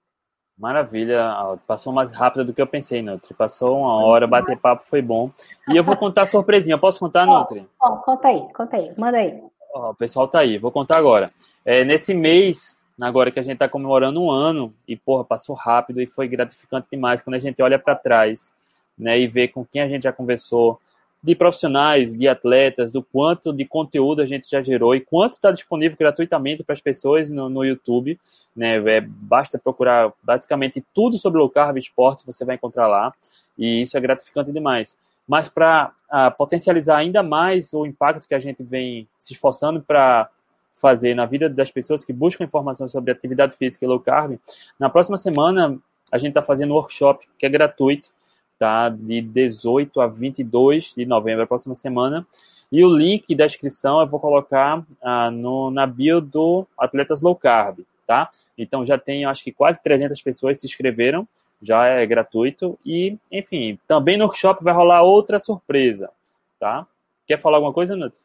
Maravilha, 0.61 1.57
passou 1.65 1.91
mais 1.91 2.13
rápido 2.13 2.45
do 2.45 2.53
que 2.53 2.61
eu 2.61 2.67
pensei, 2.67 3.01
Nutri. 3.01 3.33
Passou 3.33 3.79
uma 3.79 4.05
hora, 4.05 4.27
bater 4.27 4.55
papo 4.59 4.83
foi 4.83 5.01
bom. 5.01 5.31
E 5.67 5.75
eu 5.75 5.83
vou 5.83 5.97
contar 5.97 6.27
surpresinha. 6.27 6.77
Posso 6.77 6.99
contar, 6.99 7.25
Nutri? 7.25 7.67
Ó, 7.79 7.95
conta 7.97 8.27
aí, 8.27 8.47
conta 8.53 8.77
aí, 8.77 8.93
manda 8.95 9.17
aí. 9.17 9.41
Ó, 9.73 9.89
o 9.89 9.95
pessoal 9.95 10.27
tá 10.27 10.37
aí, 10.37 10.59
vou 10.59 10.71
contar 10.71 10.99
agora. 10.99 11.31
É, 11.65 11.83
nesse 11.83 12.13
mês, 12.13 12.77
agora 13.01 13.31
que 13.31 13.39
a 13.39 13.43
gente 13.43 13.57
tá 13.57 13.67
comemorando 13.67 14.21
um 14.21 14.29
ano, 14.29 14.71
e 14.87 14.95
porra, 14.95 15.23
passou 15.23 15.55
rápido 15.55 15.99
e 15.99 16.05
foi 16.05 16.27
gratificante 16.27 16.87
demais 16.91 17.23
quando 17.23 17.37
a 17.37 17.39
gente 17.39 17.59
olha 17.63 17.79
para 17.79 17.95
trás, 17.95 18.53
né, 18.95 19.19
e 19.19 19.27
vê 19.27 19.47
com 19.47 19.65
quem 19.65 19.81
a 19.81 19.87
gente 19.87 20.03
já 20.03 20.13
conversou, 20.13 20.79
de 21.23 21.35
profissionais, 21.35 22.15
de 22.15 22.27
atletas, 22.27 22.91
do 22.91 23.03
quanto 23.03 23.53
de 23.53 23.63
conteúdo 23.63 24.21
a 24.21 24.25
gente 24.25 24.49
já 24.49 24.59
gerou 24.61 24.95
e 24.95 24.99
quanto 24.99 25.33
está 25.33 25.51
disponível 25.51 25.95
gratuitamente 25.97 26.63
para 26.63 26.73
as 26.73 26.81
pessoas 26.81 27.29
no, 27.29 27.47
no 27.47 27.63
YouTube. 27.63 28.19
Né? 28.55 28.77
É, 28.77 29.01
basta 29.01 29.59
procurar 29.59 30.11
basicamente 30.23 30.83
tudo 30.93 31.17
sobre 31.19 31.39
low 31.39 31.49
carb 31.49 31.77
esporte, 31.77 32.25
você 32.25 32.43
vai 32.43 32.55
encontrar 32.55 32.87
lá, 32.87 33.13
e 33.57 33.81
isso 33.81 33.95
é 33.95 33.99
gratificante 33.99 34.51
demais. 34.51 34.97
Mas 35.27 35.47
para 35.47 35.91
uh, 36.09 36.35
potencializar 36.35 36.97
ainda 36.97 37.21
mais 37.21 37.71
o 37.73 37.85
impacto 37.85 38.27
que 38.27 38.33
a 38.33 38.39
gente 38.39 38.63
vem 38.63 39.07
se 39.17 39.33
esforçando 39.33 39.79
para 39.81 40.27
fazer 40.73 41.13
na 41.13 41.27
vida 41.27 41.47
das 41.47 41.69
pessoas 41.69 42.03
que 42.03 42.11
buscam 42.11 42.43
informação 42.43 42.87
sobre 42.87 43.11
atividade 43.11 43.55
física 43.55 43.85
e 43.85 43.87
low 43.87 43.99
carb, 43.99 44.39
na 44.79 44.89
próxima 44.89 45.17
semana 45.17 45.77
a 46.11 46.17
gente 46.17 46.29
está 46.29 46.41
fazendo 46.41 46.71
um 46.71 46.77
workshop 46.77 47.27
que 47.37 47.45
é 47.45 47.49
gratuito 47.49 48.09
tá? 48.61 48.89
De 48.89 49.23
18 49.23 49.99
a 49.99 50.05
22 50.05 50.93
de 50.95 51.03
novembro, 51.03 51.41
a 51.41 51.47
próxima 51.47 51.73
semana. 51.73 52.27
E 52.71 52.85
o 52.85 52.95
link 52.95 53.33
da 53.33 53.47
inscrição 53.47 53.99
eu 53.99 54.05
vou 54.05 54.19
colocar 54.19 54.85
ah, 55.01 55.31
no, 55.31 55.71
na 55.71 55.87
bio 55.87 56.21
do 56.21 56.67
Atletas 56.77 57.23
Low 57.23 57.35
Carb, 57.35 57.79
tá? 58.05 58.29
Então 58.55 58.85
já 58.85 58.99
tem, 58.99 59.25
acho 59.25 59.43
que 59.43 59.51
quase 59.51 59.81
300 59.81 60.21
pessoas 60.21 60.59
se 60.59 60.67
inscreveram, 60.67 61.27
já 61.59 61.87
é 61.87 62.05
gratuito. 62.05 62.77
E, 62.85 63.17
enfim, 63.31 63.79
também 63.87 64.15
no 64.15 64.25
workshop 64.25 64.63
vai 64.63 64.75
rolar 64.75 65.01
outra 65.01 65.39
surpresa, 65.39 66.11
tá? 66.59 66.85
Quer 67.25 67.39
falar 67.39 67.57
alguma 67.57 67.73
coisa, 67.73 67.95
Nutri? 67.95 68.21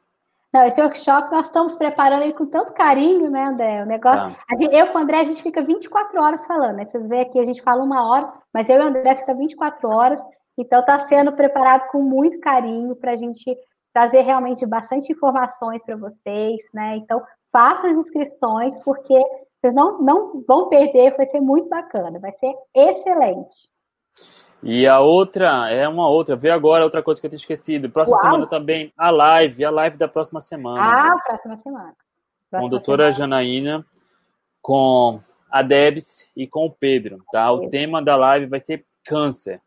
Não, 0.57 0.65
esse 0.65 0.81
workshop 0.81 1.31
nós 1.31 1.47
estamos 1.47 1.77
preparando 1.77 2.23
ele 2.23 2.33
com 2.33 2.47
tanto 2.47 2.73
carinho, 2.73 3.29
né, 3.31 3.45
André? 3.45 3.83
O 3.83 3.87
negócio. 3.87 4.35
Tá. 4.35 4.57
Eu 4.73 4.87
com 4.87 4.97
o 4.97 5.03
André, 5.03 5.19
a 5.19 5.25
gente 5.25 5.43
fica 5.43 5.63
24 5.63 6.19
horas 6.19 6.47
falando, 6.47 6.77
né? 6.77 6.87
Vocês 6.87 7.07
veem 7.09 7.21
aqui, 7.21 7.39
a 7.39 7.45
gente 7.45 7.61
fala 7.61 7.85
uma 7.85 8.09
hora, 8.09 8.33
mas 8.55 8.67
eu 8.71 8.77
e 8.77 8.79
o 8.79 8.89
André 8.89 9.17
fica 9.17 9.35
24 9.35 9.87
horas. 9.87 10.19
Então, 10.57 10.81
está 10.81 10.99
sendo 10.99 11.33
preparado 11.33 11.89
com 11.89 12.01
muito 12.01 12.41
carinho 12.41 12.97
para 12.97 13.13
a 13.13 13.17
gente 13.17 13.55
trazer 13.93 14.23
realmente 14.23 14.65
bastante 14.65 15.13
informações 15.13 15.85
para 15.85 15.97
vocês, 15.97 16.63
né? 16.73 16.97
Então, 16.97 17.23
façam 17.53 17.91
as 17.91 17.99
inscrições, 17.99 18.83
porque 18.83 19.21
vocês 19.61 19.75
não, 19.75 20.01
não 20.01 20.43
vão 20.49 20.71
perder, 20.71 21.19
vai 21.19 21.27
ser 21.27 21.41
muito 21.41 21.69
bacana, 21.69 22.19
vai 22.19 22.33
ser 22.33 22.55
excelente. 22.75 23.69
E 24.63 24.87
a 24.87 25.01
outra 25.01 25.71
é 25.71 25.87
uma 25.89 26.09
outra. 26.09 26.35
Vê 26.35 26.51
agora 26.51 26.85
outra 26.85 27.03
coisa 27.03 27.21
que 27.21 27.27
eu 27.27 27.31
tinha 27.31 27.39
esquecido. 27.39 27.91
Próxima 27.91 28.17
Uau. 28.17 28.27
semana 28.27 28.47
também 28.47 28.93
a 28.97 29.11
live, 29.11 29.65
a 29.65 29.71
live 29.71 29.97
da 29.97 30.09
próxima 30.09 30.41
semana. 30.41 30.81
Ah, 30.81 31.11
né? 31.11 31.23
próxima 31.25 31.57
semana. 31.57 31.95
Próxima 32.51 32.61
com 32.61 32.67
a 32.67 32.69
doutora 32.69 33.13
semana. 33.13 33.37
Janaína, 33.37 33.87
com 34.63 35.21
a 35.51 35.63
Debs 35.63 36.29
e 36.37 36.47
com 36.47 36.67
o 36.67 36.71
Pedro, 36.71 37.25
tá? 37.31 37.51
O 37.53 37.69
tema 37.71 38.03
da 38.03 38.17
live 38.17 38.47
vai 38.47 38.61
ser 38.61 38.85
câncer, 39.05 39.61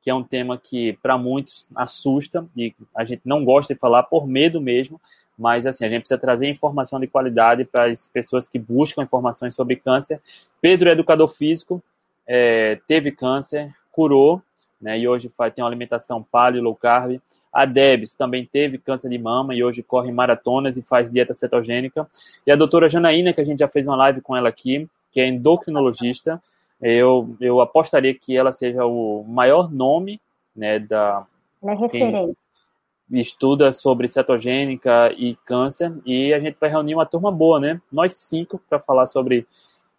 que 0.00 0.08
é 0.08 0.14
um 0.14 0.22
tema 0.22 0.56
que 0.56 0.94
para 1.02 1.18
muitos 1.18 1.66
assusta 1.74 2.46
e 2.56 2.74
a 2.94 3.04
gente 3.04 3.22
não 3.24 3.44
gosta 3.44 3.74
de 3.74 3.80
falar 3.80 4.04
por 4.04 4.26
medo 4.26 4.60
mesmo, 4.60 5.00
mas 5.38 5.66
assim, 5.66 5.84
a 5.84 5.88
gente 5.88 6.00
precisa 6.00 6.18
trazer 6.18 6.48
informação 6.48 6.98
de 6.98 7.06
qualidade 7.06 7.64
para 7.64 7.84
as 7.84 8.06
pessoas 8.06 8.48
que 8.48 8.58
buscam 8.58 9.02
informações 9.02 9.54
sobre 9.54 9.76
câncer. 9.76 10.20
Pedro 10.60 10.88
é 10.88 10.92
educador 10.92 11.28
físico, 11.28 11.82
é, 12.26 12.80
teve 12.86 13.12
câncer, 13.12 13.74
curou, 13.96 14.42
né, 14.78 14.98
e 14.98 15.08
hoje 15.08 15.30
faz, 15.30 15.54
tem 15.54 15.64
uma 15.64 15.70
alimentação 15.70 16.22
paleo, 16.22 16.62
low 16.62 16.76
carb. 16.76 17.18
A 17.50 17.64
Debs 17.64 18.14
também 18.14 18.44
teve 18.44 18.76
câncer 18.76 19.08
de 19.08 19.16
mama 19.16 19.54
e 19.54 19.64
hoje 19.64 19.82
corre 19.82 20.12
maratonas 20.12 20.76
e 20.76 20.82
faz 20.82 21.10
dieta 21.10 21.32
cetogênica. 21.32 22.06
E 22.46 22.52
a 22.52 22.56
doutora 22.56 22.86
Janaína, 22.86 23.32
que 23.32 23.40
a 23.40 23.44
gente 23.44 23.60
já 23.60 23.68
fez 23.68 23.86
uma 23.86 23.96
live 23.96 24.20
com 24.20 24.36
ela 24.36 24.50
aqui, 24.50 24.86
que 25.10 25.18
é 25.18 25.26
endocrinologista, 25.26 26.42
eu, 26.82 27.34
eu 27.40 27.62
apostaria 27.62 28.14
que 28.14 28.36
ela 28.36 28.52
seja 28.52 28.84
o 28.84 29.24
maior 29.26 29.72
nome 29.72 30.20
né, 30.54 30.78
da. 30.78 31.26
Ela 31.62 31.72
é 31.72 31.76
referente. 31.76 32.36
Estuda 33.10 33.72
sobre 33.72 34.08
cetogênica 34.08 35.10
e 35.16 35.36
câncer, 35.46 35.92
e 36.04 36.34
a 36.34 36.38
gente 36.40 36.58
vai 36.60 36.68
reunir 36.68 36.94
uma 36.94 37.06
turma 37.06 37.30
boa, 37.30 37.58
né? 37.58 37.80
Nós 37.90 38.14
cinco, 38.16 38.60
para 38.68 38.80
falar 38.80 39.06
sobre 39.06 39.46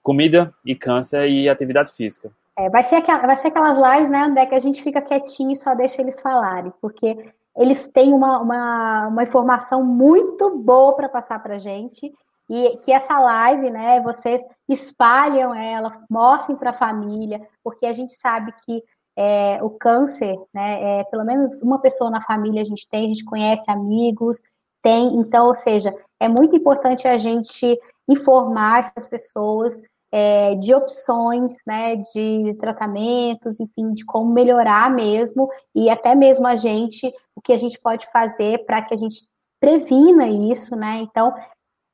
comida 0.03 0.53
e 0.63 0.75
câncer 0.75 1.27
e 1.27 1.49
atividade 1.49 1.91
física. 1.91 2.29
É, 2.57 2.69
vai, 2.69 2.83
ser 2.83 2.95
aquela, 2.95 3.19
vai 3.19 3.35
ser 3.35 3.49
aquelas 3.49 3.77
lives, 3.77 4.09
né, 4.09 4.23
André, 4.23 4.47
que 4.47 4.55
a 4.55 4.59
gente 4.59 4.81
fica 4.81 5.01
quietinho 5.01 5.51
e 5.51 5.55
só 5.55 5.75
deixa 5.75 6.01
eles 6.01 6.19
falarem, 6.19 6.73
porque 6.81 7.31
eles 7.55 7.87
têm 7.87 8.13
uma, 8.13 8.39
uma, 8.39 9.07
uma 9.07 9.23
informação 9.23 9.83
muito 9.83 10.57
boa 10.57 10.95
para 10.95 11.07
passar 11.07 11.41
para 11.41 11.55
a 11.55 11.59
gente, 11.59 12.11
e 12.49 12.77
que 12.77 12.91
essa 12.91 13.19
live, 13.19 13.69
né, 13.69 14.01
vocês 14.01 14.41
espalham 14.67 15.53
ela, 15.53 16.01
mostrem 16.09 16.57
para 16.57 16.71
a 16.71 16.77
família, 16.77 17.45
porque 17.63 17.85
a 17.85 17.93
gente 17.93 18.13
sabe 18.13 18.51
que 18.65 18.83
é, 19.15 19.61
o 19.61 19.69
câncer, 19.69 20.35
né, 20.53 21.01
é, 21.01 21.03
pelo 21.05 21.25
menos 21.25 21.61
uma 21.61 21.79
pessoa 21.79 22.09
na 22.09 22.21
família 22.21 22.61
a 22.61 22.65
gente 22.65 22.87
tem, 22.87 23.05
a 23.05 23.07
gente 23.09 23.25
conhece 23.25 23.69
amigos, 23.69 24.41
tem, 24.81 25.19
então, 25.19 25.47
ou 25.47 25.55
seja, 25.55 25.93
é 26.19 26.27
muito 26.27 26.55
importante 26.55 27.07
a 27.07 27.17
gente 27.17 27.79
informar 28.07 28.79
essas 28.79 29.05
pessoas 29.05 29.81
é, 30.11 30.55
de 30.55 30.73
opções, 30.73 31.57
né, 31.65 31.95
de, 31.95 32.43
de, 32.43 32.57
tratamentos, 32.57 33.59
enfim, 33.59 33.93
de 33.93 34.05
como 34.05 34.33
melhorar 34.33 34.89
mesmo, 34.89 35.49
e 35.75 35.89
até 35.89 36.15
mesmo 36.15 36.47
a 36.47 36.55
gente, 36.55 37.13
o 37.35 37.41
que 37.41 37.51
a 37.51 37.57
gente 37.57 37.79
pode 37.79 38.09
fazer 38.11 38.65
para 38.65 38.81
que 38.81 38.93
a 38.93 38.97
gente 38.97 39.27
previna 39.59 40.27
isso, 40.27 40.75
né, 40.75 40.99
então, 41.01 41.33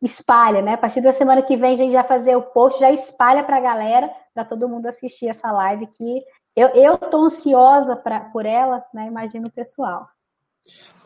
espalha, 0.01 0.61
né, 0.61 0.73
a 0.73 0.77
partir 0.77 1.01
da 1.01 1.13
semana 1.13 1.41
que 1.41 1.57
vem 1.57 1.73
a 1.73 1.77
gente 1.77 1.93
vai 1.93 2.03
fazer 2.03 2.35
o 2.35 2.41
post, 2.41 2.79
já 2.79 2.91
espalha 2.91 3.43
para 3.43 3.57
a 3.57 3.61
galera, 3.61 4.13
para 4.33 4.45
todo 4.45 4.69
mundo 4.69 4.85
assistir 4.85 5.27
essa 5.27 5.51
live, 5.51 5.87
que 5.87 6.23
eu, 6.55 6.67
eu 6.69 6.97
tô 6.97 7.25
ansiosa 7.25 7.95
pra, 7.95 8.19
por 8.19 8.45
ela, 8.45 8.85
né, 8.93 9.07
imagino 9.07 9.47
o 9.47 9.51
pessoal. 9.51 10.07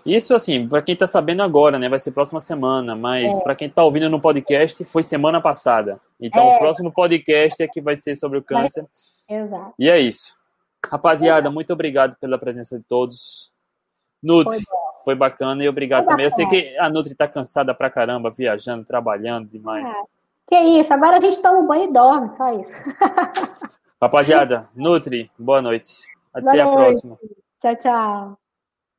Isso, 0.08 0.34
assim, 0.34 0.66
para 0.66 0.82
quem 0.82 0.93
está 0.93 1.05
sabendo 1.05 1.43
agora, 1.43 1.78
né? 1.78 1.89
Vai 1.89 1.99
ser 1.99 2.12
próxima 2.12 2.39
semana, 2.39 2.95
mas 2.95 3.32
é. 3.32 3.41
para 3.41 3.55
quem 3.55 3.68
está 3.68 3.84
ouvindo 3.84 4.10
no 4.10 4.22
podcast, 4.22 4.84
foi 4.86 5.03
semana 5.03 5.41
passada. 5.41 5.99
Então, 6.20 6.41
é. 6.41 6.55
o 6.55 6.60
próximo 6.60 6.91
podcast 6.93 7.62
é 7.62 7.68
que 7.68 7.82
vai 7.82 7.97
ser 7.97 8.16
sobre 8.16 8.38
o 8.38 8.43
câncer. 8.43 8.86
Exato. 9.30 9.74
E 9.78 9.89
é 9.89 9.99
isso. 9.99 10.38
Rapaziada, 10.89 11.51
muito 11.51 11.74
obrigado 11.74 12.16
pela 12.22 12.38
presença 12.38 12.78
de 12.78 12.86
todos. 12.86 13.51
Nutri, 14.24 14.64
foi, 14.64 15.03
foi 15.03 15.16
bacana 15.16 15.62
e 15.62 15.68
obrigado 15.68 16.05
foi 16.05 16.12
também. 16.12 16.26
Eu 16.26 16.32
sei 16.32 16.47
que 16.47 16.78
a 16.78 16.89
Nutri 16.89 17.12
está 17.12 17.28
cansada 17.28 17.74
pra 17.74 17.89
caramba, 17.89 18.32
viajando, 18.32 18.86
trabalhando 18.86 19.49
demais. 19.49 19.89
É. 19.89 20.03
Que 20.47 20.55
isso, 20.80 20.93
agora 20.93 21.18
a 21.18 21.20
gente 21.20 21.41
toma 21.41 21.68
banho 21.68 21.89
e 21.89 21.91
dorme, 21.91 22.30
só 22.30 22.58
isso. 22.58 22.72
Rapaziada, 24.01 24.70
Nutri, 24.74 25.30
boa 25.38 25.62
noite. 25.62 25.93
Até 26.34 26.63
boa 26.63 26.63
a 26.63 26.66
noite. 26.66 27.01
próxima. 27.01 27.20
Tchau, 27.59 27.75
tchau. 27.75 28.46